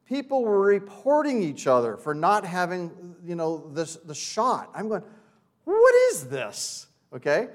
People 0.07 0.44
were 0.44 0.61
reporting 0.61 1.42
each 1.42 1.66
other 1.66 1.97
for 1.97 2.14
not 2.14 2.44
having, 2.44 3.16
you 3.25 3.35
know, 3.35 3.70
this, 3.73 3.97
the 3.97 4.14
shot. 4.14 4.70
I'm 4.75 4.88
going, 4.88 5.03
what 5.64 5.94
is 6.11 6.25
this? 6.25 6.87
Okay? 7.12 7.49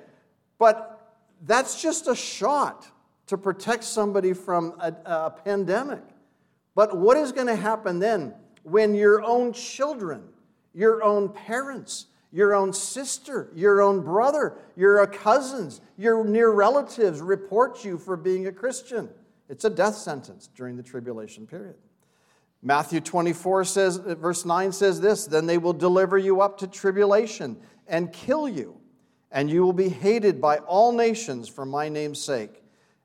But 0.57 1.15
that's 1.45 1.81
just 1.81 2.07
a 2.07 2.15
shot 2.15 2.87
to 3.27 3.37
protect 3.37 3.83
somebody 3.83 4.33
from 4.33 4.73
a, 4.79 4.93
a 5.05 5.29
pandemic. 5.29 6.01
But 6.79 6.95
what 6.95 7.17
is 7.17 7.33
going 7.33 7.47
to 7.47 7.57
happen 7.57 7.99
then 7.99 8.33
when 8.63 8.95
your 8.95 9.21
own 9.21 9.51
children, 9.51 10.23
Your 10.73 11.03
own 11.03 11.27
parents, 11.27 12.05
your 12.31 12.55
own 12.55 12.71
sister, 12.71 13.51
your 13.53 13.81
own 13.81 14.01
brother, 14.01 14.55
your 14.77 15.05
cousins, 15.07 15.81
your 15.97 16.23
near 16.23 16.51
relatives 16.51 17.19
report 17.19 17.83
you 17.83 17.97
for 17.97 18.15
being 18.15 18.47
a 18.47 18.53
Christian. 18.53 19.09
It's 19.49 19.65
a 19.65 19.69
death 19.69 19.95
sentence 19.95 20.47
during 20.55 20.77
the 20.77 20.83
tribulation 20.83 21.45
period. 21.45 21.75
Matthew 22.63 23.01
24 23.01 23.65
says, 23.65 23.97
verse 23.97 24.45
9 24.45 24.71
says 24.71 25.01
this 25.01 25.25
Then 25.25 25.47
they 25.47 25.57
will 25.57 25.73
deliver 25.73 26.17
you 26.17 26.39
up 26.39 26.59
to 26.59 26.67
tribulation 26.67 27.57
and 27.89 28.13
kill 28.13 28.47
you, 28.47 28.79
and 29.33 29.49
you 29.49 29.65
will 29.65 29.73
be 29.73 29.89
hated 29.89 30.39
by 30.39 30.59
all 30.59 30.93
nations 30.93 31.49
for 31.49 31.65
my 31.65 31.89
name's 31.89 32.21
sake. 32.21 32.58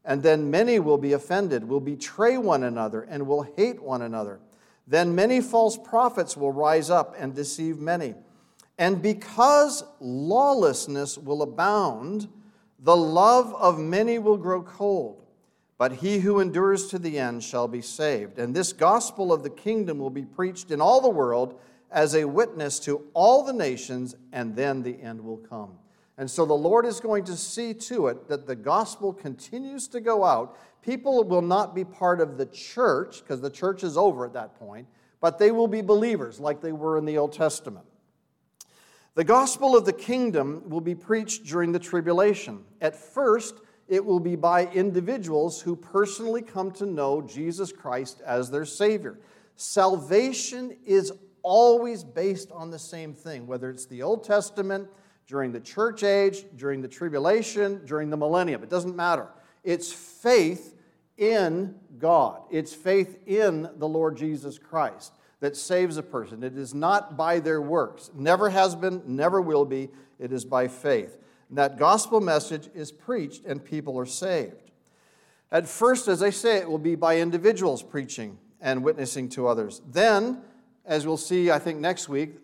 And 0.04 0.22
then 0.22 0.50
many 0.50 0.78
will 0.78 0.98
be 0.98 1.12
offended, 1.12 1.64
will 1.64 1.80
betray 1.80 2.36
one 2.36 2.62
another, 2.62 3.02
and 3.02 3.26
will 3.26 3.42
hate 3.42 3.82
one 3.82 4.02
another. 4.02 4.40
Then 4.86 5.14
many 5.14 5.40
false 5.40 5.78
prophets 5.78 6.36
will 6.36 6.52
rise 6.52 6.90
up 6.90 7.14
and 7.18 7.34
deceive 7.34 7.78
many. 7.78 8.14
And 8.78 9.00
because 9.00 9.84
lawlessness 10.00 11.16
will 11.16 11.42
abound, 11.42 12.28
the 12.78 12.96
love 12.96 13.54
of 13.54 13.78
many 13.78 14.18
will 14.18 14.36
grow 14.36 14.62
cold. 14.62 15.24
But 15.78 15.92
he 15.92 16.18
who 16.18 16.38
endures 16.38 16.88
to 16.88 16.98
the 16.98 17.18
end 17.18 17.42
shall 17.42 17.66
be 17.66 17.80
saved. 17.80 18.38
And 18.38 18.54
this 18.54 18.72
gospel 18.72 19.32
of 19.32 19.42
the 19.42 19.50
kingdom 19.50 19.98
will 19.98 20.10
be 20.10 20.24
preached 20.24 20.70
in 20.70 20.80
all 20.80 21.00
the 21.00 21.08
world 21.08 21.58
as 21.90 22.14
a 22.14 22.24
witness 22.26 22.78
to 22.80 23.06
all 23.14 23.44
the 23.44 23.52
nations, 23.52 24.14
and 24.32 24.54
then 24.54 24.82
the 24.82 25.00
end 25.00 25.24
will 25.24 25.38
come. 25.38 25.78
And 26.16 26.30
so 26.30 26.46
the 26.46 26.54
Lord 26.54 26.86
is 26.86 27.00
going 27.00 27.24
to 27.24 27.36
see 27.36 27.74
to 27.74 28.06
it 28.06 28.28
that 28.28 28.46
the 28.46 28.54
gospel 28.54 29.12
continues 29.12 29.88
to 29.88 30.00
go 30.00 30.24
out. 30.24 30.56
People 30.80 31.24
will 31.24 31.42
not 31.42 31.74
be 31.74 31.84
part 31.84 32.20
of 32.20 32.38
the 32.38 32.46
church, 32.46 33.20
because 33.20 33.40
the 33.40 33.50
church 33.50 33.82
is 33.82 33.96
over 33.96 34.24
at 34.24 34.32
that 34.34 34.54
point, 34.58 34.86
but 35.20 35.38
they 35.38 35.50
will 35.50 35.66
be 35.66 35.80
believers 35.80 36.38
like 36.38 36.60
they 36.60 36.72
were 36.72 36.98
in 36.98 37.04
the 37.04 37.18
Old 37.18 37.32
Testament. 37.32 37.86
The 39.14 39.24
gospel 39.24 39.76
of 39.76 39.86
the 39.86 39.92
kingdom 39.92 40.62
will 40.68 40.80
be 40.80 40.94
preached 40.94 41.44
during 41.44 41.72
the 41.72 41.78
tribulation. 41.78 42.64
At 42.80 42.96
first, 42.96 43.54
it 43.88 44.04
will 44.04 44.20
be 44.20 44.36
by 44.36 44.66
individuals 44.66 45.60
who 45.60 45.76
personally 45.76 46.42
come 46.42 46.70
to 46.72 46.86
know 46.86 47.22
Jesus 47.22 47.72
Christ 47.72 48.20
as 48.26 48.50
their 48.50 48.64
Savior. 48.64 49.18
Salvation 49.56 50.76
is 50.84 51.12
always 51.42 52.02
based 52.02 52.50
on 52.50 52.70
the 52.70 52.78
same 52.78 53.14
thing, 53.14 53.46
whether 53.46 53.70
it's 53.70 53.86
the 53.86 54.02
Old 54.02 54.24
Testament, 54.24 54.88
during 55.26 55.52
the 55.52 55.60
church 55.60 56.02
age, 56.02 56.44
during 56.56 56.82
the 56.82 56.88
tribulation, 56.88 57.84
during 57.86 58.10
the 58.10 58.16
millennium. 58.16 58.62
It 58.62 58.70
doesn't 58.70 58.96
matter. 58.96 59.28
It's 59.62 59.92
faith 59.92 60.74
in 61.16 61.76
God, 61.98 62.42
it's 62.50 62.74
faith 62.74 63.18
in 63.26 63.68
the 63.76 63.86
Lord 63.86 64.16
Jesus 64.16 64.58
Christ 64.58 65.14
that 65.40 65.56
saves 65.56 65.96
a 65.96 66.02
person. 66.02 66.42
It 66.42 66.56
is 66.56 66.74
not 66.74 67.16
by 67.16 67.38
their 67.38 67.60
works, 67.60 68.10
never 68.14 68.50
has 68.50 68.74
been, 68.74 69.02
never 69.06 69.40
will 69.40 69.64
be. 69.64 69.90
It 70.18 70.32
is 70.32 70.44
by 70.44 70.68
faith. 70.68 71.18
And 71.48 71.58
that 71.58 71.78
gospel 71.78 72.20
message 72.20 72.70
is 72.74 72.90
preached 72.90 73.44
and 73.44 73.64
people 73.64 73.98
are 73.98 74.06
saved. 74.06 74.70
At 75.52 75.68
first, 75.68 76.08
as 76.08 76.22
I 76.22 76.30
say, 76.30 76.56
it 76.56 76.68
will 76.68 76.78
be 76.78 76.94
by 76.94 77.18
individuals 77.18 77.82
preaching 77.82 78.38
and 78.60 78.82
witnessing 78.82 79.28
to 79.30 79.46
others. 79.46 79.82
Then, 79.86 80.40
as 80.86 81.06
we'll 81.06 81.16
see, 81.16 81.50
I 81.50 81.58
think 81.58 81.78
next 81.78 82.08
week, 82.08 82.38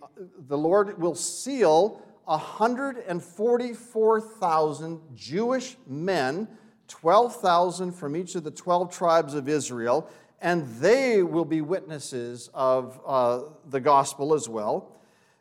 the 0.47 0.59
Lord 0.59 1.01
will 1.01 1.15
seal 1.15 2.03
144,000 2.31 5.01
Jewish 5.17 5.77
men, 5.87 6.49
12,000 6.87 7.93
from 7.93 8.17
each 8.17 8.37
of 8.37 8.45
the 8.45 8.53
12 8.53 8.97
tribes 8.97 9.35
of 9.35 9.49
Israel, 9.49 10.09
and 10.41 10.65
they 10.77 11.25
will 11.25 11.45
be 11.45 11.61
witnesses 11.61 12.49
of 12.55 13.01
uh, 13.05 13.41
the 13.69 13.81
gospel 13.81 14.33
as 14.33 14.49
well. 14.49 14.97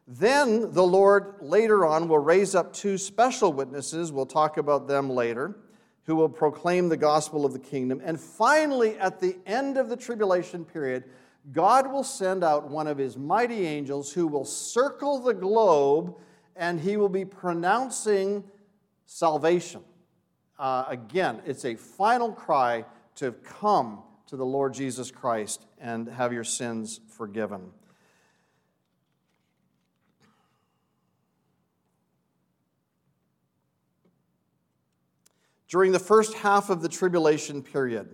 Then 0.08 0.74
the 0.74 0.84
Lord 0.84 1.36
later 1.42 1.86
on 1.86 2.08
will 2.08 2.18
raise 2.18 2.56
up 2.56 2.74
two 2.74 2.98
special 2.98 3.54
witnesses, 3.54 4.12
we'll 4.12 4.26
talk 4.26 4.58
about 4.58 4.88
them 4.88 5.12
later, 5.12 5.56
who 6.06 6.16
will 6.16 6.28
proclaim 6.28 6.90
the 6.90 6.98
gospel 6.98 7.46
of 7.46 7.54
the 7.54 7.60
kingdom. 7.60 8.02
And 8.04 8.20
finally, 8.20 8.98
at 8.98 9.20
the 9.20 9.38
end 9.46 9.78
of 9.78 9.90
the 9.90 9.96
tribulation 9.96 10.66
period, 10.66 11.04
God 11.52 11.92
will 11.92 12.04
send 12.04 12.44
out 12.44 12.68
one 12.68 12.88
of 12.88 12.98
his 12.98 13.16
mighty 13.16 13.68
angels 13.68 14.12
who 14.12 14.26
will 14.26 14.46
circle 14.46 15.20
the 15.20 15.36
globe 15.36 16.16
and 16.60 16.82
he 16.82 16.98
will 16.98 17.10
be 17.10 17.24
pronouncing 17.24 18.44
salvation. 19.06 19.82
Uh, 20.60 20.84
again, 20.90 21.42
it's 21.46 21.64
a 21.64 21.74
final 21.74 22.34
cry 22.34 22.84
to 23.16 23.32
come 23.32 24.04
to 24.28 24.36
the 24.36 24.46
Lord 24.46 24.74
Jesus 24.74 25.10
Christ 25.10 25.66
and 25.80 26.10
have 26.10 26.34
your 26.34 26.44
sins 26.44 27.00
forgiven. 27.08 27.72
During 35.70 35.94
the 35.94 36.00
first 36.00 36.34
half 36.34 36.70
of 36.70 36.82
the 36.82 36.90
tribulation 36.90 37.64
period, 37.64 38.10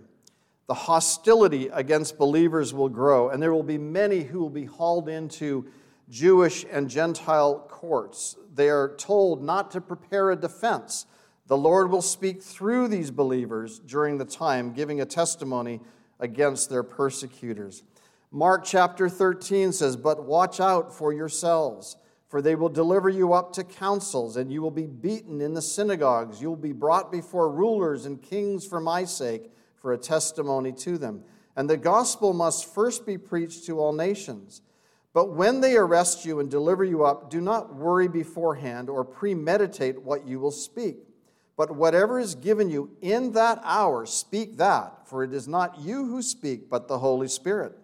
the 0.68 0.74
hostility 0.76 1.70
against 1.70 2.20
believers 2.20 2.76
will 2.76 2.90
grow, 2.90 3.30
and 3.30 3.42
there 3.42 3.54
will 3.54 3.64
be 3.64 3.78
many 3.80 4.22
who 4.22 4.40
will 4.40 4.50
be 4.50 4.66
hauled 4.66 5.10
into 5.10 5.66
Jewish 6.10 6.66
and 6.72 6.90
Gentile 6.90 7.66
courts. 7.70 8.38
They 8.54 8.70
are 8.70 8.96
told 8.96 9.44
not 9.44 9.72
to 9.72 9.82
prepare 9.82 10.32
a 10.32 10.36
defense. 10.36 11.06
The 11.48 11.58
Lord 11.58 11.92
will 11.92 12.02
speak 12.02 12.42
through 12.42 12.88
these 12.88 13.12
believers 13.12 13.80
during 13.80 14.18
the 14.18 14.26
time, 14.26 14.74
giving 14.74 15.02
a 15.02 15.06
testimony 15.06 15.82
against 16.20 16.70
their 16.70 16.84
persecutors. 16.84 17.84
Mark 18.32 18.64
chapter 18.66 19.10
13 19.10 19.72
says, 19.72 19.96
But 19.96 20.26
watch 20.26 20.60
out 20.60 20.94
for 20.94 21.14
yourselves 21.14 21.98
for 22.36 22.42
they 22.42 22.56
will 22.56 22.70
deliver 22.70 23.08
you 23.08 23.34
up 23.34 23.54
to 23.54 23.64
councils, 23.64 24.36
and 24.36 24.52
you 24.52 24.62
will 24.62 24.70
be 24.70 24.88
beaten 24.88 25.40
in 25.40 25.54
the 25.54 25.62
synagogues. 25.62 26.42
You 26.42 26.50
will 26.50 26.58
be 26.58 26.74
brought 26.74 27.10
before 27.10 27.50
rulers 27.50 28.06
and 28.06 28.22
kings 28.22 28.68
for 28.68 28.82
my 28.82 29.06
sake, 29.06 29.52
for 29.78 29.94
a 29.94 29.98
testimony 29.98 30.74
to 30.74 30.98
them. 30.98 31.24
And 31.56 31.70
the 31.70 31.78
gospel 31.78 32.34
must 32.34 32.74
first 32.74 33.06
be 33.06 33.18
preached 33.18 33.66
to 33.68 33.80
all 33.80 33.94
nations. 33.94 34.62
But 35.16 35.30
when 35.30 35.62
they 35.62 35.78
arrest 35.78 36.26
you 36.26 36.42
and 36.42 36.52
deliver 36.52 36.84
you 36.84 37.06
up, 37.06 37.30
do 37.30 37.40
not 37.40 37.74
worry 37.74 38.10
beforehand 38.10 38.90
or 38.90 39.06
premeditate 39.06 40.02
what 40.02 40.28
you 40.28 40.42
will 40.42 40.52
speak. 40.52 40.98
But 41.56 41.74
whatever 41.74 42.20
is 42.20 42.36
given 42.36 42.70
you 42.70 42.92
in 43.02 43.32
that 43.32 43.62
hour, 43.64 44.06
speak 44.06 44.58
that, 44.58 45.08
for 45.08 45.24
it 45.24 45.34
is 45.34 45.48
not 45.48 45.80
you 45.80 46.06
who 46.06 46.22
speak, 46.22 46.70
but 46.70 46.90
the 46.90 47.00
Holy 47.00 47.30
Spirit. 47.30 47.78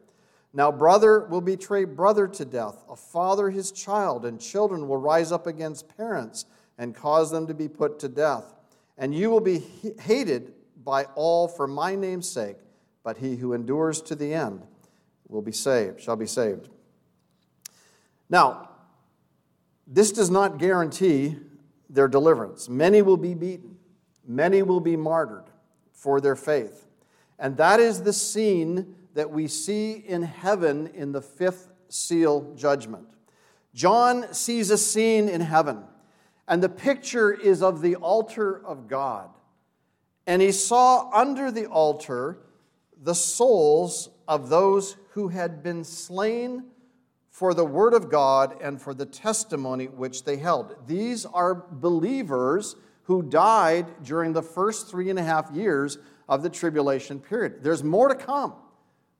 Now, 0.51 0.73
brother 0.73 1.21
will 1.21 1.39
betray 1.39 1.85
brother 1.85 2.27
to 2.27 2.43
death, 2.43 2.83
a 2.89 2.97
father 2.97 3.49
his 3.49 3.71
child, 3.71 4.25
and 4.25 4.37
children 4.37 4.89
will 4.89 4.97
rise 4.97 5.31
up 5.31 5.47
against 5.47 5.95
parents 5.95 6.47
and 6.77 6.93
cause 6.93 7.31
them 7.31 7.47
to 7.47 7.53
be 7.53 7.69
put 7.69 7.97
to 7.99 8.09
death. 8.09 8.53
And 8.97 9.15
you 9.15 9.29
will 9.29 9.39
be 9.39 9.63
hated 10.01 10.53
by 10.83 11.05
all 11.15 11.47
for 11.47 11.65
my 11.65 11.95
name's 11.95 12.27
sake, 12.27 12.57
but 13.05 13.19
he 13.19 13.37
who 13.37 13.53
endures 13.53 14.01
to 14.01 14.15
the 14.15 14.33
end 14.33 14.63
will 15.29 15.41
be 15.41 15.53
saved, 15.53 16.01
shall 16.01 16.17
be 16.17 16.27
saved. 16.27 16.67
Now, 18.31 18.69
this 19.85 20.13
does 20.13 20.31
not 20.31 20.57
guarantee 20.57 21.35
their 21.89 22.07
deliverance. 22.07 22.69
Many 22.69 23.01
will 23.01 23.17
be 23.17 23.33
beaten, 23.33 23.75
many 24.25 24.63
will 24.63 24.79
be 24.79 24.95
martyred 24.95 25.49
for 25.91 26.21
their 26.21 26.37
faith. 26.37 26.87
And 27.37 27.57
that 27.57 27.81
is 27.81 28.01
the 28.01 28.13
scene 28.13 28.95
that 29.13 29.29
we 29.29 29.47
see 29.47 29.91
in 29.91 30.23
heaven 30.23 30.87
in 30.93 31.11
the 31.11 31.21
fifth 31.21 31.73
seal 31.89 32.53
judgment. 32.55 33.09
John 33.73 34.33
sees 34.33 34.69
a 34.69 34.77
scene 34.77 35.27
in 35.27 35.41
heaven, 35.41 35.83
and 36.47 36.63
the 36.63 36.69
picture 36.69 37.33
is 37.33 37.61
of 37.61 37.81
the 37.81 37.95
altar 37.95 38.65
of 38.65 38.87
God. 38.87 39.29
And 40.25 40.41
he 40.41 40.53
saw 40.53 41.09
under 41.11 41.51
the 41.51 41.65
altar 41.65 42.39
the 43.01 43.15
souls 43.15 44.09
of 44.25 44.47
those 44.47 44.95
who 45.11 45.27
had 45.27 45.61
been 45.61 45.83
slain 45.83 46.63
for 47.31 47.53
the 47.53 47.65
word 47.65 47.93
of 47.93 48.09
God 48.09 48.61
and 48.61 48.79
for 48.79 48.93
the 48.93 49.05
testimony 49.05 49.85
which 49.85 50.25
they 50.25 50.35
held. 50.37 50.75
These 50.85 51.25
are 51.25 51.55
believers 51.55 52.75
who 53.03 53.23
died 53.23 54.03
during 54.03 54.33
the 54.33 54.43
first 54.43 54.89
three 54.89 55.09
and 55.09 55.17
a 55.17 55.23
half 55.23 55.49
years 55.51 55.97
of 56.27 56.43
the 56.43 56.49
tribulation 56.49 57.19
period. 57.19 57.63
There's 57.63 57.83
more 57.83 58.09
to 58.09 58.15
come. 58.15 58.53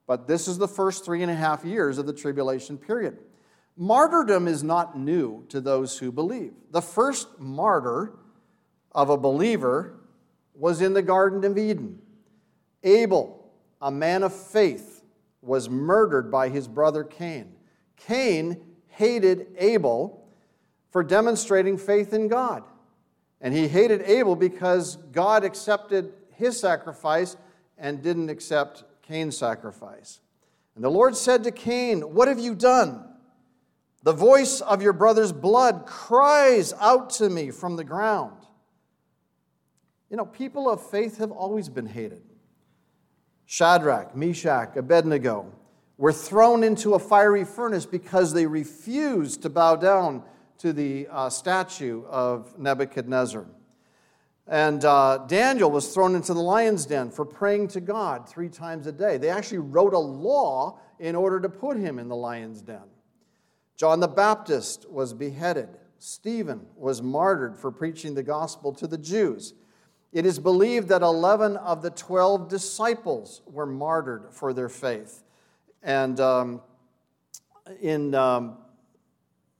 But 0.07 0.27
this 0.27 0.49
is 0.49 0.57
the 0.57 0.67
first 0.67 1.05
three 1.05 1.23
and 1.23 1.31
a 1.31 1.35
half 1.35 1.63
years 1.63 1.97
of 1.97 2.05
the 2.05 2.13
tribulation 2.13 2.77
period. 2.77 3.17
Martyrdom 3.77 4.47
is 4.47 4.61
not 4.61 4.97
new 4.99 5.45
to 5.47 5.61
those 5.61 5.97
who 5.97 6.11
believe. 6.11 6.51
The 6.71 6.81
first 6.81 7.39
martyr 7.39 8.13
of 8.91 9.09
a 9.09 9.17
believer 9.17 10.01
was 10.53 10.81
in 10.81 10.93
the 10.93 11.01
Garden 11.01 11.45
of 11.45 11.57
Eden. 11.57 11.99
Abel, 12.83 13.49
a 13.81 13.89
man 13.89 14.23
of 14.23 14.33
faith, 14.33 15.01
was 15.41 15.69
murdered 15.69 16.29
by 16.29 16.49
his 16.49 16.67
brother 16.67 17.05
Cain. 17.05 17.53
Cain 18.07 18.57
hated 18.87 19.47
Abel 19.57 20.27
for 20.91 21.03
demonstrating 21.03 21.77
faith 21.77 22.13
in 22.13 22.27
God. 22.27 22.63
And 23.39 23.53
he 23.53 23.67
hated 23.67 24.01
Abel 24.03 24.35
because 24.35 24.97
God 25.11 25.43
accepted 25.43 26.13
his 26.33 26.59
sacrifice 26.59 27.37
and 27.77 28.03
didn't 28.03 28.29
accept 28.29 28.83
Cain's 29.01 29.37
sacrifice. 29.37 30.19
And 30.75 30.83
the 30.83 30.91
Lord 30.91 31.15
said 31.15 31.43
to 31.43 31.51
Cain, 31.51 32.01
What 32.13 32.27
have 32.27 32.39
you 32.39 32.55
done? 32.55 33.07
The 34.03 34.13
voice 34.13 34.61
of 34.61 34.81
your 34.81 34.93
brother's 34.93 35.31
blood 35.31 35.85
cries 35.85 36.73
out 36.79 37.11
to 37.11 37.29
me 37.29 37.51
from 37.51 37.75
the 37.75 37.83
ground. 37.83 38.37
You 40.09 40.17
know, 40.17 40.25
people 40.25 40.69
of 40.69 40.89
faith 40.89 41.17
have 41.19 41.31
always 41.31 41.69
been 41.69 41.85
hated. 41.85 42.21
Shadrach, 43.45 44.15
Meshach, 44.15 44.75
Abednego 44.75 45.53
were 46.01 46.11
thrown 46.11 46.63
into 46.63 46.95
a 46.95 46.99
fiery 46.99 47.45
furnace 47.45 47.85
because 47.85 48.33
they 48.33 48.47
refused 48.47 49.43
to 49.43 49.49
bow 49.51 49.75
down 49.75 50.23
to 50.57 50.73
the 50.73 51.07
uh, 51.11 51.29
statue 51.29 52.03
of 52.05 52.57
Nebuchadnezzar. 52.57 53.45
And 54.47 54.83
uh, 54.83 55.19
Daniel 55.27 55.69
was 55.69 55.93
thrown 55.93 56.15
into 56.15 56.33
the 56.33 56.41
lion's 56.41 56.87
den 56.87 57.11
for 57.11 57.23
praying 57.23 57.67
to 57.69 57.81
God 57.81 58.27
three 58.27 58.49
times 58.49 58.87
a 58.87 58.91
day. 58.91 59.17
They 59.17 59.29
actually 59.29 59.59
wrote 59.59 59.93
a 59.93 59.99
law 59.99 60.79
in 60.97 61.15
order 61.15 61.39
to 61.39 61.49
put 61.49 61.77
him 61.77 61.99
in 61.99 62.07
the 62.07 62.15
lion's 62.15 62.63
den. 62.63 62.89
John 63.77 63.99
the 63.99 64.07
Baptist 64.07 64.89
was 64.89 65.13
beheaded. 65.13 65.69
Stephen 65.99 66.65
was 66.75 67.03
martyred 67.03 67.55
for 67.55 67.71
preaching 67.71 68.15
the 68.15 68.23
gospel 68.23 68.73
to 68.73 68.87
the 68.87 68.97
Jews. 68.97 69.53
It 70.11 70.25
is 70.25 70.39
believed 70.39 70.87
that 70.87 71.03
11 71.03 71.57
of 71.57 71.83
the 71.83 71.91
12 71.91 72.49
disciples 72.49 73.43
were 73.45 73.67
martyred 73.67 74.29
for 74.31 74.51
their 74.51 74.67
faith. 74.67 75.21
And 75.83 76.19
um, 76.19 76.61
in 77.81 78.13
um, 78.13 78.57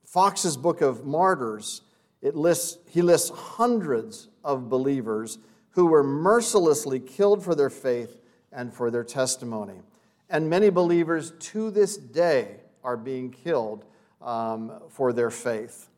Foxe's 0.05 0.57
book 0.57 0.81
of 0.81 1.05
martyrs, 1.05 1.81
it 2.21 2.35
lists, 2.35 2.77
he 2.89 3.01
lists 3.01 3.31
hundreds 3.33 4.27
of 4.43 4.69
believers 4.69 5.39
who 5.71 5.85
were 5.85 6.03
mercilessly 6.03 6.99
killed 6.99 7.43
for 7.43 7.55
their 7.55 7.69
faith 7.69 8.21
and 8.51 8.73
for 8.73 8.91
their 8.91 9.03
testimony. 9.03 9.81
And 10.29 10.49
many 10.49 10.69
believers 10.69 11.31
to 11.39 11.71
this 11.71 11.97
day 11.97 12.57
are 12.83 12.97
being 12.97 13.31
killed 13.31 13.85
um, 14.21 14.71
for 14.89 15.13
their 15.13 15.31
faith. 15.31 15.89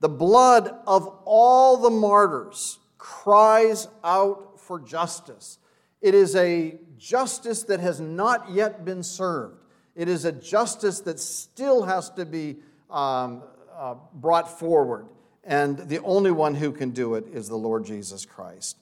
The 0.00 0.08
blood 0.08 0.74
of 0.86 1.06
all 1.24 1.76
the 1.76 1.90
martyrs 1.90 2.78
cries 2.98 3.86
out 4.02 4.60
for 4.60 4.80
justice. 4.80 5.58
It 6.02 6.14
is 6.14 6.36
a 6.36 6.78
justice 6.98 7.62
that 7.64 7.80
has 7.80 8.00
not 8.00 8.50
yet 8.50 8.84
been 8.84 9.02
served. 9.02 9.64
It 9.94 10.08
is 10.08 10.24
a 10.24 10.32
justice 10.32 11.00
that 11.00 11.18
still 11.18 11.84
has 11.84 12.10
to 12.10 12.26
be 12.26 12.56
um, 12.90 13.42
uh, 13.74 13.94
brought 14.12 14.58
forward. 14.58 15.06
And 15.44 15.78
the 15.78 16.00
only 16.00 16.30
one 16.30 16.54
who 16.54 16.72
can 16.72 16.90
do 16.90 17.14
it 17.14 17.26
is 17.32 17.48
the 17.48 17.56
Lord 17.56 17.84
Jesus 17.84 18.26
Christ. 18.26 18.76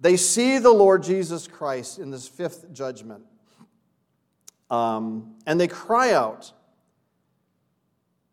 They 0.00 0.16
see 0.16 0.58
the 0.58 0.72
Lord 0.72 1.02
Jesus 1.02 1.46
Christ 1.46 1.98
in 1.98 2.10
this 2.10 2.26
fifth 2.26 2.72
judgment. 2.72 3.24
Um, 4.70 5.34
and 5.46 5.60
they 5.60 5.68
cry 5.68 6.12
out, 6.12 6.52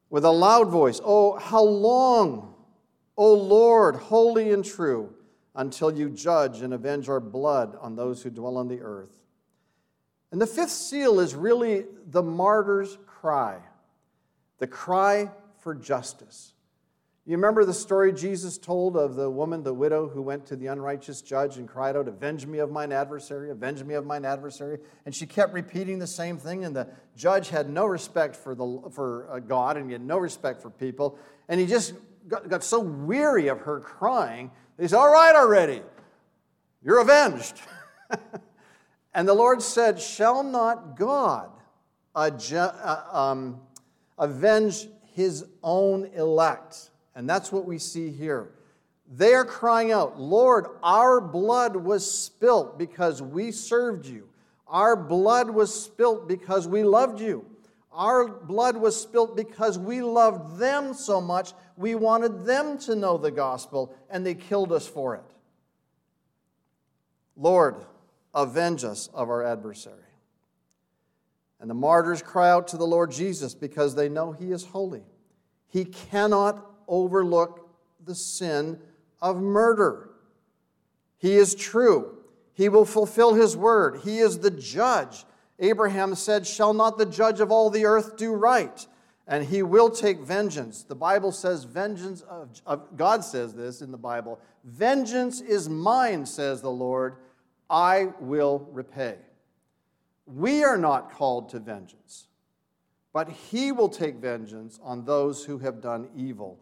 with 0.09 0.23
a 0.23 0.31
loud 0.31 0.69
voice, 0.69 1.01
Oh, 1.03 1.37
how 1.37 1.63
long, 1.63 2.53
O 3.17 3.33
Lord, 3.33 3.95
holy 3.95 4.51
and 4.51 4.63
true, 4.63 5.13
until 5.57 5.91
you 5.91 6.09
judge 6.09 6.61
and 6.61 6.73
avenge 6.73 7.09
our 7.09 7.19
blood 7.19 7.77
on 7.81 7.95
those 7.95 8.23
who 8.23 8.29
dwell 8.29 8.55
on 8.55 8.69
the 8.69 8.79
earth? 8.79 9.11
And 10.31 10.41
the 10.41 10.47
fifth 10.47 10.71
seal 10.71 11.19
is 11.19 11.35
really 11.35 11.85
the 12.05 12.23
martyr's 12.23 12.97
cry, 13.05 13.59
the 14.59 14.67
cry 14.67 15.31
for 15.59 15.75
justice. 15.75 16.53
You 17.27 17.35
remember 17.35 17.65
the 17.65 17.73
story 17.73 18.13
Jesus 18.13 18.57
told 18.57 18.95
of 18.95 19.15
the 19.15 19.29
woman, 19.29 19.61
the 19.61 19.73
widow, 19.73 20.07
who 20.07 20.21
went 20.21 20.45
to 20.45 20.55
the 20.55 20.67
unrighteous 20.67 21.21
judge 21.21 21.57
and 21.57 21.67
cried 21.67 21.97
out, 21.97 22.07
Avenge 22.07 22.45
me 22.45 22.59
of 22.59 22.71
mine 22.71 22.93
adversary, 22.93 23.51
avenge 23.51 23.83
me 23.83 23.95
of 23.95 24.05
mine 24.05 24.23
adversary. 24.23 24.79
And 25.05 25.13
she 25.13 25.25
kept 25.25 25.53
repeating 25.53 25.99
the 25.99 26.07
same 26.07 26.37
thing, 26.37 26.63
and 26.63 26.73
the 26.73 26.87
judge 27.17 27.49
had 27.49 27.69
no 27.69 27.85
respect 27.85 28.37
for, 28.37 28.55
the, 28.55 28.89
for 28.93 29.29
uh, 29.29 29.39
God 29.39 29.75
and 29.75 29.87
he 29.87 29.91
had 29.91 30.01
no 30.01 30.17
respect 30.17 30.61
for 30.61 30.69
people. 30.69 31.19
And 31.49 31.59
he 31.59 31.65
just 31.65 31.95
got, 32.29 32.47
got 32.47 32.63
so 32.63 32.79
weary 32.79 33.49
of 33.49 33.59
her 33.59 33.81
crying, 33.81 34.49
he 34.79 34.87
said, 34.87 34.97
All 34.97 35.11
right 35.11 35.35
already, 35.35 35.81
you're 36.83 36.99
avenged. 36.99 37.59
and 39.13 39.27
the 39.27 39.33
Lord 39.33 39.61
said, 39.61 39.99
Shall 39.99 40.43
not 40.43 40.97
God 40.97 41.49
uh, 42.15 43.01
um, 43.11 43.59
avenge 44.17 44.87
his 45.13 45.45
own 45.63 46.05
elect? 46.15 46.91
And 47.15 47.29
that's 47.29 47.51
what 47.51 47.65
we 47.65 47.79
see 47.79 48.11
here. 48.11 48.51
They 49.09 49.33
are 49.33 49.45
crying 49.45 49.91
out, 49.91 50.19
Lord, 50.19 50.67
our 50.83 51.21
blood 51.21 51.75
was 51.75 52.09
spilt 52.09 52.77
because 52.77 53.21
we 53.21 53.51
served 53.51 54.05
you. 54.05 54.27
Our 54.67 54.95
blood 54.95 55.49
was 55.49 55.73
spilt 55.73 56.27
because 56.27 56.67
we 56.67 56.83
loved 56.83 57.21
you. 57.21 57.45
Our 57.91 58.27
blood 58.27 58.75
was 58.77 58.99
spilt 59.01 59.35
because 59.35 59.79
we 59.79 60.01
loved 60.01 60.59
them 60.59 60.93
so 60.93 61.21
much, 61.21 61.53
we 61.77 61.95
wanted 61.95 62.43
them 62.43 62.77
to 62.79 62.95
know 62.95 63.17
the 63.17 63.31
gospel, 63.31 63.95
and 64.09 64.25
they 64.25 64.33
killed 64.33 64.73
us 64.73 64.87
for 64.87 65.15
it. 65.15 65.23
Lord, 67.35 67.75
avenge 68.33 68.83
us 68.83 69.09
of 69.13 69.29
our 69.29 69.43
adversary. 69.43 70.03
And 71.59 71.69
the 71.69 71.75
martyrs 71.75 72.21
cry 72.21 72.49
out 72.49 72.67
to 72.69 72.77
the 72.77 72.85
Lord 72.85 73.11
Jesus 73.11 73.53
because 73.53 73.95
they 73.95 74.09
know 74.09 74.31
he 74.31 74.51
is 74.51 74.65
holy. 74.65 75.03
He 75.67 75.85
cannot 75.85 76.65
overlook 76.87 77.69
the 78.03 78.15
sin 78.15 78.79
of 79.21 79.41
murder. 79.41 80.09
He 81.17 81.35
is 81.35 81.55
true. 81.55 82.17
He 82.53 82.69
will 82.69 82.85
fulfill 82.85 83.33
his 83.33 83.55
word. 83.55 84.01
He 84.03 84.19
is 84.19 84.39
the 84.39 84.51
judge. 84.51 85.25
Abraham 85.59 86.15
said, 86.15 86.45
Shall 86.45 86.73
not 86.73 86.97
the 86.97 87.05
judge 87.05 87.39
of 87.39 87.51
all 87.51 87.69
the 87.69 87.85
earth 87.85 88.17
do 88.17 88.33
right? 88.33 88.87
And 89.27 89.45
he 89.45 89.61
will 89.61 89.89
take 89.89 90.19
vengeance. 90.19 90.83
The 90.83 90.95
Bible 90.95 91.33
says, 91.33 91.65
Vengeance 91.65 92.21
of, 92.21 92.49
of, 92.65 92.95
God 92.95 93.25
says 93.25 93.53
this 93.53 93.81
in 93.81 93.91
the 93.91 93.97
Bible 93.97 94.39
Vengeance 94.63 95.41
is 95.41 95.67
mine, 95.67 96.25
says 96.25 96.61
the 96.61 96.71
Lord. 96.71 97.17
I 97.69 98.13
will 98.19 98.67
repay. 98.71 99.17
We 100.25 100.63
are 100.63 100.77
not 100.77 101.11
called 101.11 101.49
to 101.49 101.59
vengeance, 101.59 102.27
but 103.13 103.29
he 103.29 103.71
will 103.71 103.89
take 103.89 104.15
vengeance 104.15 104.79
on 104.81 105.03
those 105.03 105.43
who 105.43 105.57
have 105.59 105.81
done 105.81 106.07
evil. 106.15 106.59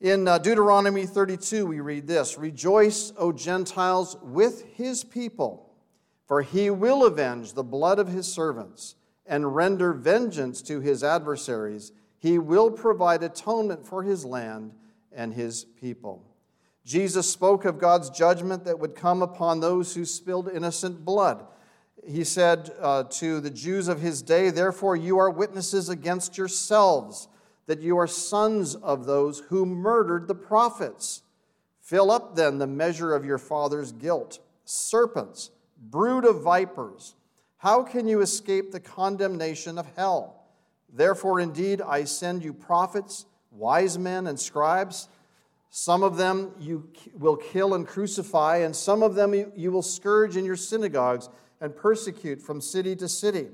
In 0.00 0.28
uh, 0.28 0.38
Deuteronomy 0.38 1.06
32, 1.06 1.64
we 1.64 1.80
read 1.80 2.06
this 2.06 2.36
Rejoice, 2.36 3.12
O 3.16 3.32
Gentiles, 3.32 4.18
with 4.22 4.64
his 4.74 5.04
people, 5.04 5.70
for 6.26 6.42
he 6.42 6.68
will 6.68 7.06
avenge 7.06 7.52
the 7.52 7.62
blood 7.62 7.98
of 7.98 8.08
his 8.08 8.30
servants 8.30 8.96
and 9.26 9.54
render 9.54 9.92
vengeance 9.92 10.62
to 10.62 10.80
his 10.80 11.02
adversaries. 11.02 11.92
He 12.18 12.38
will 12.38 12.70
provide 12.70 13.22
atonement 13.22 13.86
for 13.86 14.02
his 14.02 14.24
land 14.24 14.72
and 15.12 15.34
his 15.34 15.64
people. 15.64 16.24
Jesus 16.84 17.30
spoke 17.30 17.64
of 17.64 17.78
God's 17.78 18.10
judgment 18.10 18.64
that 18.64 18.78
would 18.78 18.94
come 18.94 19.22
upon 19.22 19.60
those 19.60 19.94
who 19.94 20.04
spilled 20.04 20.48
innocent 20.48 21.04
blood. 21.04 21.46
He 22.06 22.24
said 22.24 22.70
uh, 22.80 23.04
to 23.04 23.40
the 23.40 23.50
Jews 23.50 23.88
of 23.88 24.00
his 24.00 24.20
day, 24.20 24.50
Therefore, 24.50 24.94
you 24.94 25.18
are 25.18 25.30
witnesses 25.30 25.88
against 25.88 26.36
yourselves 26.36 27.28
that 27.66 27.80
you 27.80 27.96
are 27.96 28.06
sons 28.06 28.74
of 28.74 29.06
those 29.06 29.40
who 29.48 29.64
murdered 29.64 30.28
the 30.28 30.34
prophets. 30.34 31.22
Fill 31.80 32.10
up 32.10 32.36
then 32.36 32.58
the 32.58 32.66
measure 32.66 33.14
of 33.14 33.24
your 33.24 33.38
father's 33.38 33.92
guilt. 33.92 34.38
Serpents, 34.66 35.50
brood 35.78 36.26
of 36.26 36.42
vipers, 36.42 37.14
how 37.64 37.82
can 37.82 38.06
you 38.06 38.20
escape 38.20 38.72
the 38.72 38.78
condemnation 38.78 39.78
of 39.78 39.86
hell? 39.96 40.44
Therefore, 40.92 41.40
indeed, 41.40 41.80
I 41.80 42.04
send 42.04 42.44
you 42.44 42.52
prophets, 42.52 43.24
wise 43.50 43.96
men, 43.96 44.26
and 44.26 44.38
scribes. 44.38 45.08
Some 45.70 46.02
of 46.02 46.18
them 46.18 46.52
you 46.60 46.90
will 47.14 47.36
kill 47.38 47.72
and 47.72 47.88
crucify, 47.88 48.58
and 48.58 48.76
some 48.76 49.02
of 49.02 49.14
them 49.14 49.32
you 49.56 49.72
will 49.72 49.80
scourge 49.80 50.36
in 50.36 50.44
your 50.44 50.56
synagogues 50.56 51.30
and 51.62 51.74
persecute 51.74 52.42
from 52.42 52.60
city 52.60 52.94
to 52.96 53.08
city 53.08 53.48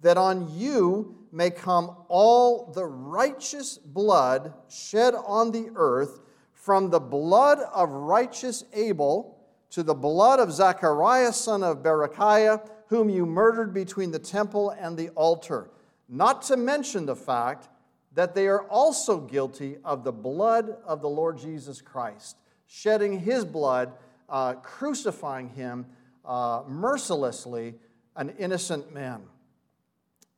that 0.00 0.16
on 0.16 0.48
you 0.56 1.16
may 1.32 1.50
come 1.50 1.90
all 2.06 2.70
the 2.70 2.84
righteous 2.84 3.78
blood 3.78 4.54
shed 4.68 5.12
on 5.26 5.50
the 5.50 5.72
earth, 5.74 6.20
from 6.52 6.90
the 6.90 7.00
blood 7.00 7.58
of 7.74 7.90
righteous 7.90 8.62
Abel 8.74 9.40
to 9.70 9.82
the 9.82 9.94
blood 9.94 10.38
of 10.38 10.52
Zachariah, 10.52 11.32
son 11.32 11.64
of 11.64 11.78
Berechiah, 11.82 12.70
whom 12.88 13.08
you 13.08 13.26
murdered 13.26 13.74
between 13.74 14.10
the 14.10 14.18
temple 14.18 14.70
and 14.70 14.96
the 14.96 15.08
altar. 15.10 15.68
Not 16.08 16.42
to 16.42 16.56
mention 16.56 17.06
the 17.06 17.16
fact 17.16 17.68
that 18.14 18.34
they 18.34 18.48
are 18.48 18.62
also 18.62 19.20
guilty 19.20 19.76
of 19.84 20.04
the 20.04 20.12
blood 20.12 20.76
of 20.86 21.02
the 21.02 21.08
Lord 21.08 21.38
Jesus 21.38 21.80
Christ, 21.80 22.36
shedding 22.66 23.20
his 23.20 23.44
blood, 23.44 23.92
uh, 24.28 24.54
crucifying 24.54 25.50
him 25.50 25.86
uh, 26.24 26.62
mercilessly, 26.66 27.74
an 28.16 28.30
innocent 28.38 28.92
man. 28.94 29.22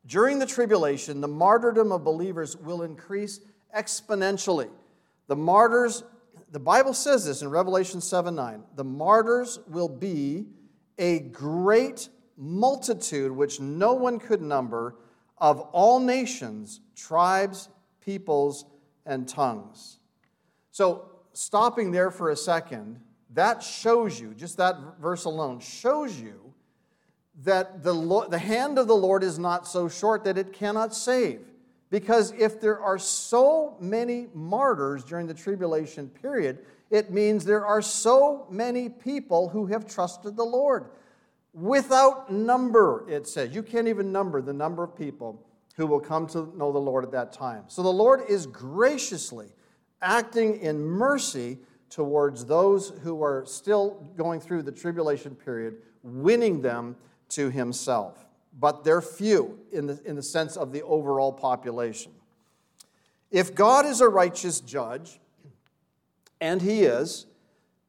During 0.06 0.38
the 0.38 0.46
tribulation, 0.46 1.20
the 1.20 1.28
martyrdom 1.28 1.92
of 1.92 2.02
believers 2.02 2.56
will 2.56 2.82
increase 2.82 3.40
exponentially. 3.76 4.70
The 5.26 5.36
martyrs, 5.36 6.02
the 6.50 6.58
Bible 6.58 6.94
says 6.94 7.26
this 7.26 7.42
in 7.42 7.50
Revelation 7.50 8.00
7 8.00 8.34
9, 8.34 8.64
the 8.74 8.84
martyrs 8.84 9.58
will 9.68 9.88
be 9.88 10.46
a 10.98 11.20
great 11.20 12.08
multitude 12.38 13.32
which 13.32 13.60
no 13.60 13.92
one 13.94 14.18
could 14.18 14.40
number 14.40 14.94
of 15.36 15.60
all 15.72 16.00
nations, 16.00 16.80
tribes, 16.96 17.68
peoples, 18.00 18.64
and 19.04 19.28
tongues. 19.28 19.98
So, 20.70 21.10
stopping 21.32 21.90
there 21.90 22.10
for 22.10 22.30
a 22.30 22.36
second, 22.36 23.00
that 23.34 23.62
shows 23.62 24.20
you, 24.20 24.34
just 24.34 24.56
that 24.56 24.76
verse 25.00 25.24
alone, 25.24 25.60
shows 25.60 26.18
you 26.18 26.54
that 27.44 27.82
the, 27.82 27.92
Lord, 27.92 28.30
the 28.30 28.38
hand 28.38 28.78
of 28.78 28.88
the 28.88 28.96
Lord 28.96 29.22
is 29.22 29.38
not 29.38 29.66
so 29.66 29.88
short 29.88 30.24
that 30.24 30.38
it 30.38 30.52
cannot 30.52 30.94
save. 30.94 31.40
Because 31.90 32.32
if 32.32 32.60
there 32.60 32.80
are 32.80 32.98
so 32.98 33.76
many 33.80 34.28
martyrs 34.34 35.04
during 35.04 35.26
the 35.26 35.34
tribulation 35.34 36.08
period, 36.08 36.58
it 36.90 37.10
means 37.10 37.44
there 37.44 37.66
are 37.66 37.80
so 37.82 38.46
many 38.50 38.88
people 38.88 39.48
who 39.48 39.66
have 39.66 39.86
trusted 39.86 40.36
the 40.36 40.44
Lord. 40.44 40.86
Without 41.52 42.32
number, 42.32 43.04
it 43.08 43.26
says. 43.26 43.54
You 43.54 43.62
can't 43.62 43.88
even 43.88 44.12
number 44.12 44.40
the 44.40 44.52
number 44.52 44.84
of 44.84 44.96
people 44.96 45.44
who 45.76 45.86
will 45.86 46.00
come 46.00 46.26
to 46.28 46.52
know 46.56 46.72
the 46.72 46.78
Lord 46.78 47.04
at 47.04 47.12
that 47.12 47.32
time. 47.32 47.64
So 47.68 47.82
the 47.82 47.88
Lord 47.88 48.22
is 48.28 48.46
graciously 48.46 49.48
acting 50.02 50.60
in 50.60 50.80
mercy 50.80 51.58
towards 51.90 52.44
those 52.44 52.90
who 53.02 53.22
are 53.22 53.44
still 53.46 54.06
going 54.16 54.40
through 54.40 54.62
the 54.62 54.72
tribulation 54.72 55.34
period, 55.34 55.76
winning 56.02 56.60
them 56.60 56.96
to 57.30 57.50
Himself. 57.50 58.26
But 58.58 58.84
they're 58.84 59.02
few 59.02 59.58
in 59.72 59.86
the, 59.86 60.00
in 60.04 60.16
the 60.16 60.22
sense 60.22 60.56
of 60.56 60.72
the 60.72 60.82
overall 60.82 61.32
population. 61.32 62.12
If 63.30 63.54
God 63.54 63.86
is 63.86 64.00
a 64.00 64.08
righteous 64.08 64.60
judge, 64.60 65.20
and 66.40 66.60
He 66.60 66.82
is, 66.82 67.26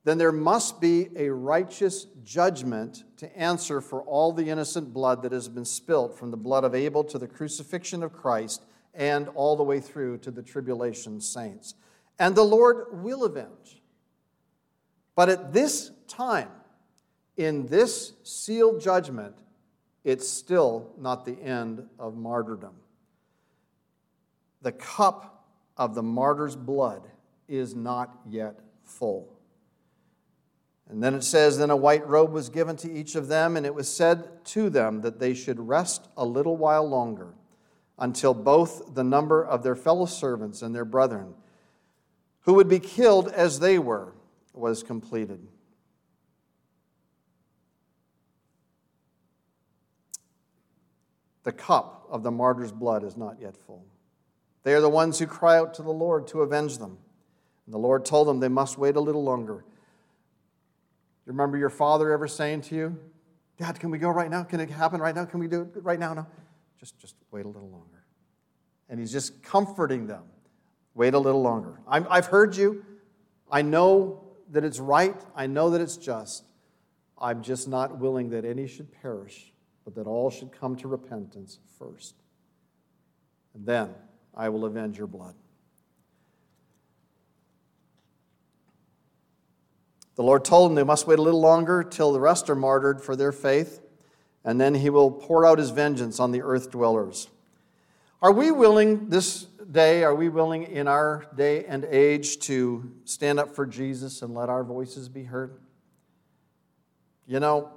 then 0.03 0.17
there 0.17 0.31
must 0.31 0.79
be 0.79 1.09
a 1.15 1.29
righteous 1.29 2.05
judgment 2.23 3.03
to 3.19 3.37
answer 3.37 3.81
for 3.81 4.01
all 4.03 4.31
the 4.31 4.49
innocent 4.49 4.93
blood 4.93 5.21
that 5.23 5.33
has 5.33 5.49
been 5.49 5.65
spilt 5.65 6.17
from 6.17 6.31
the 6.31 6.37
blood 6.37 6.63
of 6.63 6.73
Abel 6.73 7.03
to 7.03 7.17
the 7.17 7.27
crucifixion 7.27 8.01
of 8.01 8.13
Christ 8.13 8.63
and 8.93 9.27
all 9.35 9.57
the 9.57 9.63
way 9.63 9.81
through 9.81 10.19
to 10.19 10.31
the 10.31 10.41
tribulation 10.41 11.19
saints. 11.19 11.75
And 12.17 12.33
the 12.33 12.43
Lord 12.43 13.03
will 13.03 13.25
avenge. 13.25 13.81
But 15.15 15.27
at 15.27 15.51
this 15.51 15.91
time, 16.07 16.49
in 17.35 17.67
this 17.67 18.13
sealed 18.23 18.81
judgment, 18.81 19.35
it's 20.05 20.27
still 20.27 20.93
not 20.97 21.25
the 21.25 21.41
end 21.41 21.85
of 21.99 22.15
martyrdom. 22.15 22.75
The 24.61 24.71
cup 24.71 25.45
of 25.75 25.93
the 25.93 26.03
martyr's 26.03 26.55
blood 26.55 27.03
is 27.49 27.75
not 27.75 28.17
yet 28.25 28.59
full. 28.85 29.38
And 30.89 31.03
then 31.03 31.13
it 31.13 31.23
says, 31.23 31.57
Then 31.57 31.69
a 31.69 31.77
white 31.77 32.05
robe 32.07 32.31
was 32.31 32.49
given 32.49 32.75
to 32.77 32.91
each 32.91 33.15
of 33.15 33.27
them, 33.27 33.55
and 33.55 33.65
it 33.65 33.75
was 33.75 33.87
said 33.87 34.43
to 34.45 34.69
them 34.69 35.01
that 35.01 35.19
they 35.19 35.33
should 35.35 35.67
rest 35.67 36.09
a 36.17 36.25
little 36.25 36.57
while 36.57 36.87
longer 36.87 37.35
until 37.99 38.33
both 38.33 38.95
the 38.95 39.03
number 39.03 39.45
of 39.45 39.61
their 39.61 39.75
fellow 39.75 40.05
servants 40.05 40.61
and 40.61 40.73
their 40.73 40.85
brethren, 40.85 41.35
who 42.41 42.55
would 42.55 42.69
be 42.69 42.79
killed 42.79 43.27
as 43.27 43.59
they 43.59 43.77
were, 43.77 44.13
was 44.53 44.81
completed. 44.81 45.45
The 51.43 51.51
cup 51.51 52.07
of 52.09 52.23
the 52.23 52.31
martyr's 52.31 52.71
blood 52.71 53.03
is 53.03 53.15
not 53.15 53.37
yet 53.39 53.55
full. 53.55 53.85
They 54.63 54.73
are 54.73 54.81
the 54.81 54.89
ones 54.89 55.19
who 55.19 55.27
cry 55.27 55.57
out 55.57 55.73
to 55.75 55.83
the 55.83 55.91
Lord 55.91 56.27
to 56.27 56.41
avenge 56.41 56.77
them. 56.77 56.97
And 57.65 57.73
the 57.73 57.79
Lord 57.79 58.05
told 58.05 58.27
them 58.27 58.39
they 58.39 58.49
must 58.49 58.77
wait 58.77 58.95
a 58.95 59.01
little 59.01 59.23
longer. 59.23 59.63
Remember 61.29 61.57
your 61.57 61.69
father 61.69 62.11
ever 62.11 62.27
saying 62.27 62.61
to 62.61 62.75
you, 62.75 62.97
Dad, 63.57 63.79
can 63.79 63.91
we 63.91 63.99
go 63.99 64.09
right 64.09 64.31
now? 64.31 64.41
Can 64.41 64.59
it 64.59 64.69
happen 64.69 64.99
right 64.99 65.13
now? 65.13 65.25
Can 65.25 65.39
we 65.39 65.47
do 65.47 65.61
it 65.61 65.83
right 65.83 65.99
now? 65.99 66.15
No. 66.15 66.25
Just, 66.79 66.97
just 66.97 67.15
wait 67.29 67.45
a 67.45 67.47
little 67.47 67.69
longer. 67.69 68.03
And 68.89 68.99
he's 68.99 69.11
just 69.11 69.43
comforting 69.43 70.07
them. 70.07 70.23
Wait 70.95 71.13
a 71.13 71.19
little 71.19 71.43
longer. 71.43 71.81
i 71.87 72.03
I've 72.09 72.25
heard 72.25 72.55
you. 72.55 72.83
I 73.51 73.61
know 73.61 74.23
that 74.49 74.63
it's 74.63 74.79
right. 74.79 75.15
I 75.35 75.45
know 75.45 75.69
that 75.69 75.81
it's 75.81 75.97
just. 75.97 76.45
I'm 77.19 77.43
just 77.43 77.67
not 77.67 77.99
willing 77.99 78.31
that 78.31 78.43
any 78.43 78.65
should 78.65 78.91
perish, 78.91 79.53
but 79.85 79.93
that 79.95 80.07
all 80.07 80.31
should 80.31 80.51
come 80.51 80.75
to 80.77 80.87
repentance 80.87 81.59
first. 81.77 82.15
And 83.53 83.67
then 83.67 83.93
I 84.33 84.49
will 84.49 84.65
avenge 84.65 84.97
your 84.97 85.07
blood. 85.07 85.35
The 90.19 90.25
Lord 90.25 90.43
told 90.43 90.69
them 90.69 90.75
they 90.75 90.83
must 90.83 91.07
wait 91.07 91.17
a 91.17 91.21
little 91.21 91.39
longer 91.39 91.81
till 91.81 92.11
the 92.11 92.19
rest 92.19 92.49
are 92.49 92.55
martyred 92.55 93.01
for 93.01 93.15
their 93.15 93.31
faith, 93.31 93.79
and 94.43 94.59
then 94.59 94.75
he 94.75 94.89
will 94.89 95.09
pour 95.09 95.45
out 95.45 95.59
his 95.59 95.69
vengeance 95.69 96.19
on 96.19 96.33
the 96.33 96.41
earth 96.41 96.71
dwellers. 96.71 97.29
Are 98.21 98.33
we 98.33 98.51
willing 98.51 99.07
this 99.07 99.43
day, 99.71 100.03
are 100.03 100.13
we 100.13 100.27
willing 100.27 100.63
in 100.63 100.89
our 100.89 101.25
day 101.37 101.63
and 101.63 101.85
age 101.85 102.39
to 102.39 102.91
stand 103.05 103.39
up 103.39 103.55
for 103.55 103.65
Jesus 103.65 104.21
and 104.21 104.33
let 104.33 104.49
our 104.49 104.61
voices 104.61 105.07
be 105.07 105.23
heard? 105.23 105.57
You 107.25 107.39
know, 107.39 107.69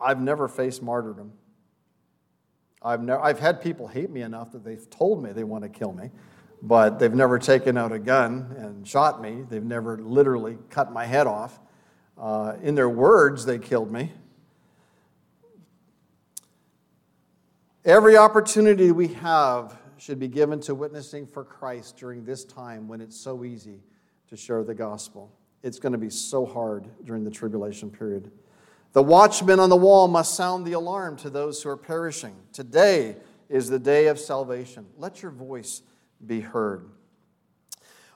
I've 0.00 0.18
never 0.18 0.48
faced 0.48 0.82
martyrdom. 0.82 1.34
I've, 2.80 3.02
never, 3.02 3.20
I've 3.20 3.38
had 3.38 3.60
people 3.60 3.86
hate 3.86 4.08
me 4.08 4.22
enough 4.22 4.52
that 4.52 4.64
they've 4.64 4.88
told 4.88 5.22
me 5.22 5.32
they 5.32 5.44
want 5.44 5.62
to 5.64 5.68
kill 5.68 5.92
me 5.92 6.08
but 6.62 7.00
they've 7.00 7.12
never 7.12 7.40
taken 7.40 7.76
out 7.76 7.90
a 7.90 7.98
gun 7.98 8.54
and 8.56 8.86
shot 8.86 9.20
me. 9.20 9.44
They've 9.48 9.62
never 9.62 9.98
literally 9.98 10.56
cut 10.70 10.92
my 10.92 11.04
head 11.04 11.26
off. 11.26 11.58
Uh, 12.16 12.54
in 12.62 12.76
their 12.76 12.88
words, 12.88 13.44
they 13.44 13.58
killed 13.58 13.90
me. 13.90 14.12
Every 17.84 18.16
opportunity 18.16 18.92
we 18.92 19.08
have 19.08 19.76
should 19.98 20.20
be 20.20 20.28
given 20.28 20.60
to 20.60 20.74
witnessing 20.74 21.26
for 21.26 21.42
Christ 21.42 21.96
during 21.96 22.24
this 22.24 22.44
time 22.44 22.86
when 22.86 23.00
it's 23.00 23.16
so 23.16 23.44
easy 23.44 23.80
to 24.28 24.36
share 24.36 24.62
the 24.62 24.74
gospel. 24.74 25.32
It's 25.64 25.80
going 25.80 25.92
to 25.92 25.98
be 25.98 26.10
so 26.10 26.46
hard 26.46 26.88
during 27.04 27.24
the 27.24 27.30
tribulation 27.30 27.90
period. 27.90 28.30
The 28.92 29.02
watchman 29.02 29.58
on 29.58 29.68
the 29.68 29.76
wall 29.76 30.06
must 30.06 30.36
sound 30.36 30.64
the 30.64 30.72
alarm 30.74 31.16
to 31.18 31.30
those 31.30 31.62
who 31.62 31.70
are 31.70 31.76
perishing. 31.76 32.36
Today 32.52 33.16
is 33.48 33.68
the 33.68 33.78
day 33.78 34.06
of 34.06 34.18
salvation. 34.18 34.86
Let 34.96 35.22
your 35.22 35.32
voice 35.32 35.82
be 36.26 36.40
heard. 36.40 36.88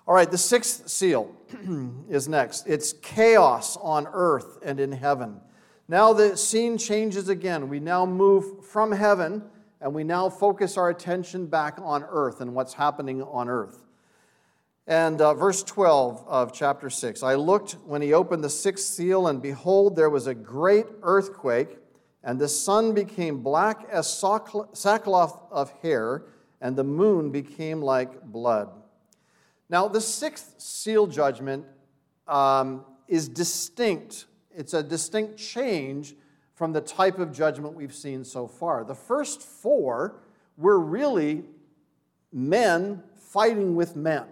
All 0.06 0.14
right, 0.14 0.30
the 0.30 0.38
sixth 0.38 0.88
seal 0.88 1.34
is 2.08 2.28
next. 2.28 2.66
It's 2.66 2.92
chaos 2.92 3.76
on 3.78 4.06
earth 4.12 4.58
and 4.62 4.78
in 4.78 4.92
heaven. 4.92 5.40
Now 5.88 6.12
the 6.12 6.36
scene 6.36 6.78
changes 6.78 7.28
again. 7.28 7.68
We 7.68 7.80
now 7.80 8.06
move 8.06 8.64
from 8.64 8.92
heaven 8.92 9.42
and 9.80 9.94
we 9.94 10.04
now 10.04 10.28
focus 10.28 10.76
our 10.76 10.90
attention 10.90 11.46
back 11.46 11.78
on 11.82 12.04
earth 12.08 12.40
and 12.40 12.54
what's 12.54 12.74
happening 12.74 13.22
on 13.22 13.48
earth. 13.48 13.82
And 14.86 15.20
uh, 15.20 15.34
verse 15.34 15.62
12 15.64 16.24
of 16.28 16.52
chapter 16.52 16.88
6 16.88 17.22
I 17.22 17.34
looked 17.34 17.72
when 17.84 18.00
he 18.00 18.12
opened 18.12 18.44
the 18.44 18.50
sixth 18.50 18.86
seal, 18.86 19.26
and 19.26 19.42
behold, 19.42 19.96
there 19.96 20.10
was 20.10 20.28
a 20.28 20.34
great 20.34 20.86
earthquake, 21.02 21.78
and 22.22 22.38
the 22.38 22.48
sun 22.48 22.94
became 22.94 23.42
black 23.42 23.86
as 23.90 24.08
sackcloth 24.08 25.38
of 25.50 25.72
hair 25.82 26.22
and 26.60 26.76
the 26.76 26.84
moon 26.84 27.30
became 27.30 27.82
like 27.82 28.22
blood. 28.22 28.70
Now, 29.68 29.88
the 29.88 30.00
sixth 30.00 30.54
seal 30.58 31.06
judgment 31.06 31.64
um, 32.28 32.84
is 33.08 33.28
distinct. 33.28 34.26
It's 34.54 34.74
a 34.74 34.82
distinct 34.82 35.36
change 35.38 36.14
from 36.54 36.72
the 36.72 36.80
type 36.80 37.18
of 37.18 37.32
judgment 37.32 37.74
we've 37.74 37.94
seen 37.94 38.24
so 38.24 38.46
far. 38.46 38.84
The 38.84 38.94
first 38.94 39.42
four 39.42 40.20
were 40.56 40.80
really 40.80 41.44
men 42.32 43.02
fighting 43.16 43.76
with 43.76 43.96
men, 43.96 44.24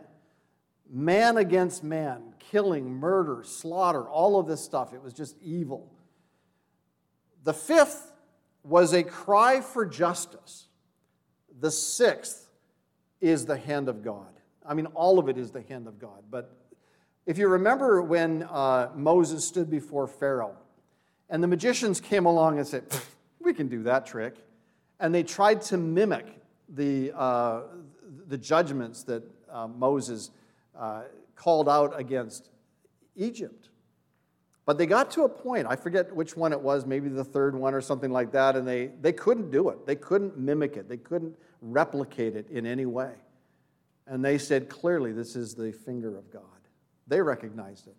man 0.90 1.36
against 1.36 1.84
man, 1.84 2.34
killing, 2.38 2.88
murder, 2.88 3.42
slaughter, 3.44 4.08
all 4.08 4.38
of 4.38 4.46
this 4.46 4.62
stuff. 4.62 4.94
It 4.94 5.02
was 5.02 5.12
just 5.12 5.36
evil. 5.42 5.92
The 7.42 7.52
fifth 7.52 8.12
was 8.62 8.94
a 8.94 9.02
cry 9.02 9.60
for 9.60 9.84
justice. 9.84 10.66
The 11.60 11.70
sixth 11.70 12.48
is 13.20 13.46
the 13.46 13.56
hand 13.56 13.88
of 13.88 14.02
God. 14.02 14.26
I 14.66 14.74
mean, 14.74 14.86
all 14.86 15.18
of 15.18 15.28
it 15.28 15.38
is 15.38 15.50
the 15.50 15.62
hand 15.62 15.86
of 15.86 15.98
God. 15.98 16.24
But 16.30 16.54
if 17.26 17.38
you 17.38 17.48
remember 17.48 18.02
when 18.02 18.42
uh, 18.44 18.90
Moses 18.94 19.46
stood 19.46 19.70
before 19.70 20.06
Pharaoh, 20.06 20.56
and 21.30 21.42
the 21.42 21.48
magicians 21.48 22.00
came 22.00 22.26
along 22.26 22.58
and 22.58 22.66
said, 22.66 22.84
We 23.40 23.52
can 23.52 23.68
do 23.68 23.82
that 23.84 24.06
trick. 24.06 24.36
And 25.00 25.14
they 25.14 25.22
tried 25.22 25.60
to 25.62 25.76
mimic 25.76 26.26
the, 26.68 27.12
uh, 27.14 27.62
the 28.28 28.38
judgments 28.38 29.02
that 29.04 29.22
uh, 29.50 29.66
Moses 29.66 30.30
uh, 30.78 31.02
called 31.36 31.68
out 31.68 31.98
against 31.98 32.50
Egypt. 33.16 33.68
But 34.66 34.78
they 34.78 34.86
got 34.86 35.10
to 35.12 35.24
a 35.24 35.28
point, 35.28 35.66
I 35.68 35.76
forget 35.76 36.14
which 36.14 36.36
one 36.36 36.52
it 36.52 36.60
was, 36.60 36.86
maybe 36.86 37.08
the 37.08 37.24
third 37.24 37.54
one 37.54 37.74
or 37.74 37.82
something 37.82 38.10
like 38.10 38.32
that, 38.32 38.56
and 38.56 38.66
they, 38.66 38.86
they 39.00 39.12
couldn't 39.12 39.50
do 39.50 39.68
it. 39.68 39.86
They 39.86 39.96
couldn't 39.96 40.38
mimic 40.38 40.76
it. 40.76 40.88
They 40.88 40.96
couldn't 40.96 41.36
replicate 41.60 42.34
it 42.34 42.48
in 42.48 42.64
any 42.64 42.86
way. 42.86 43.12
And 44.06 44.24
they 44.24 44.38
said 44.38 44.70
clearly, 44.70 45.12
this 45.12 45.36
is 45.36 45.54
the 45.54 45.72
finger 45.72 46.16
of 46.16 46.30
God. 46.30 46.42
They 47.06 47.20
recognized 47.20 47.86
it. 47.88 47.96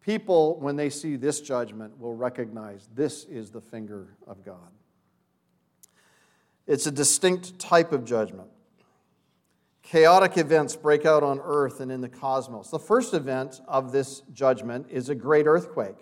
People, 0.00 0.58
when 0.60 0.76
they 0.76 0.90
see 0.90 1.16
this 1.16 1.40
judgment, 1.40 1.98
will 1.98 2.14
recognize 2.14 2.88
this 2.94 3.24
is 3.24 3.50
the 3.50 3.60
finger 3.60 4.16
of 4.26 4.44
God. 4.44 4.70
It's 6.66 6.86
a 6.86 6.90
distinct 6.90 7.58
type 7.58 7.92
of 7.92 8.04
judgment. 8.04 8.48
Chaotic 9.84 10.38
events 10.38 10.74
break 10.74 11.04
out 11.06 11.22
on 11.22 11.40
earth 11.44 11.80
and 11.80 11.92
in 11.92 12.00
the 12.00 12.08
cosmos. 12.08 12.70
The 12.70 12.78
first 12.78 13.14
event 13.14 13.60
of 13.68 13.92
this 13.92 14.22
judgment 14.32 14.86
is 14.90 15.10
a 15.10 15.14
great 15.14 15.46
earthquake. 15.46 15.96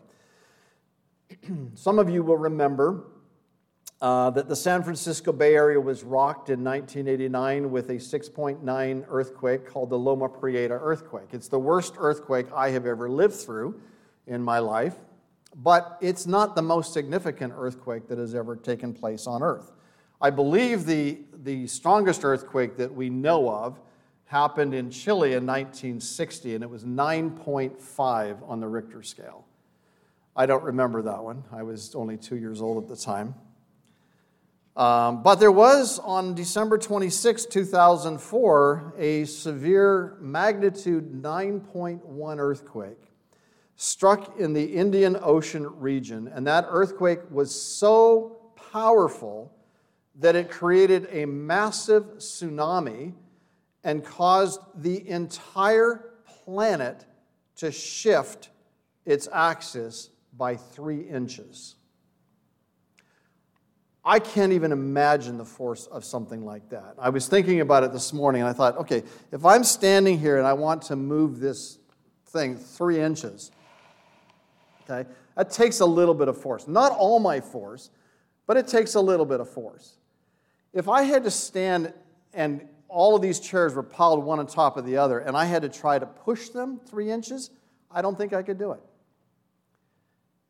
Some 1.74 1.98
of 1.98 2.08
you 2.08 2.22
will 2.22 2.38
remember 2.38 3.04
uh, 4.00 4.30
that 4.30 4.48
the 4.48 4.56
San 4.56 4.82
Francisco 4.82 5.32
Bay 5.32 5.54
Area 5.54 5.80
was 5.80 6.02
rocked 6.04 6.48
in 6.48 6.64
1989 6.64 7.70
with 7.70 7.90
a 7.90 7.94
6.9 7.94 9.04
earthquake 9.08 9.66
called 9.66 9.90
the 9.90 9.98
Loma 9.98 10.28
Prieta 10.28 10.74
earthquake. 10.74 11.28
It's 11.32 11.48
the 11.48 11.58
worst 11.58 11.94
earthquake 11.98 12.46
I 12.54 12.70
have 12.70 12.86
ever 12.86 13.08
lived 13.08 13.34
through 13.34 13.80
in 14.26 14.42
my 14.42 14.60
life, 14.60 14.96
but 15.56 15.98
it's 16.00 16.26
not 16.26 16.54
the 16.54 16.62
most 16.62 16.92
significant 16.92 17.52
earthquake 17.56 18.08
that 18.08 18.18
has 18.18 18.34
ever 18.34 18.56
taken 18.56 18.92
place 18.92 19.26
on 19.26 19.42
earth. 19.42 19.72
I 20.22 20.30
believe 20.30 20.86
the, 20.86 21.18
the 21.42 21.66
strongest 21.66 22.24
earthquake 22.24 22.76
that 22.76 22.94
we 22.94 23.10
know 23.10 23.50
of 23.50 23.80
happened 24.26 24.72
in 24.72 24.88
Chile 24.88 25.32
in 25.32 25.44
1960, 25.44 26.54
and 26.54 26.62
it 26.62 26.70
was 26.70 26.84
9.5 26.84 28.48
on 28.48 28.60
the 28.60 28.68
Richter 28.68 29.02
scale. 29.02 29.44
I 30.36 30.46
don't 30.46 30.62
remember 30.62 31.02
that 31.02 31.24
one. 31.24 31.42
I 31.50 31.64
was 31.64 31.96
only 31.96 32.16
two 32.16 32.36
years 32.36 32.62
old 32.62 32.84
at 32.84 32.88
the 32.88 32.94
time. 32.94 33.34
Um, 34.76 35.24
but 35.24 35.34
there 35.40 35.50
was 35.50 35.98
on 35.98 36.36
December 36.36 36.78
26, 36.78 37.46
2004, 37.46 38.94
a 38.96 39.24
severe 39.24 40.16
magnitude 40.20 41.20
9.1 41.20 42.38
earthquake 42.38 43.10
struck 43.74 44.38
in 44.38 44.52
the 44.52 44.64
Indian 44.64 45.18
Ocean 45.20 45.66
region. 45.80 46.28
And 46.28 46.46
that 46.46 46.64
earthquake 46.68 47.18
was 47.28 47.52
so 47.52 48.38
powerful 48.70 49.52
that 50.20 50.36
it 50.36 50.50
created 50.50 51.08
a 51.10 51.24
massive 51.24 52.04
tsunami 52.18 53.14
and 53.84 54.04
caused 54.04 54.60
the 54.74 55.08
entire 55.08 56.12
planet 56.44 57.04
to 57.56 57.72
shift 57.72 58.50
its 59.04 59.28
axis 59.32 60.10
by 60.36 60.56
three 60.56 61.00
inches. 61.00 61.76
I 64.04 64.18
can't 64.18 64.52
even 64.52 64.72
imagine 64.72 65.38
the 65.38 65.44
force 65.44 65.86
of 65.86 66.04
something 66.04 66.44
like 66.44 66.68
that. 66.70 66.94
I 66.98 67.10
was 67.10 67.28
thinking 67.28 67.60
about 67.60 67.84
it 67.84 67.92
this 67.92 68.12
morning 68.12 68.42
and 68.42 68.48
I 68.48 68.52
thought, 68.52 68.76
okay, 68.78 69.04
if 69.30 69.44
I'm 69.44 69.62
standing 69.62 70.18
here 70.18 70.38
and 70.38 70.46
I 70.46 70.54
want 70.54 70.82
to 70.82 70.96
move 70.96 71.38
this 71.38 71.78
thing 72.26 72.56
three 72.56 73.00
inches, 73.00 73.52
okay, 74.82 75.08
that 75.36 75.50
takes 75.50 75.80
a 75.80 75.86
little 75.86 76.14
bit 76.14 76.26
of 76.26 76.36
force. 76.36 76.66
Not 76.66 76.90
all 76.92 77.20
my 77.20 77.40
force, 77.40 77.90
but 78.46 78.56
it 78.56 78.66
takes 78.66 78.96
a 78.96 79.00
little 79.00 79.26
bit 79.26 79.38
of 79.38 79.48
force. 79.48 79.98
If 80.72 80.88
I 80.88 81.02
had 81.02 81.24
to 81.24 81.30
stand 81.30 81.92
and 82.32 82.66
all 82.88 83.16
of 83.16 83.22
these 83.22 83.40
chairs 83.40 83.74
were 83.74 83.82
piled 83.82 84.24
one 84.24 84.38
on 84.38 84.46
top 84.46 84.76
of 84.76 84.84
the 84.84 84.96
other 84.96 85.18
and 85.18 85.36
I 85.36 85.44
had 85.44 85.62
to 85.62 85.68
try 85.68 85.98
to 85.98 86.06
push 86.06 86.48
them 86.50 86.80
three 86.86 87.10
inches, 87.10 87.50
I 87.90 88.02
don't 88.02 88.16
think 88.16 88.32
I 88.32 88.42
could 88.42 88.58
do 88.58 88.72
it. 88.72 88.80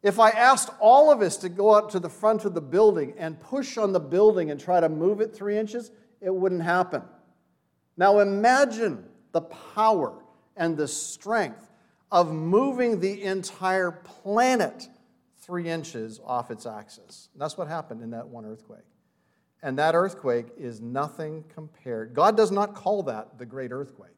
If 0.03 0.19
I 0.19 0.31
asked 0.31 0.71
all 0.81 1.13
of 1.13 1.23
us 1.23 1.37
to 1.39 1.49
go 1.49 1.75
out 1.75 1.91
to 1.91 2.01
the 2.01 2.09
front 2.09 2.45
of 2.45 2.55
the 2.55 2.61
building 2.61 3.15
and 3.17 3.39
push 3.39 3.79
on 3.79 3.93
the 3.93 4.01
building 4.01 4.51
and 4.51 4.61
try 4.61 4.81
to 4.81 4.89
move 4.89 5.21
it 5.21 5.35
three 5.35 5.57
inches, 5.57 5.93
it 6.21 6.35
wouldn't 6.35 6.63
happen. 6.63 7.03
Now 7.97 8.19
imagine 8.19 9.05
the 9.31 9.43
power 9.43 10.15
and 10.57 10.77
the 10.77 10.89
strength 10.89 11.71
of 12.11 12.33
moving 12.33 13.01
the 13.01 13.23
entire 13.23 13.91
planet 13.91 14.89
three 15.39 15.69
inches 15.69 16.21
off 16.25 16.51
its 16.51 16.67
axis. 16.67 17.29
That's 17.37 17.57
what 17.57 17.69
happened 17.69 18.03
in 18.03 18.11
that 18.11 18.27
one 18.27 18.45
earthquake. 18.45 18.81
And 19.63 19.79
that 19.79 19.95
earthquake 19.95 20.47
is 20.59 20.81
nothing 20.81 21.45
compared. 21.55 22.15
God 22.15 22.37
does 22.37 22.51
not 22.51 22.75
call 22.75 23.05
that 23.05 23.39
the 23.39 23.47
great 23.47 23.71
earthquake. 23.71 24.11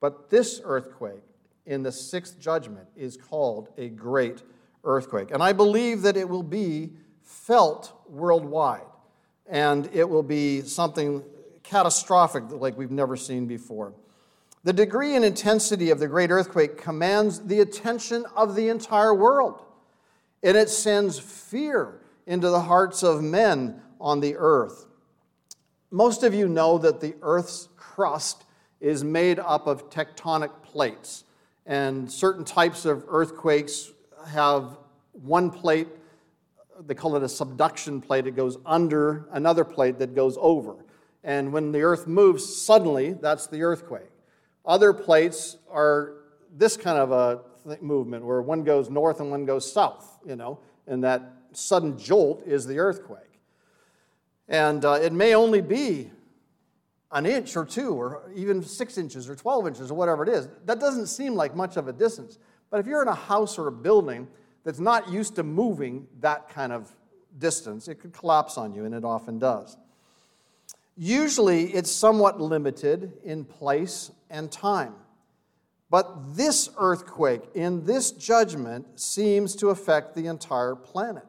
But 0.00 0.30
this 0.30 0.60
earthquake 0.62 1.24
in 1.66 1.82
the 1.82 1.90
sixth 1.90 2.38
judgment 2.38 2.86
is 2.96 3.16
called 3.16 3.68
a 3.76 3.88
great 3.88 4.42
earthquake. 4.84 5.32
And 5.32 5.42
I 5.42 5.52
believe 5.52 6.02
that 6.02 6.16
it 6.16 6.28
will 6.28 6.44
be 6.44 6.92
felt 7.22 7.92
worldwide. 8.08 8.86
And 9.46 9.88
it 9.92 10.08
will 10.08 10.22
be 10.22 10.62
something 10.62 11.24
catastrophic 11.62 12.44
like 12.50 12.78
we've 12.78 12.90
never 12.90 13.16
seen 13.16 13.46
before. 13.46 13.92
The 14.64 14.72
degree 14.72 15.16
and 15.16 15.24
intensity 15.24 15.90
of 15.90 15.98
the 15.98 16.06
great 16.06 16.30
earthquake 16.30 16.76
commands 16.76 17.40
the 17.40 17.60
attention 17.60 18.24
of 18.36 18.54
the 18.54 18.68
entire 18.68 19.14
world. 19.14 19.62
And 20.42 20.56
it 20.56 20.68
sends 20.68 21.18
fear 21.18 22.00
into 22.26 22.50
the 22.50 22.60
hearts 22.60 23.02
of 23.02 23.22
men 23.22 23.82
on 24.00 24.20
the 24.20 24.36
earth. 24.36 24.86
Most 25.90 26.22
of 26.22 26.34
you 26.34 26.48
know 26.48 26.78
that 26.78 27.00
the 27.00 27.14
earth's 27.22 27.68
crust 27.76 28.44
is 28.80 29.02
made 29.02 29.38
up 29.38 29.66
of 29.66 29.90
tectonic 29.90 30.62
plates, 30.62 31.24
and 31.66 32.10
certain 32.10 32.44
types 32.44 32.84
of 32.84 33.04
earthquakes 33.08 33.92
have 34.28 34.78
one 35.12 35.50
plate, 35.50 35.88
they 36.86 36.94
call 36.94 37.16
it 37.16 37.22
a 37.22 37.28
subduction 37.28 38.00
plate, 38.00 38.26
it 38.26 38.36
goes 38.36 38.58
under 38.64 39.28
another 39.32 39.64
plate 39.64 39.98
that 39.98 40.14
goes 40.14 40.36
over. 40.40 40.76
And 41.24 41.52
when 41.52 41.72
the 41.72 41.82
earth 41.82 42.06
moves 42.06 42.44
suddenly, 42.44 43.14
that's 43.14 43.48
the 43.48 43.62
earthquake. 43.62 44.10
Other 44.64 44.92
plates 44.92 45.56
are 45.70 46.14
this 46.56 46.76
kind 46.76 46.98
of 46.98 47.12
a 47.12 47.40
movement 47.80 48.24
where 48.24 48.40
one 48.40 48.64
goes 48.64 48.88
north 48.88 49.20
and 49.20 49.30
one 49.30 49.44
goes 49.44 49.70
south, 49.70 50.18
you 50.24 50.36
know, 50.36 50.60
and 50.86 51.02
that 51.04 51.32
sudden 51.52 51.98
jolt 51.98 52.42
is 52.46 52.66
the 52.66 52.78
earthquake. 52.78 53.27
And 54.48 54.84
uh, 54.84 54.98
it 55.02 55.12
may 55.12 55.34
only 55.34 55.60
be 55.60 56.10
an 57.10 57.26
inch 57.26 57.56
or 57.56 57.64
two, 57.64 57.92
or 57.92 58.30
even 58.34 58.62
six 58.62 58.98
inches 58.98 59.28
or 59.28 59.34
12 59.34 59.66
inches, 59.66 59.90
or 59.90 59.94
whatever 59.94 60.22
it 60.22 60.28
is. 60.28 60.48
That 60.66 60.78
doesn't 60.78 61.06
seem 61.06 61.34
like 61.34 61.54
much 61.54 61.76
of 61.76 61.88
a 61.88 61.92
distance. 61.92 62.38
But 62.70 62.80
if 62.80 62.86
you're 62.86 63.02
in 63.02 63.08
a 63.08 63.14
house 63.14 63.58
or 63.58 63.68
a 63.68 63.72
building 63.72 64.28
that's 64.64 64.78
not 64.78 65.10
used 65.10 65.36
to 65.36 65.42
moving 65.42 66.06
that 66.20 66.48
kind 66.50 66.72
of 66.72 66.90
distance, 67.38 67.88
it 67.88 67.96
could 67.96 68.12
collapse 68.12 68.58
on 68.58 68.74
you, 68.74 68.84
and 68.84 68.94
it 68.94 69.04
often 69.04 69.38
does. 69.38 69.76
Usually, 70.96 71.72
it's 71.72 71.90
somewhat 71.90 72.40
limited 72.40 73.12
in 73.24 73.44
place 73.44 74.10
and 74.28 74.50
time. 74.50 74.94
But 75.90 76.36
this 76.36 76.68
earthquake 76.76 77.42
in 77.54 77.84
this 77.86 78.10
judgment 78.10 79.00
seems 79.00 79.56
to 79.56 79.70
affect 79.70 80.14
the 80.14 80.26
entire 80.26 80.74
planet. 80.74 81.24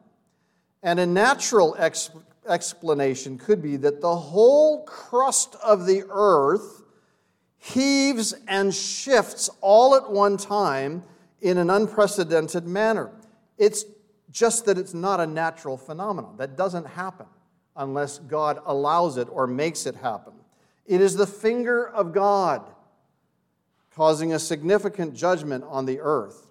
And 0.83 0.99
a 0.99 1.05
natural 1.05 1.75
ex- 1.77 2.09
explanation 2.47 3.37
could 3.37 3.61
be 3.61 3.77
that 3.77 4.01
the 4.01 4.15
whole 4.15 4.83
crust 4.85 5.55
of 5.63 5.85
the 5.85 6.03
earth 6.09 6.83
heaves 7.57 8.33
and 8.47 8.73
shifts 8.73 9.49
all 9.61 9.95
at 9.95 10.09
one 10.09 10.37
time 10.37 11.03
in 11.41 11.57
an 11.57 11.69
unprecedented 11.69 12.65
manner. 12.65 13.11
It's 13.57 13.85
just 14.31 14.65
that 14.65 14.77
it's 14.77 14.93
not 14.93 15.19
a 15.19 15.27
natural 15.27 15.77
phenomenon. 15.77 16.37
That 16.37 16.55
doesn't 16.55 16.87
happen 16.87 17.25
unless 17.75 18.19
God 18.19 18.59
allows 18.65 19.17
it 19.17 19.27
or 19.31 19.47
makes 19.47 19.85
it 19.85 19.95
happen. 19.95 20.33
It 20.85 21.01
is 21.01 21.15
the 21.15 21.27
finger 21.27 21.87
of 21.87 22.13
God 22.13 22.63
causing 23.95 24.33
a 24.33 24.39
significant 24.39 25.13
judgment 25.13 25.63
on 25.67 25.85
the 25.85 25.99
earth. 25.99 26.47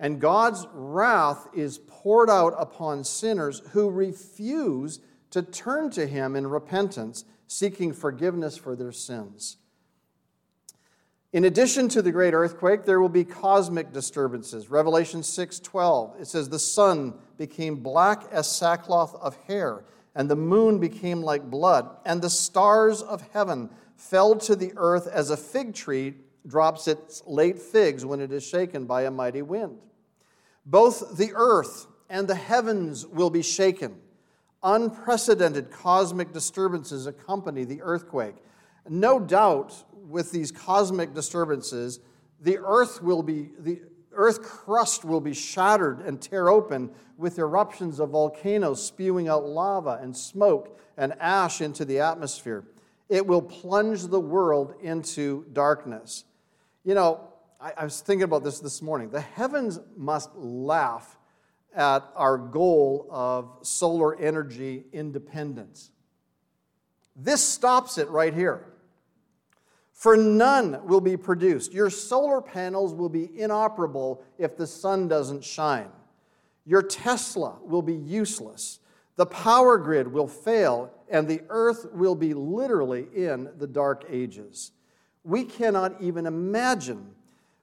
And 0.00 0.20
God's 0.20 0.66
wrath 0.72 1.48
is 1.54 1.78
poured 1.86 2.30
out 2.30 2.54
upon 2.58 3.04
sinners 3.04 3.62
who 3.70 3.90
refuse 3.90 5.00
to 5.30 5.42
turn 5.42 5.90
to 5.90 6.06
Him 6.06 6.36
in 6.36 6.46
repentance, 6.46 7.24
seeking 7.46 7.92
forgiveness 7.92 8.56
for 8.56 8.76
their 8.76 8.92
sins. 8.92 9.56
In 11.32 11.44
addition 11.44 11.88
to 11.90 12.00
the 12.00 12.10
great 12.10 12.32
earthquake, 12.32 12.84
there 12.84 13.00
will 13.00 13.10
be 13.10 13.24
cosmic 13.24 13.92
disturbances. 13.92 14.70
Revelation 14.70 15.22
6:12. 15.22 16.18
It 16.20 16.26
says 16.26 16.48
the 16.48 16.58
sun 16.58 17.14
became 17.36 17.76
black 17.76 18.24
as 18.32 18.50
sackcloth 18.50 19.14
of 19.16 19.36
hair, 19.42 19.84
and 20.14 20.30
the 20.30 20.36
moon 20.36 20.78
became 20.78 21.22
like 21.22 21.50
blood, 21.50 21.88
and 22.06 22.22
the 22.22 22.30
stars 22.30 23.02
of 23.02 23.20
heaven 23.32 23.68
fell 23.96 24.36
to 24.36 24.56
the 24.56 24.72
earth 24.76 25.06
as 25.06 25.28
a 25.28 25.36
fig 25.36 25.74
tree 25.74 26.14
drops 26.46 26.88
its 26.88 27.22
late 27.26 27.58
figs 27.58 28.06
when 28.06 28.20
it 28.20 28.32
is 28.32 28.42
shaken 28.42 28.86
by 28.86 29.02
a 29.02 29.10
mighty 29.10 29.42
wind. 29.42 29.78
Both 30.64 31.18
the 31.18 31.32
earth 31.34 31.86
and 32.08 32.26
the 32.26 32.34
heavens 32.34 33.06
will 33.06 33.28
be 33.30 33.42
shaken. 33.42 34.00
Unprecedented 34.62 35.70
cosmic 35.70 36.32
disturbances 36.32 37.06
accompany 37.06 37.64
the 37.64 37.80
earthquake. 37.82 38.36
No 38.88 39.20
doubt, 39.20 39.84
with 39.92 40.32
these 40.32 40.50
cosmic 40.50 41.14
disturbances, 41.14 42.00
the 42.40 42.58
earth 42.58 43.02
will 43.02 43.22
be, 43.22 43.50
the 43.58 43.82
earth 44.12 44.42
crust 44.42 45.04
will 45.04 45.20
be 45.20 45.34
shattered 45.34 46.00
and 46.00 46.20
tear 46.20 46.48
open 46.48 46.90
with 47.16 47.38
eruptions 47.38 48.00
of 48.00 48.10
volcanoes 48.10 48.84
spewing 48.84 49.28
out 49.28 49.44
lava 49.44 49.98
and 50.00 50.16
smoke 50.16 50.78
and 50.96 51.14
ash 51.20 51.60
into 51.60 51.84
the 51.84 52.00
atmosphere. 52.00 52.64
It 53.08 53.26
will 53.26 53.42
plunge 53.42 54.02
the 54.02 54.20
world 54.20 54.74
into 54.80 55.46
darkness. 55.52 56.24
You 56.84 56.94
know, 56.94 57.28
I, 57.60 57.84
was 57.84 58.00
thinking 58.00 58.22
about 58.22 58.44
this 58.44 58.60
this 58.60 58.80
morning. 58.80 59.10
The 59.10 59.20
heavens 59.20 59.80
must 59.96 60.30
laugh 60.36 61.17
at 61.78 62.02
our 62.16 62.36
goal 62.36 63.06
of 63.08 63.60
solar 63.62 64.18
energy 64.18 64.84
independence. 64.92 65.92
This 67.14 67.42
stops 67.42 67.96
it 67.98 68.08
right 68.08 68.34
here. 68.34 68.66
For 69.92 70.16
none 70.16 70.84
will 70.86 71.00
be 71.00 71.16
produced. 71.16 71.72
Your 71.72 71.88
solar 71.88 72.40
panels 72.40 72.92
will 72.94 73.08
be 73.08 73.30
inoperable 73.40 74.22
if 74.38 74.56
the 74.56 74.66
sun 74.66 75.08
doesn't 75.08 75.44
shine. 75.44 75.88
Your 76.66 76.82
Tesla 76.82 77.56
will 77.62 77.82
be 77.82 77.94
useless. 77.94 78.80
The 79.16 79.26
power 79.26 79.78
grid 79.78 80.12
will 80.12 80.28
fail, 80.28 80.92
and 81.08 81.26
the 81.26 81.42
earth 81.48 81.86
will 81.92 82.14
be 82.14 82.34
literally 82.34 83.06
in 83.14 83.50
the 83.56 83.66
dark 83.66 84.04
ages. 84.08 84.72
We 85.24 85.44
cannot 85.44 86.00
even 86.00 86.26
imagine 86.26 87.14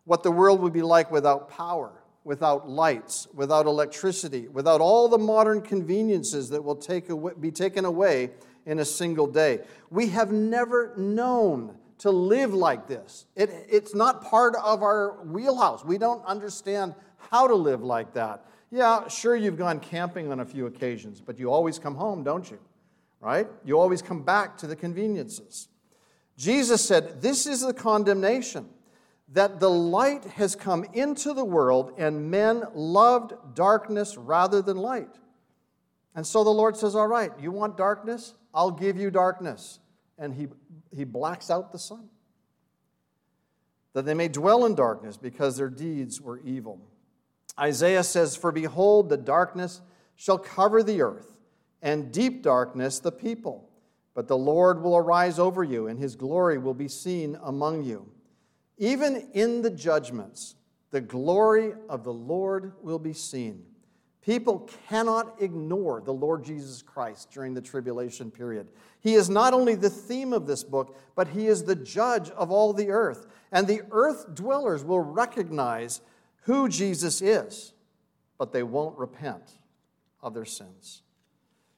what 0.05 0.24
the 0.24 0.32
world 0.32 0.61
would 0.61 0.74
be 0.74 0.82
like 0.82 1.11
without 1.11 1.49
power, 1.49 1.91
without 2.26 2.67
lights, 2.67 3.28
without 3.34 3.67
electricity, 3.67 4.47
without 4.49 4.82
all 4.82 5.07
the 5.07 5.17
modern 5.17 5.61
conveniences 5.61 6.49
that 6.49 6.61
will 6.61 6.76
take 6.76 7.09
away, 7.09 7.32
be 7.39 7.51
taken 7.51 7.86
away 7.86 8.32
in 8.65 8.80
a 8.80 8.86
single 8.86 9.28
day. 9.28 9.61
We 9.91 10.07
have 10.07 10.32
never 10.32 10.93
known 10.97 11.78
to 11.99 12.09
live 12.09 12.53
like 12.53 12.88
this. 12.88 13.28
It, 13.36 13.51
it's 13.69 13.95
not 13.95 14.23
part 14.23 14.55
of 14.55 14.82
our 14.82 15.23
wheelhouse. 15.23 15.86
We 15.86 15.97
don't 15.97 16.26
understand 16.26 16.95
how 17.30 17.47
to 17.47 17.55
live 17.55 17.84
like 17.84 18.13
that. 18.15 18.45
Yeah, 18.71 19.07
sure, 19.07 19.36
you've 19.36 19.57
gone 19.57 19.80
camping 19.80 20.32
on 20.32 20.39
a 20.39 20.45
few 20.45 20.65
occasions, 20.65 21.21
but 21.21 21.39
you 21.39 21.51
always 21.51 21.78
come 21.80 21.95
home, 21.95 22.23
don't 22.23 22.49
you? 22.49 22.59
Right? 23.21 23.47
You 23.63 23.80
always 23.80 24.01
come 24.01 24.23
back 24.23 24.57
to 24.57 24.67
the 24.67 24.76
conveniences. 24.76 25.69
Jesus 26.38 26.84
said, 26.84 27.21
This 27.21 27.45
is 27.45 27.61
the 27.61 27.73
condemnation 27.73 28.67
that 29.30 29.59
the 29.59 29.69
light 29.69 30.23
has 30.26 30.55
come 30.55 30.86
into 30.93 31.34
the 31.34 31.45
world, 31.45 31.93
and 31.97 32.30
men 32.30 32.63
loved 32.73 33.34
darkness 33.55 34.17
rather 34.17 34.61
than 34.61 34.78
light. 34.78 35.15
And 36.13 36.26
so 36.26 36.43
the 36.43 36.49
Lord 36.49 36.78
says, 36.78 36.95
All 36.95 37.07
right, 37.07 37.32
you 37.39 37.51
want 37.51 37.78
darkness? 37.78 38.36
I'll 38.53 38.71
give 38.71 38.97
you 38.97 39.11
darkness. 39.11 39.80
And 40.17 40.34
he, 40.34 40.47
he 40.95 41.03
blacks 41.03 41.49
out 41.49 41.71
the 41.71 41.80
sun. 41.80 42.07
That 43.93 44.05
they 44.05 44.13
may 44.13 44.30
dwell 44.30 44.65
in 44.65 44.76
darkness 44.76 45.17
because 45.17 45.57
their 45.57 45.69
deeds 45.69 46.21
were 46.21 46.39
evil. 46.39 46.80
Isaiah 47.59 48.03
says, 48.03 48.36
For 48.36 48.51
behold, 48.51 49.09
the 49.09 49.17
darkness 49.17 49.82
shall 50.15 50.38
cover 50.38 50.84
the 50.84 51.01
earth, 51.01 51.38
and 51.82 52.11
deep 52.11 52.43
darkness 52.43 52.99
the 52.99 53.11
people. 53.11 53.69
But 54.13 54.30
the 54.30 54.38
Lord 54.38 54.82
will 54.82 54.95
arise 54.95 55.39
over 55.39 55.63
you, 55.63 55.88
and 55.88 55.99
his 55.99 56.15
glory 56.15 56.57
will 56.57 56.73
be 56.73 56.88
seen 56.88 57.38
among 57.43 57.84
you. 57.84 58.09
Even 58.78 59.30
in 59.34 59.61
the 59.61 59.69
judgments, 59.69 60.55
the 60.91 61.01
glory 61.01 61.73
of 61.89 62.03
the 62.03 62.13
Lord 62.13 62.73
will 62.82 62.99
be 62.99 63.13
seen. 63.13 63.63
People 64.21 64.67
cannot 64.89 65.36
ignore 65.39 66.01
the 66.01 66.13
Lord 66.13 66.43
Jesus 66.43 66.82
Christ 66.82 67.30
during 67.32 67.53
the 67.53 67.61
tribulation 67.61 68.32
period. 68.32 68.67
He 68.99 69.13
is 69.13 69.30
not 69.30 69.53
only 69.53 69.76
the 69.76 69.89
theme 69.89 70.34
of 70.34 70.47
this 70.47 70.63
book, 70.63 70.97
but 71.15 71.28
he 71.28 71.45
is 71.45 71.63
the 71.63 71.76
judge 71.76 72.32
of 72.32 72.49
all 72.49 72.73
the 72.73 72.89
earth. 72.89 73.28
And 73.51 73.67
the 73.67 73.84
earth 73.91 74.34
dwellers 74.34 74.84
will 74.84 74.99
recognize 74.99 76.01
who 76.41 76.67
Jesus 76.67 77.21
is, 77.21 77.73
but 78.39 78.51
they 78.51 78.63
won't 78.63 78.97
repent 78.97 79.59
of 80.23 80.34
their 80.34 80.45
sins. 80.45 81.03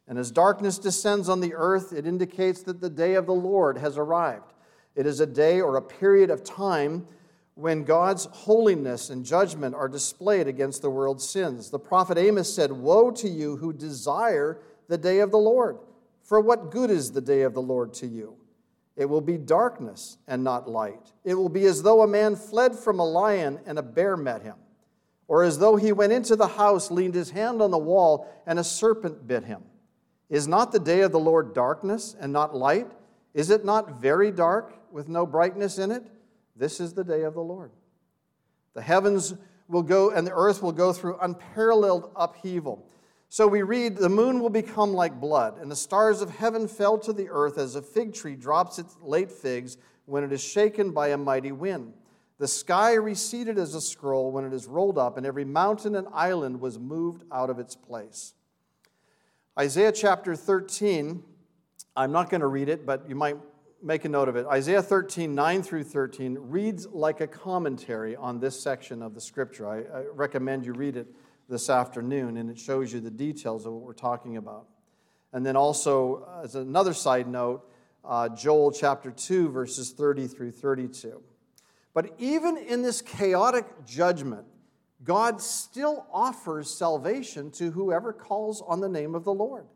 And 0.08 0.18
as 0.18 0.32
darkness 0.32 0.80
descends 0.80 1.28
on 1.28 1.42
the 1.42 1.54
earth, 1.54 1.92
it 1.92 2.08
indicates 2.08 2.64
that 2.64 2.80
the 2.80 2.90
day 2.90 3.16
of 3.16 3.26
the 3.26 3.34
Lord 3.34 3.78
has 3.78 3.98
arrived. 3.98 4.54
It 4.98 5.06
is 5.06 5.20
a 5.20 5.28
day 5.28 5.62
or 5.62 5.78
a 5.78 5.82
period 5.82 6.32
of 6.32 6.44
time 6.44 7.08
when 7.54 7.84
God's 7.84 8.26
holiness 8.26 9.12
and 9.12 9.24
judgment 9.24 9.76
are 9.76 9.88
displayed 9.88 10.48
against 10.48 10.82
the 10.82 10.90
world's 10.90 11.30
sins. 11.30 11.70
The 11.70 11.78
prophet 11.78 12.18
Amos 12.18 12.52
said, 12.52 12.72
Woe 12.72 13.12
to 13.12 13.30
you 13.30 13.58
who 13.58 13.72
desire 13.72 14.60
the 14.88 14.98
day 14.98 15.20
of 15.20 15.30
the 15.30 15.38
Lord! 15.38 15.78
For 16.24 16.42
what 16.42 16.72
good 16.72 16.90
is 16.90 17.12
the 17.12 17.22
day 17.22 17.44
of 17.44 17.54
the 17.54 17.62
Lord 17.62 17.94
to 17.96 18.08
you? 18.08 18.38
It 18.96 19.06
will 19.06 19.22
be 19.22 19.38
darkness 19.38 20.18
and 20.28 20.44
not 20.44 20.68
light. 20.68 21.14
It 21.24 21.36
will 21.36 21.50
be 21.50 21.66
as 21.66 21.84
though 21.84 22.02
a 22.02 22.08
man 22.08 22.36
fled 22.36 22.76
from 22.76 23.00
a 23.00 23.06
lion 23.06 23.60
and 23.68 23.78
a 23.78 23.84
bear 23.84 24.18
met 24.18 24.42
him, 24.42 24.56
or 25.28 25.44
as 25.44 25.60
though 25.60 25.76
he 25.76 25.92
went 25.92 26.12
into 26.12 26.36
the 26.36 26.48
house, 26.48 26.90
leaned 26.90 27.14
his 27.14 27.30
hand 27.30 27.62
on 27.62 27.70
the 27.70 27.78
wall, 27.78 28.28
and 28.48 28.58
a 28.58 28.64
serpent 28.64 29.28
bit 29.28 29.44
him. 29.44 29.62
Is 30.28 30.48
not 30.48 30.72
the 30.72 30.80
day 30.80 31.02
of 31.02 31.12
the 31.12 31.20
Lord 31.20 31.54
darkness 31.54 32.16
and 32.20 32.34
not 32.34 32.56
light? 32.56 32.92
Is 33.36 33.52
it 33.52 33.64
not 33.64 34.02
very 34.02 34.32
dark 34.32 34.74
with 34.92 35.08
no 35.08 35.26
brightness 35.26 35.78
in 35.78 35.92
it? 35.92 36.04
This 36.56 36.80
is 36.80 36.94
the 36.94 37.04
day 37.04 37.24
of 37.24 37.34
the 37.34 37.42
Lord. 37.42 37.72
The 38.74 38.82
heavens 38.82 39.36
will 39.68 39.84
go 39.84 40.12
and 40.12 40.26
the 40.26 40.34
earth 40.34 40.62
will 40.62 40.72
go 40.72 40.94
through 40.94 41.18
unparalleled 41.20 42.12
upheaval. 42.16 42.88
So 43.30 43.48
we 43.48 43.62
read, 43.62 43.98
The 43.98 44.10
moon 44.10 44.40
will 44.40 44.50
become 44.50 44.94
like 44.94 45.20
blood, 45.20 45.58
and 45.60 45.70
the 45.70 45.76
stars 45.76 46.22
of 46.22 46.30
heaven 46.30 46.68
fell 46.68 46.98
to 47.00 47.12
the 47.12 47.28
earth 47.30 47.58
as 47.58 47.76
a 47.76 47.82
fig 47.82 48.14
tree 48.14 48.36
drops 48.36 48.80
its 48.80 48.96
late 49.02 49.32
figs 49.32 49.78
when 50.06 50.24
it 50.24 50.32
is 50.32 50.42
shaken 50.42 50.92
by 50.92 51.10
a 51.10 51.18
mighty 51.18 51.52
wind. 51.52 51.94
The 52.40 52.48
sky 52.48 52.94
receded 52.94 53.58
as 53.58 53.76
a 53.76 53.82
scroll 53.82 54.32
when 54.32 54.46
it 54.46 54.54
is 54.54 54.68
rolled 54.68 54.98
up, 54.98 55.18
and 55.18 55.26
every 55.26 55.44
mountain 55.44 55.96
and 55.96 56.08
island 56.14 56.62
was 56.62 56.80
moved 56.80 57.24
out 57.32 57.50
of 57.50 57.60
its 57.60 57.76
place. 57.76 58.34
Isaiah 59.60 59.92
chapter 59.92 60.36
13, 60.36 61.24
I'm 61.96 62.12
not 62.12 62.30
going 62.30 62.42
to 62.42 62.48
read 62.48 62.70
it, 62.70 62.86
but 62.86 63.10
you 63.10 63.16
might 63.16 63.38
make 63.82 64.06
a 64.06 64.10
note 64.10 64.30
of 64.30 64.36
it. 64.36 64.46
Isaiah 64.48 64.82
13, 64.82 65.34
9 65.34 65.64
through 65.64 65.84
13, 65.84 66.38
reads 66.40 66.88
like 66.88 67.22
a 67.22 67.28
commentary 67.28 68.16
on 68.16 68.40
this 68.40 68.60
section 68.60 69.02
of 69.02 69.14
the 69.14 69.22
scripture. 69.22 69.68
I, 69.68 70.00
I 70.00 70.06
recommend 70.14 70.66
you 70.66 70.74
read 70.74 70.96
it 70.96 71.08
this 71.50 71.70
afternoon, 71.70 72.38
and 72.38 72.50
it 72.50 72.60
shows 72.60 72.92
you 72.94 73.00
the 73.00 73.12
details 73.12 73.66
of 73.66 73.74
what 73.74 73.82
we're 73.82 73.94
talking 73.94 74.38
about. 74.38 74.68
And 75.34 75.46
then 75.46 75.56
also, 75.56 76.28
as 76.44 76.56
another 76.56 76.94
side 76.94 77.28
note, 77.28 77.70
uh, 78.04 78.30
Joel 78.30 78.72
chapter 78.72 79.12
2, 79.12 79.50
verses 79.50 79.92
30 79.92 80.28
through 80.28 80.52
32. 80.52 81.22
But 81.94 82.14
even 82.18 82.58
in 82.58 82.82
this 82.82 83.02
chaotic 83.02 83.66
judgment, 83.86 84.46
God 85.04 85.42
still 85.42 86.06
offers 86.12 86.70
salvation 86.70 87.52
to 87.52 87.72
whoever 87.72 88.14
calls 88.14 88.62
on 88.66 88.80
the 88.80 88.90
name 88.90 89.16
of 89.16 89.24
the 89.24 89.34
Lord. 89.34 89.68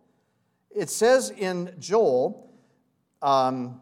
It 0.69 0.89
says 0.89 1.31
in 1.31 1.75
Joel, 1.79 2.51
um, 3.21 3.81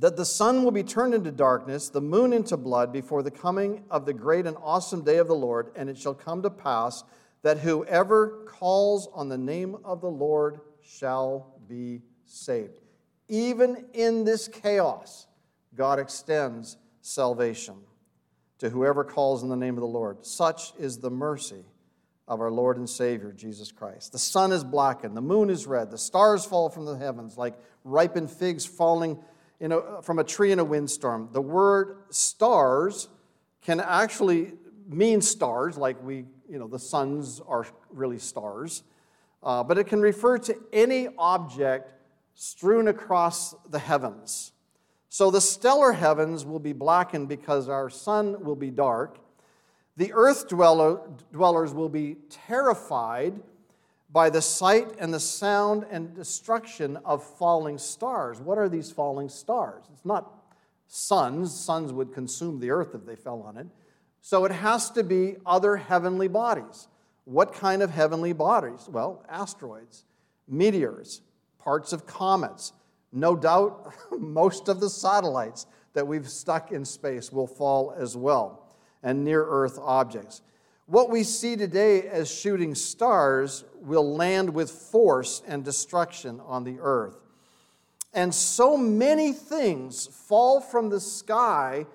that 0.00 0.16
the 0.16 0.24
sun 0.24 0.64
will 0.64 0.70
be 0.70 0.82
turned 0.82 1.12
into 1.12 1.30
darkness, 1.30 1.90
the 1.90 2.00
moon 2.00 2.32
into 2.32 2.56
blood, 2.56 2.90
before 2.90 3.22
the 3.22 3.30
coming 3.30 3.84
of 3.90 4.06
the 4.06 4.14
great 4.14 4.46
and 4.46 4.56
awesome 4.62 5.04
day 5.04 5.18
of 5.18 5.28
the 5.28 5.34
Lord. 5.34 5.70
And 5.76 5.90
it 5.90 5.98
shall 5.98 6.14
come 6.14 6.42
to 6.42 6.50
pass 6.50 7.04
that 7.42 7.58
whoever 7.58 8.46
calls 8.48 9.08
on 9.12 9.28
the 9.28 9.38
name 9.38 9.76
of 9.84 10.00
the 10.00 10.10
Lord 10.10 10.60
shall 10.82 11.54
be 11.68 12.00
saved. 12.24 12.80
Even 13.28 13.84
in 13.92 14.24
this 14.24 14.48
chaos, 14.48 15.26
God 15.74 15.98
extends 15.98 16.78
salvation 17.02 17.76
to 18.58 18.70
whoever 18.70 19.04
calls 19.04 19.42
on 19.42 19.50
the 19.50 19.56
name 19.56 19.74
of 19.74 19.82
the 19.82 19.86
Lord. 19.86 20.24
Such 20.24 20.72
is 20.78 20.98
the 20.98 21.10
mercy 21.10 21.64
of 22.26 22.40
our 22.40 22.50
Lord 22.50 22.78
and 22.78 22.88
Savior, 22.88 23.32
Jesus 23.32 23.70
Christ. 23.70 24.12
The 24.12 24.18
sun 24.18 24.52
is 24.52 24.64
blackened, 24.64 25.16
the 25.16 25.20
moon 25.20 25.50
is 25.50 25.66
red, 25.66 25.90
the 25.90 25.98
stars 25.98 26.44
fall 26.46 26.70
from 26.70 26.86
the 26.86 26.96
heavens 26.96 27.36
like 27.36 27.54
ripened 27.84 28.30
figs 28.30 28.64
falling 28.64 29.18
in 29.60 29.72
a, 29.72 30.02
from 30.02 30.18
a 30.18 30.24
tree 30.24 30.52
in 30.52 30.58
a 30.58 30.64
windstorm. 30.64 31.28
The 31.32 31.40
word 31.40 31.98
stars 32.10 33.08
can 33.62 33.78
actually 33.78 34.54
mean 34.88 35.20
stars, 35.20 35.76
like 35.76 36.02
we, 36.02 36.24
you 36.48 36.58
know, 36.58 36.66
the 36.66 36.78
suns 36.78 37.40
are 37.46 37.66
really 37.90 38.18
stars, 38.18 38.82
uh, 39.42 39.62
but 39.62 39.78
it 39.78 39.84
can 39.84 40.00
refer 40.00 40.38
to 40.38 40.56
any 40.72 41.08
object 41.18 41.92
strewn 42.34 42.88
across 42.88 43.54
the 43.68 43.78
heavens. 43.78 44.52
So 45.10 45.30
the 45.30 45.40
stellar 45.40 45.92
heavens 45.92 46.44
will 46.44 46.58
be 46.58 46.72
blackened 46.72 47.28
because 47.28 47.68
our 47.68 47.90
sun 47.90 48.44
will 48.44 48.56
be 48.56 48.70
dark. 48.70 49.18
The 49.96 50.12
earth 50.14 50.48
dweller, 50.48 51.00
dwellers 51.32 51.74
will 51.74 51.88
be 51.88 52.16
terrified 52.30 53.40
by 54.12 54.30
the 54.30 54.42
sight 54.42 54.88
and 54.98 55.14
the 55.14 55.20
sound 55.20 55.86
and 55.90 56.14
destruction 56.14 56.96
of 57.04 57.22
falling 57.22 57.78
stars. 57.78 58.40
What 58.40 58.58
are 58.58 58.68
these 58.68 58.90
falling 58.90 59.28
stars? 59.28 59.84
It's 59.92 60.04
not 60.04 60.32
suns. 60.88 61.54
Suns 61.54 61.92
would 61.92 62.12
consume 62.12 62.58
the 62.58 62.70
earth 62.70 62.94
if 62.94 63.06
they 63.06 63.16
fell 63.16 63.42
on 63.42 63.56
it. 63.56 63.66
So 64.20 64.44
it 64.44 64.52
has 64.52 64.90
to 64.90 65.04
be 65.04 65.36
other 65.46 65.76
heavenly 65.76 66.28
bodies. 66.28 66.88
What 67.24 67.54
kind 67.54 67.82
of 67.82 67.90
heavenly 67.90 68.32
bodies? 68.32 68.88
Well, 68.90 69.24
asteroids, 69.28 70.04
meteors, 70.48 71.22
parts 71.58 71.92
of 71.92 72.06
comets. 72.06 72.72
No 73.12 73.36
doubt, 73.36 73.94
most 74.18 74.68
of 74.68 74.80
the 74.80 74.90
satellites 74.90 75.66
that 75.92 76.06
we've 76.06 76.28
stuck 76.28 76.72
in 76.72 76.84
space 76.84 77.32
will 77.32 77.46
fall 77.46 77.94
as 77.96 78.16
well, 78.16 78.76
and 79.02 79.24
near 79.24 79.44
Earth 79.44 79.78
objects. 79.80 80.42
What 80.90 81.08
we 81.08 81.22
see 81.22 81.54
today 81.54 82.08
as 82.08 82.28
shooting 82.28 82.74
stars 82.74 83.62
will 83.76 84.16
land 84.16 84.52
with 84.52 84.72
force 84.72 85.40
and 85.46 85.64
destruction 85.64 86.40
on 86.40 86.64
the 86.64 86.78
earth. 86.80 87.16
And 88.12 88.34
so 88.34 88.76
many 88.76 89.32
things 89.32 90.08
fall 90.08 90.60
from 90.60 90.88
the 90.88 90.98
sky 90.98 91.86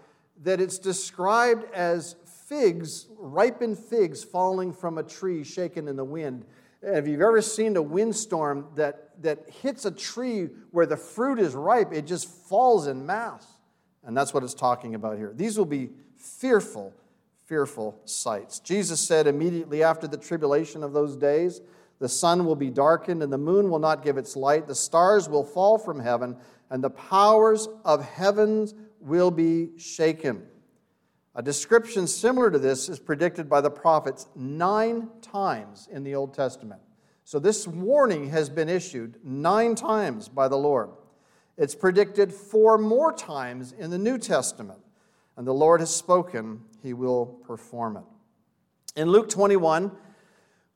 that 0.43 0.61
it's 0.61 0.79
described 0.79 1.65
as 1.73 2.15
figs, 2.47 3.07
ripened 3.17 3.79
figs 3.79 4.23
falling 4.23 4.71
from 4.71 4.97
a 4.97 5.03
tree 5.03 5.43
shaken 5.43 5.89
in 5.89 5.97
the 5.97 6.05
wind. 6.05 6.45
Have 6.81 7.05
you 7.05 7.15
ever 7.15 7.41
seen 7.41 7.75
a 7.75 7.81
windstorm 7.81 8.65
that, 8.75 9.21
that 9.21 9.49
hits 9.61 9.83
a 9.83 9.91
tree 9.91 10.47
where 10.71 10.85
the 10.85 10.95
fruit 10.95 11.37
is 11.37 11.53
ripe? 11.53 11.91
It 11.91 12.07
just 12.07 12.29
falls 12.29 12.87
in 12.87 13.05
mass 13.05 13.45
And 14.05 14.15
that's 14.15 14.33
what 14.33 14.41
it's 14.41 14.53
talking 14.53 14.95
about 14.95 15.17
here. 15.17 15.33
These 15.35 15.57
will 15.57 15.65
be 15.65 15.89
fearful, 16.15 16.93
fearful 17.45 17.99
sights. 18.05 18.59
Jesus 18.59 18.99
said 18.99 19.27
immediately 19.27 19.83
after 19.83 20.07
the 20.07 20.17
tribulation 20.17 20.83
of 20.83 20.93
those 20.93 21.15
days, 21.15 21.61
the 21.99 22.09
sun 22.09 22.45
will 22.45 22.55
be 22.55 22.69
darkened, 22.69 23.23
and 23.23 23.31
the 23.31 23.37
moon 23.37 23.69
will 23.69 23.79
not 23.79 24.03
give 24.03 24.17
its 24.17 24.35
light. 24.35 24.67
The 24.67 24.75
stars 24.75 25.29
will 25.29 25.45
fall 25.45 25.77
from 25.77 25.99
heaven, 25.99 26.35
and 26.69 26.83
the 26.83 26.89
powers 26.89 27.69
of 27.85 28.03
heavens 28.03 28.73
will 28.99 29.31
be 29.31 29.77
shaken. 29.77 30.43
A 31.35 31.41
description 31.41 32.07
similar 32.07 32.49
to 32.49 32.59
this 32.59 32.89
is 32.89 32.99
predicted 32.99 33.49
by 33.49 33.61
the 33.61 33.69
prophets 33.69 34.27
nine 34.35 35.09
times 35.21 35.87
in 35.91 36.03
the 36.03 36.15
Old 36.15 36.33
Testament. 36.33 36.81
So 37.23 37.39
this 37.39 37.67
warning 37.67 38.29
has 38.29 38.49
been 38.49 38.69
issued 38.69 39.17
nine 39.23 39.75
times 39.75 40.27
by 40.27 40.47
the 40.47 40.57
Lord. 40.57 40.89
It's 41.57 41.75
predicted 41.75 42.33
four 42.33 42.77
more 42.77 43.13
times 43.13 43.71
in 43.71 43.89
the 43.89 43.97
New 43.97 44.17
Testament. 44.17 44.79
And 45.37 45.45
the 45.45 45.53
Lord 45.53 45.79
has 45.81 45.93
spoken, 45.93 46.61
he 46.86 46.93
will 46.93 47.25
perform 47.25 47.97
it. 47.97 48.03
In 48.95 49.09
Luke 49.09 49.27
21, 49.27 49.91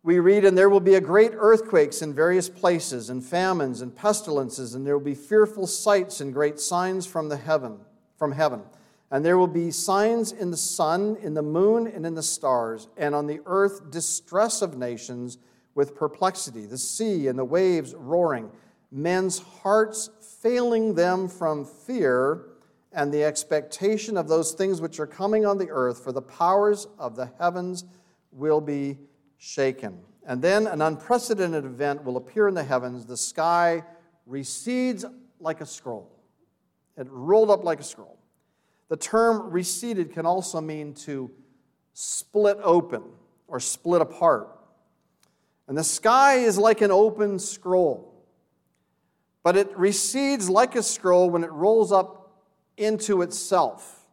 we 0.03 0.20
read, 0.20 0.43
And 0.43 0.57
there 0.57 0.70
will 0.70 0.80
be 0.80 0.95
a 0.95 1.01
great 1.01 1.32
earthquakes 1.36 2.01
in 2.01 2.14
various 2.14 2.49
places, 2.49 3.10
and 3.10 3.24
famines 3.24 3.82
and 3.82 3.95
pestilences, 3.95 4.74
and 4.74 4.86
there 4.86 4.97
will 4.97 5.05
be 5.05 5.16
fearful 5.16 5.68
sights 5.68 6.20
and 6.20 6.34
great 6.34 6.60
signs 6.60 7.05
from 7.05 7.30
the 7.30 7.38
heaven, 7.38 7.78
from 8.18 8.32
heaven. 8.32 8.64
And 9.12 9.24
there 9.24 9.38
will 9.38 9.47
be 9.47 9.72
signs 9.72 10.32
in 10.32 10.51
the 10.51 10.57
sun, 10.57 11.18
in 11.22 11.34
the 11.34 11.41
moon, 11.41 11.88
and 11.88 12.05
in 12.05 12.16
the 12.16 12.24
stars, 12.24 12.88
and 12.97 13.14
on 13.14 13.28
the 13.28 13.41
earth 13.45 13.91
distress 13.91 14.62
of 14.62 14.78
nations 14.78 15.38
with 15.76 15.95
perplexity, 15.95 16.66
the 16.66 16.78
sea 16.78 17.28
and 17.28 17.38
the 17.38 17.45
waves 17.45 17.93
roaring, 17.95 18.51
men's 18.91 19.39
hearts 19.39 20.10
failing 20.41 20.95
them 20.95 21.28
from 21.28 21.66
fear 21.66 22.49
and 22.92 23.14
the 23.14 23.24
expectation 23.24 24.18
of 24.18 24.28
those 24.28 24.54
things 24.54 24.82
which 24.82 25.00
are 25.00 25.08
coming 25.08 25.46
on 25.46 25.58
the 25.58 25.70
earth, 25.70 26.04
for 26.04 26.12
the 26.12 26.22
powers 26.22 26.88
of 26.98 27.16
the 27.16 27.32
heavens 27.40 27.86
will 28.32 28.62
be 28.62 28.98
shaken. 29.38 30.00
And 30.26 30.42
then 30.42 30.68
an 30.68 30.82
unprecedented 30.82 31.66
event 31.66 32.04
will 32.04 32.18
appear 32.18 32.48
in 32.48 32.54
the 32.54 32.64
heavens. 32.64 33.06
The 33.06 33.18
sky 33.18 33.84
recedes 34.26 35.06
like 35.40 35.62
a 35.62 35.66
scroll, 35.66 36.12
it 36.98 37.08
rolled 37.10 37.50
up 37.50 37.64
like 37.64 37.80
a 37.80 37.84
scroll. 37.84 38.18
The 38.90 38.98
term 38.98 39.52
receded 39.52 40.12
can 40.12 40.26
also 40.26 40.60
mean 40.60 40.96
to 41.06 41.30
split 41.94 42.58
open 42.64 43.04
or 43.48 43.60
split 43.60 44.02
apart. 44.02 44.50
And 45.68 45.78
the 45.78 45.84
sky 45.84 46.38
is 46.38 46.58
like 46.58 46.82
an 46.82 46.90
open 46.90 47.38
scroll, 47.38 48.26
but 49.44 49.56
it 49.56 49.78
recedes 49.78 50.50
like 50.50 50.76
a 50.76 50.82
scroll 50.82 51.30
when 51.30 51.44
it 51.44 51.52
rolls 51.52 51.92
up 51.92 52.18
into 52.80 53.22
itself. 53.22 54.08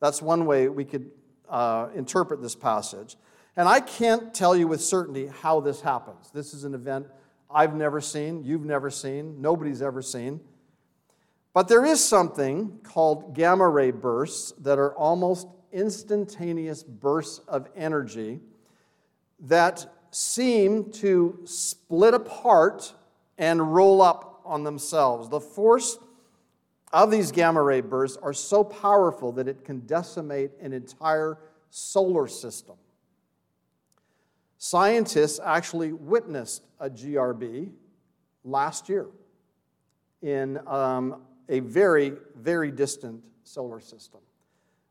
That's 0.00 0.22
one 0.22 0.46
way 0.46 0.68
we 0.68 0.84
could 0.84 1.10
uh, 1.48 1.88
interpret 1.94 2.40
this 2.42 2.54
passage. 2.54 3.16
And 3.56 3.68
I 3.68 3.80
can't 3.80 4.32
tell 4.32 4.54
you 4.54 4.68
with 4.68 4.80
certainty 4.80 5.26
how 5.26 5.60
this 5.60 5.80
happens. 5.80 6.30
This 6.32 6.54
is 6.54 6.64
an 6.64 6.74
event 6.74 7.06
I've 7.50 7.74
never 7.74 8.00
seen, 8.00 8.44
you've 8.44 8.64
never 8.64 8.90
seen, 8.90 9.40
nobody's 9.40 9.80
ever 9.80 10.02
seen. 10.02 10.40
But 11.54 11.66
there 11.66 11.84
is 11.84 12.04
something 12.04 12.78
called 12.82 13.34
gamma 13.34 13.68
ray 13.68 13.90
bursts 13.90 14.52
that 14.60 14.78
are 14.78 14.94
almost 14.94 15.48
instantaneous 15.72 16.82
bursts 16.82 17.40
of 17.48 17.68
energy 17.74 18.40
that 19.40 19.92
seem 20.10 20.90
to 20.92 21.40
split 21.44 22.14
apart 22.14 22.94
and 23.38 23.74
roll 23.74 24.02
up 24.02 24.40
on 24.44 24.64
themselves. 24.64 25.28
The 25.28 25.40
force 25.40 25.98
of 26.92 27.10
these 27.10 27.32
gamma 27.32 27.62
ray 27.62 27.80
bursts 27.80 28.18
are 28.22 28.32
so 28.32 28.64
powerful 28.64 29.32
that 29.32 29.48
it 29.48 29.64
can 29.64 29.80
decimate 29.80 30.52
an 30.60 30.72
entire 30.72 31.38
solar 31.70 32.26
system. 32.26 32.76
Scientists 34.56 35.38
actually 35.44 35.92
witnessed 35.92 36.64
a 36.80 36.90
GRB 36.90 37.70
last 38.44 38.88
year 38.88 39.06
in 40.22 40.58
um, 40.66 41.22
a 41.48 41.60
very, 41.60 42.14
very 42.36 42.70
distant 42.70 43.22
solar 43.44 43.80
system, 43.80 44.20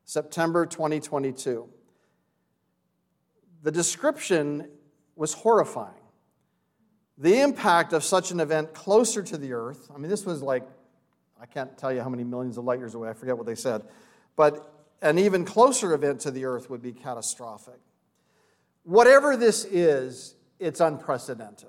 September 0.04 0.64
2022. 0.64 1.68
The 3.62 3.70
description 3.70 4.68
was 5.16 5.34
horrifying. 5.34 5.94
The 7.18 7.40
impact 7.40 7.92
of 7.92 8.04
such 8.04 8.30
an 8.30 8.40
event 8.40 8.72
closer 8.72 9.22
to 9.24 9.36
the 9.36 9.52
Earth, 9.52 9.90
I 9.94 9.98
mean, 9.98 10.08
this 10.08 10.24
was 10.24 10.40
like, 10.40 10.66
I 11.40 11.46
can't 11.46 11.76
tell 11.78 11.92
you 11.92 12.02
how 12.02 12.08
many 12.08 12.24
millions 12.24 12.58
of 12.58 12.64
light 12.64 12.78
years 12.78 12.94
away, 12.94 13.08
I 13.08 13.12
forget 13.12 13.36
what 13.36 13.46
they 13.46 13.54
said, 13.54 13.82
but 14.36 14.74
an 15.02 15.18
even 15.18 15.44
closer 15.44 15.94
event 15.94 16.20
to 16.20 16.30
the 16.30 16.44
Earth 16.44 16.68
would 16.70 16.82
be 16.82 16.92
catastrophic. 16.92 17.78
Whatever 18.82 19.36
this 19.36 19.64
is, 19.64 20.34
it's 20.58 20.80
unprecedented. 20.80 21.68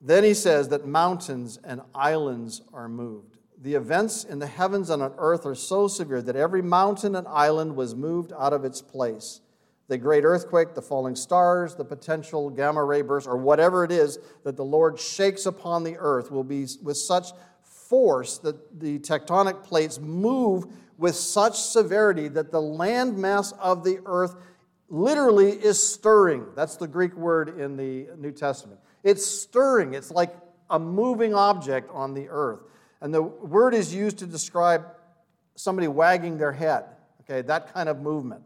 Then 0.00 0.24
he 0.24 0.34
says 0.34 0.68
that 0.68 0.86
mountains 0.86 1.58
and 1.62 1.80
islands 1.94 2.62
are 2.72 2.88
moved. 2.88 3.36
The 3.62 3.74
events 3.74 4.24
in 4.24 4.38
the 4.38 4.46
heavens 4.46 4.88
and 4.88 5.02
on 5.02 5.12
earth 5.18 5.44
are 5.44 5.54
so 5.54 5.86
severe 5.86 6.22
that 6.22 6.36
every 6.36 6.62
mountain 6.62 7.14
and 7.14 7.28
island 7.28 7.76
was 7.76 7.94
moved 7.94 8.32
out 8.38 8.54
of 8.54 8.64
its 8.64 8.80
place 8.80 9.40
the 9.90 9.98
great 9.98 10.24
earthquake, 10.24 10.74
the 10.74 10.80
falling 10.80 11.16
stars, 11.16 11.74
the 11.74 11.84
potential 11.84 12.48
gamma 12.48 12.82
ray 12.84 13.02
burst, 13.02 13.26
or 13.26 13.36
whatever 13.36 13.82
it 13.82 13.90
is 13.90 14.20
that 14.44 14.56
the 14.56 14.64
Lord 14.64 15.00
shakes 15.00 15.46
upon 15.46 15.82
the 15.82 15.96
earth 15.98 16.30
will 16.30 16.44
be 16.44 16.64
with 16.80 16.96
such 16.96 17.32
force 17.90 18.38
that 18.38 18.78
the 18.78 19.00
tectonic 19.00 19.64
plates 19.64 19.98
move 19.98 20.64
with 20.96 21.16
such 21.16 21.58
severity 21.58 22.28
that 22.28 22.52
the 22.52 22.60
landmass 22.60 23.52
of 23.58 23.82
the 23.82 23.98
earth 24.06 24.36
literally 24.88 25.50
is 25.50 25.82
stirring. 25.82 26.46
That's 26.54 26.76
the 26.76 26.86
Greek 26.86 27.16
word 27.16 27.58
in 27.58 27.76
the 27.76 28.06
New 28.16 28.30
Testament. 28.30 28.78
It's 29.02 29.26
stirring, 29.26 29.94
it's 29.94 30.12
like 30.12 30.32
a 30.70 30.78
moving 30.78 31.34
object 31.34 31.90
on 31.92 32.14
the 32.14 32.28
earth. 32.28 32.60
And 33.00 33.12
the 33.12 33.22
word 33.22 33.74
is 33.74 33.92
used 33.92 34.18
to 34.18 34.26
describe 34.26 34.86
somebody 35.56 35.88
wagging 35.88 36.38
their 36.38 36.52
head, 36.52 36.84
okay, 37.22 37.42
that 37.42 37.74
kind 37.74 37.88
of 37.88 38.00
movement. 38.00 38.42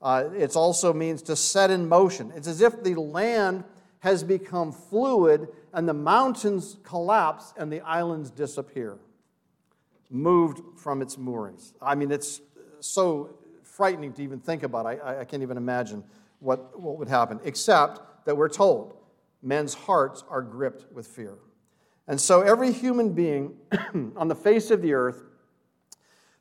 Uh, 0.00 0.28
it 0.36 0.54
also 0.54 0.92
means 0.92 1.22
to 1.22 1.34
set 1.34 1.72
in 1.72 1.88
motion. 1.88 2.32
It's 2.36 2.46
as 2.46 2.60
if 2.60 2.84
the 2.84 2.94
land 2.94 3.64
has 3.98 4.22
become 4.22 4.70
fluid 4.70 5.48
and 5.76 5.86
the 5.86 5.94
mountains 5.94 6.78
collapse 6.82 7.52
and 7.58 7.70
the 7.70 7.82
islands 7.82 8.30
disappear, 8.30 8.96
moved 10.10 10.62
from 10.78 11.02
its 11.02 11.18
moorings. 11.18 11.74
I 11.82 11.94
mean, 11.94 12.10
it's 12.10 12.40
so 12.80 13.36
frightening 13.62 14.14
to 14.14 14.22
even 14.22 14.40
think 14.40 14.62
about. 14.62 14.86
I, 14.86 15.20
I 15.20 15.24
can't 15.26 15.42
even 15.42 15.58
imagine 15.58 16.02
what, 16.40 16.80
what 16.80 16.96
would 16.98 17.08
happen, 17.08 17.40
except 17.44 18.24
that 18.24 18.34
we're 18.34 18.48
told 18.48 18.96
men's 19.42 19.74
hearts 19.74 20.24
are 20.30 20.40
gripped 20.40 20.90
with 20.92 21.06
fear. 21.06 21.34
And 22.08 22.18
so 22.18 22.40
every 22.40 22.72
human 22.72 23.12
being 23.12 23.54
on 24.16 24.28
the 24.28 24.34
face 24.34 24.70
of 24.70 24.80
the 24.80 24.94
earth 24.94 25.24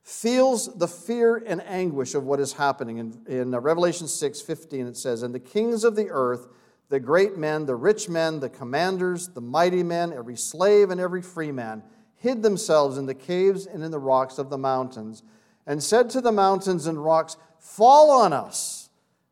feels 0.02 0.74
the 0.78 0.88
fear 0.88 1.44
and 1.46 1.62
anguish 1.64 2.16
of 2.16 2.24
what 2.24 2.40
is 2.40 2.54
happening. 2.54 3.00
In, 3.00 3.22
in 3.28 3.54
uh, 3.54 3.60
Revelation 3.60 4.08
6 4.08 4.42
15, 4.42 4.88
it 4.88 4.96
says, 4.96 5.24
And 5.24 5.36
the 5.36 5.40
kings 5.40 5.84
of 5.84 5.98
the 5.98 6.10
earth, 6.10 6.48
the 6.90 7.00
great 7.00 7.38
men, 7.38 7.66
the 7.66 7.76
rich 7.76 8.10
men, 8.10 8.40
the 8.40 8.50
commanders, 8.50 9.30
the 9.30 9.42
mighty 9.42 9.84
men, 9.84 10.14
every 10.14 10.36
slave 10.36 10.92
and 10.92 11.02
every 11.02 11.22
free 11.22 11.52
man, 11.52 11.84
hid 12.16 12.44
themselves 12.44 12.98
in 12.98 13.06
the 13.06 13.14
caves 13.14 13.66
and 13.66 13.84
in 13.84 13.92
the 13.92 14.00
rocks 14.00 14.38
of 14.38 14.50
the 14.50 14.58
mountains, 14.58 15.24
and 15.66 15.82
said 15.82 16.10
to 16.12 16.22
the 16.22 16.32
mountains 16.32 16.86
and 16.86 17.04
rocks, 17.04 17.38
Fall 17.60 18.12
on 18.12 18.34
us, 18.34 18.90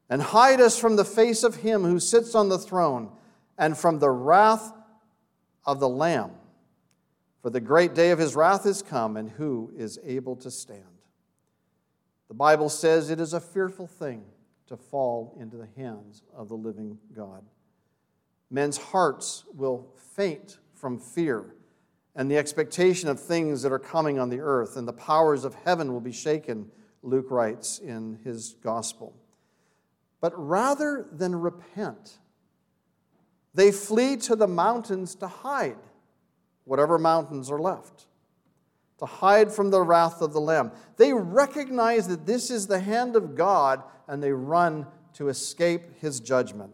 and 0.09 0.21
hide 0.21 0.59
us 0.59 0.77
from 0.79 0.95
the 0.95 1.05
face 1.05 1.43
of 1.43 1.57
him 1.57 1.83
who 1.83 1.99
sits 1.99 2.33
on 2.33 2.49
the 2.49 2.57
throne, 2.57 3.11
and 3.57 3.77
from 3.77 3.99
the 3.99 4.09
wrath 4.09 4.73
of 5.65 5.79
the 5.79 5.89
Lamb. 5.89 6.31
For 7.41 7.49
the 7.49 7.61
great 7.61 7.93
day 7.93 8.11
of 8.11 8.19
his 8.19 8.35
wrath 8.35 8.65
is 8.65 8.81
come, 8.81 9.15
and 9.15 9.29
who 9.29 9.71
is 9.75 9.99
able 10.03 10.35
to 10.37 10.49
stand? 10.49 10.83
The 12.29 12.33
Bible 12.33 12.69
says 12.69 13.09
it 13.09 13.19
is 13.19 13.33
a 13.33 13.39
fearful 13.39 13.85
thing 13.85 14.23
to 14.67 14.77
fall 14.77 15.35
into 15.39 15.57
the 15.57 15.67
hands 15.75 16.23
of 16.35 16.49
the 16.49 16.55
living 16.55 16.97
God. 17.15 17.43
Men's 18.49 18.77
hearts 18.77 19.45
will 19.53 19.87
faint 20.15 20.59
from 20.73 20.99
fear 20.99 21.55
and 22.15 22.29
the 22.29 22.37
expectation 22.37 23.09
of 23.09 23.19
things 23.19 23.61
that 23.63 23.71
are 23.71 23.79
coming 23.79 24.19
on 24.19 24.29
the 24.29 24.39
earth, 24.39 24.77
and 24.77 24.87
the 24.87 24.93
powers 24.93 25.43
of 25.43 25.55
heaven 25.65 25.91
will 25.91 25.99
be 25.99 26.11
shaken, 26.11 26.69
Luke 27.01 27.31
writes 27.31 27.79
in 27.79 28.19
his 28.23 28.55
gospel. 28.63 29.15
But 30.21 30.33
rather 30.35 31.07
than 31.11 31.35
repent, 31.35 32.19
they 33.53 33.71
flee 33.71 34.17
to 34.17 34.35
the 34.35 34.47
mountains 34.47 35.15
to 35.15 35.27
hide 35.27 35.77
whatever 36.65 36.97
mountains 36.97 37.49
are 37.49 37.59
left, 37.59 38.07
to 39.03 39.07
hide 39.07 39.51
from 39.51 39.69
the 39.69 39.81
wrath 39.81 40.21
of 40.21 40.31
the 40.31 40.39
Lamb. 40.39 40.71
They 40.95 41.11
recognize 41.11 42.07
that 42.07 42.25
this 42.25 42.49
is 42.49 42.67
the 42.67 42.79
hand 42.79 43.17
of 43.17 43.35
God 43.35 43.83
and 44.07 44.23
they 44.23 44.31
run 44.31 44.87
to 45.15 45.27
escape 45.27 45.99
his 45.99 46.21
judgment. 46.21 46.71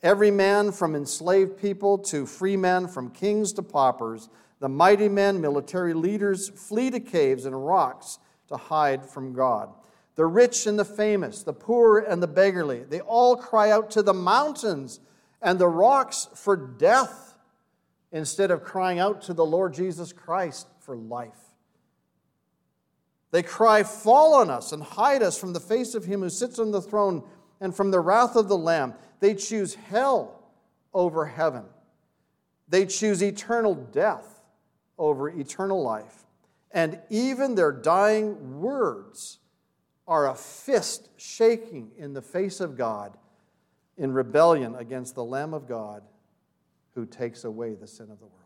Every 0.00 0.30
man 0.30 0.70
from 0.70 0.94
enslaved 0.94 1.56
people 1.56 1.98
to 1.98 2.24
free 2.24 2.56
men, 2.56 2.86
from 2.86 3.10
kings 3.10 3.52
to 3.54 3.62
paupers, 3.62 4.28
The 4.60 4.68
mighty 4.68 5.08
men, 5.08 5.40
military 5.40 5.92
leaders, 5.92 6.50
flee 6.50 6.88
to 6.90 7.00
caves 7.00 7.46
and 7.46 7.66
rocks 7.66 8.20
to 8.46 8.56
hide 8.56 9.04
from 9.04 9.32
God. 9.32 9.68
The 10.14 10.26
rich 10.26 10.68
and 10.68 10.78
the 10.78 10.84
famous, 10.84 11.42
the 11.42 11.52
poor 11.52 11.98
and 11.98 12.22
the 12.22 12.28
beggarly, 12.28 12.84
they 12.84 13.00
all 13.00 13.34
cry 13.34 13.72
out 13.72 13.90
to 13.92 14.02
the 14.02 14.14
mountains 14.14 15.00
and 15.40 15.58
the 15.58 15.66
rocks 15.66 16.28
for 16.36 16.56
death 16.56 17.36
instead 18.12 18.52
of 18.52 18.62
crying 18.62 19.00
out 19.00 19.22
to 19.22 19.34
the 19.34 19.44
Lord 19.44 19.74
Jesus 19.74 20.12
Christ 20.12 20.68
for 20.78 20.94
life. 20.96 21.51
They 23.32 23.42
cry, 23.42 23.82
Fall 23.82 24.34
on 24.34 24.50
us 24.50 24.72
and 24.72 24.82
hide 24.82 25.22
us 25.22 25.36
from 25.38 25.52
the 25.52 25.60
face 25.60 25.94
of 25.94 26.04
him 26.04 26.20
who 26.20 26.30
sits 26.30 26.58
on 26.58 26.70
the 26.70 26.82
throne 26.82 27.24
and 27.60 27.74
from 27.74 27.90
the 27.90 28.00
wrath 28.00 28.36
of 28.36 28.48
the 28.48 28.56
Lamb. 28.56 28.94
They 29.18 29.34
choose 29.34 29.74
hell 29.74 30.38
over 30.94 31.26
heaven. 31.26 31.64
They 32.68 32.86
choose 32.86 33.22
eternal 33.22 33.74
death 33.74 34.40
over 34.98 35.28
eternal 35.28 35.82
life. 35.82 36.24
And 36.70 37.00
even 37.10 37.54
their 37.54 37.72
dying 37.72 38.60
words 38.60 39.38
are 40.06 40.28
a 40.28 40.34
fist 40.34 41.08
shaking 41.16 41.92
in 41.96 42.12
the 42.12 42.22
face 42.22 42.60
of 42.60 42.76
God 42.76 43.16
in 43.96 44.12
rebellion 44.12 44.74
against 44.74 45.14
the 45.14 45.24
Lamb 45.24 45.54
of 45.54 45.66
God 45.66 46.02
who 46.94 47.06
takes 47.06 47.44
away 47.44 47.74
the 47.74 47.86
sin 47.86 48.10
of 48.10 48.18
the 48.18 48.26
world. 48.26 48.38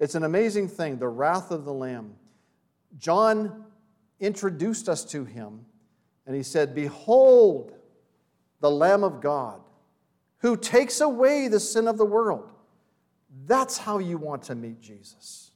It's 0.00 0.14
an 0.14 0.24
amazing 0.24 0.68
thing, 0.68 0.98
the 0.98 1.08
wrath 1.08 1.50
of 1.50 1.64
the 1.64 1.72
Lamb. 1.72 2.14
John 2.98 3.64
introduced 4.24 4.88
us 4.88 5.04
to 5.06 5.24
him, 5.24 5.66
and 6.26 6.34
he 6.34 6.42
said, 6.42 6.74
Behold, 6.74 7.72
the 8.60 8.70
Lamb 8.70 9.04
of 9.04 9.20
God 9.20 9.60
who 10.38 10.56
takes 10.58 11.00
away 11.00 11.48
the 11.48 11.58
sin 11.58 11.88
of 11.88 11.96
the 11.96 12.04
world. 12.04 12.50
That's 13.46 13.78
how 13.78 13.98
you 13.98 14.18
want 14.18 14.42
to 14.44 14.54
meet 14.54 14.80
Jesus. 14.80 15.52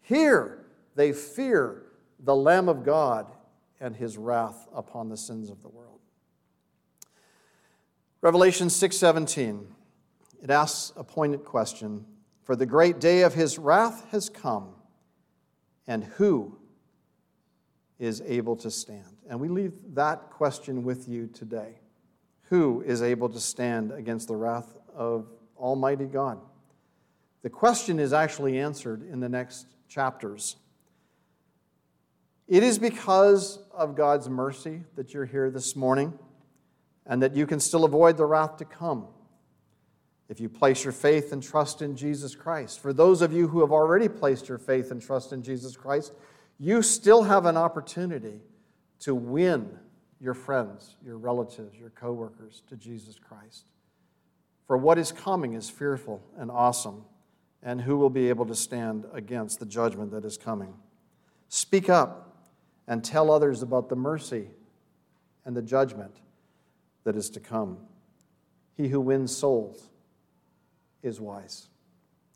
Here, 0.00 0.64
they 0.96 1.12
fear 1.12 1.84
the 2.18 2.34
Lamb 2.34 2.68
of 2.68 2.84
God 2.84 3.30
and 3.80 3.94
his 3.94 4.18
wrath 4.18 4.68
upon 4.74 5.08
the 5.08 5.16
sins 5.16 5.48
of 5.48 5.62
the 5.62 5.68
world. 5.68 6.00
Revelation 8.20 8.68
6:17 8.68 9.66
it 10.42 10.50
asks 10.50 10.92
a 10.96 11.04
pointed 11.04 11.44
question 11.44 12.04
for 12.42 12.56
the 12.56 12.66
great 12.66 12.98
day 12.98 13.22
of 13.22 13.34
his 13.34 13.58
wrath 13.58 14.10
has 14.10 14.28
come 14.28 14.74
and 15.86 16.04
who 16.04 16.58
is 18.00 18.22
able 18.26 18.56
to 18.56 18.70
stand. 18.70 19.04
And 19.28 19.38
we 19.38 19.48
leave 19.48 19.74
that 19.94 20.30
question 20.30 20.82
with 20.82 21.06
you 21.06 21.28
today. 21.28 21.74
Who 22.48 22.82
is 22.84 23.02
able 23.02 23.28
to 23.28 23.38
stand 23.38 23.92
against 23.92 24.26
the 24.26 24.34
wrath 24.34 24.74
of 24.92 25.28
almighty 25.56 26.06
God? 26.06 26.40
The 27.42 27.50
question 27.50 28.00
is 28.00 28.12
actually 28.12 28.58
answered 28.58 29.06
in 29.08 29.20
the 29.20 29.28
next 29.28 29.66
chapters. 29.86 30.56
It 32.48 32.62
is 32.62 32.78
because 32.78 33.60
of 33.72 33.94
God's 33.94 34.28
mercy 34.28 34.82
that 34.96 35.14
you're 35.14 35.26
here 35.26 35.50
this 35.50 35.76
morning 35.76 36.18
and 37.06 37.22
that 37.22 37.36
you 37.36 37.46
can 37.46 37.60
still 37.60 37.84
avoid 37.84 38.16
the 38.16 38.24
wrath 38.24 38.56
to 38.56 38.64
come. 38.64 39.06
If 40.28 40.40
you 40.40 40.48
place 40.48 40.84
your 40.84 40.92
faith 40.92 41.32
and 41.32 41.42
trust 41.42 41.82
in 41.82 41.96
Jesus 41.96 42.34
Christ. 42.34 42.80
For 42.80 42.92
those 42.92 43.20
of 43.20 43.32
you 43.32 43.48
who 43.48 43.60
have 43.60 43.72
already 43.72 44.08
placed 44.08 44.48
your 44.48 44.58
faith 44.58 44.90
and 44.90 45.02
trust 45.02 45.32
in 45.32 45.42
Jesus 45.42 45.76
Christ, 45.76 46.12
you 46.60 46.82
still 46.82 47.22
have 47.22 47.46
an 47.46 47.56
opportunity 47.56 48.38
to 49.00 49.14
win 49.14 49.78
your 50.20 50.34
friends, 50.34 50.94
your 51.02 51.16
relatives, 51.16 51.74
your 51.78 51.88
coworkers 51.88 52.62
to 52.68 52.76
Jesus 52.76 53.18
Christ. 53.18 53.70
For 54.66 54.76
what 54.76 54.98
is 54.98 55.10
coming 55.10 55.54
is 55.54 55.70
fearful 55.70 56.22
and 56.36 56.50
awesome, 56.50 57.04
and 57.62 57.80
who 57.80 57.96
will 57.96 58.10
be 58.10 58.28
able 58.28 58.44
to 58.44 58.54
stand 58.54 59.06
against 59.14 59.58
the 59.58 59.66
judgment 59.66 60.10
that 60.12 60.26
is 60.26 60.36
coming? 60.36 60.74
Speak 61.48 61.88
up 61.88 62.36
and 62.86 63.02
tell 63.02 63.32
others 63.32 63.62
about 63.62 63.88
the 63.88 63.96
mercy 63.96 64.50
and 65.46 65.56
the 65.56 65.62
judgment 65.62 66.20
that 67.04 67.16
is 67.16 67.30
to 67.30 67.40
come. 67.40 67.78
He 68.76 68.88
who 68.88 69.00
wins 69.00 69.34
souls 69.34 69.88
is 71.02 71.20
wise. 71.20 71.68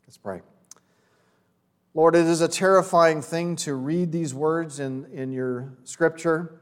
Let's 0.07 0.17
pray. 0.17 0.41
Lord, 1.95 2.13
it 2.13 2.25
is 2.27 2.41
a 2.41 2.49
terrifying 2.49 3.21
thing 3.21 3.55
to 3.55 3.73
read 3.73 4.11
these 4.11 4.33
words 4.33 4.81
in, 4.81 5.05
in 5.13 5.31
your 5.31 5.77
scripture. 5.85 6.59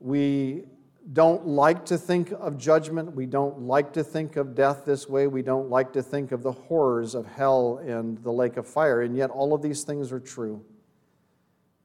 We 0.00 0.64
don't 1.12 1.46
like 1.46 1.86
to 1.86 1.96
think 1.96 2.32
of 2.32 2.58
judgment. 2.58 3.14
We 3.14 3.26
don't 3.26 3.60
like 3.60 3.92
to 3.92 4.02
think 4.02 4.34
of 4.34 4.56
death 4.56 4.84
this 4.84 5.08
way. 5.08 5.28
We 5.28 5.42
don't 5.42 5.70
like 5.70 5.92
to 5.92 6.02
think 6.02 6.32
of 6.32 6.42
the 6.42 6.50
horrors 6.50 7.14
of 7.14 7.26
hell 7.26 7.80
and 7.86 8.18
the 8.24 8.32
lake 8.32 8.56
of 8.56 8.66
fire. 8.66 9.02
And 9.02 9.16
yet, 9.16 9.30
all 9.30 9.54
of 9.54 9.62
these 9.62 9.84
things 9.84 10.10
are 10.10 10.18
true. 10.18 10.64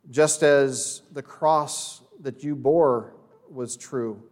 Just 0.10 0.42
as 0.42 1.04
the 1.12 1.22
cross 1.22 2.02
that 2.22 2.44
you 2.44 2.56
bore 2.56 3.14
was 3.48 3.78
true, 3.78 4.24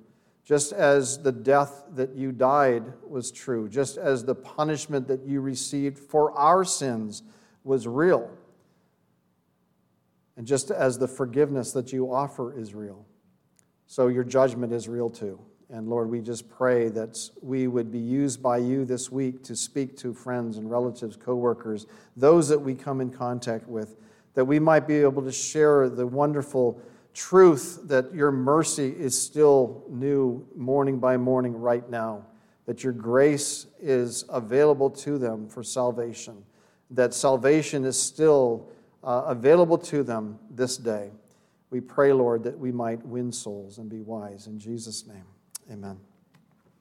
just 0.43 0.73
as 0.73 1.21
the 1.21 1.31
death 1.31 1.83
that 1.93 2.15
you 2.15 2.31
died 2.31 2.93
was 3.07 3.31
true, 3.31 3.69
just 3.69 3.97
as 3.97 4.25
the 4.25 4.33
punishment 4.33 5.07
that 5.07 5.23
you 5.23 5.39
received 5.39 5.99
for 5.99 6.35
our 6.35 6.65
sins 6.65 7.21
was 7.63 7.87
real, 7.87 8.29
and 10.35 10.45
just 10.47 10.71
as 10.71 10.97
the 10.97 11.07
forgiveness 11.07 11.71
that 11.73 11.93
you 11.93 12.13
offer 12.13 12.57
is 12.57 12.73
real, 12.73 13.05
so 13.87 14.07
your 14.07 14.23
judgment 14.23 14.73
is 14.73 14.87
real 14.87 15.09
too. 15.09 15.39
And 15.69 15.87
Lord, 15.87 16.09
we 16.09 16.21
just 16.21 16.49
pray 16.49 16.89
that 16.89 17.17
we 17.41 17.67
would 17.67 17.91
be 17.91 17.99
used 17.99 18.43
by 18.43 18.57
you 18.57 18.85
this 18.85 19.11
week 19.11 19.43
to 19.45 19.55
speak 19.55 19.97
to 19.97 20.13
friends 20.13 20.57
and 20.57 20.69
relatives, 20.69 21.15
coworkers, 21.15 21.87
those 22.15 22.47
that 22.49 22.59
we 22.59 22.75
come 22.75 23.01
in 23.01 23.09
contact 23.09 23.67
with, 23.67 23.95
that 24.35 24.45
we 24.45 24.59
might 24.59 24.87
be 24.87 24.97
able 24.97 25.23
to 25.23 25.31
share 25.31 25.89
the 25.89 26.05
wonderful 26.05 26.79
truth 27.13 27.81
that 27.85 28.13
your 28.13 28.31
mercy 28.31 28.89
is 28.89 29.19
still 29.19 29.83
new 29.89 30.45
morning 30.55 30.99
by 30.99 31.17
morning 31.17 31.53
right 31.53 31.89
now, 31.89 32.25
that 32.65 32.83
your 32.83 32.93
grace 32.93 33.67
is 33.79 34.25
available 34.29 34.89
to 34.89 35.17
them 35.17 35.47
for 35.47 35.63
salvation, 35.63 36.43
that 36.91 37.13
salvation 37.13 37.85
is 37.85 37.99
still 37.99 38.69
uh, 39.03 39.23
available 39.27 39.77
to 39.77 40.03
them 40.03 40.39
this 40.49 40.77
day. 40.77 41.11
We 41.69 41.81
pray, 41.81 42.13
Lord, 42.13 42.43
that 42.43 42.57
we 42.57 42.71
might 42.71 43.03
win 43.05 43.31
souls 43.31 43.79
and 43.79 43.89
be 43.89 44.01
wise. 44.01 44.47
In 44.47 44.59
Jesus' 44.59 45.07
name, 45.07 45.25
amen. 45.71 45.99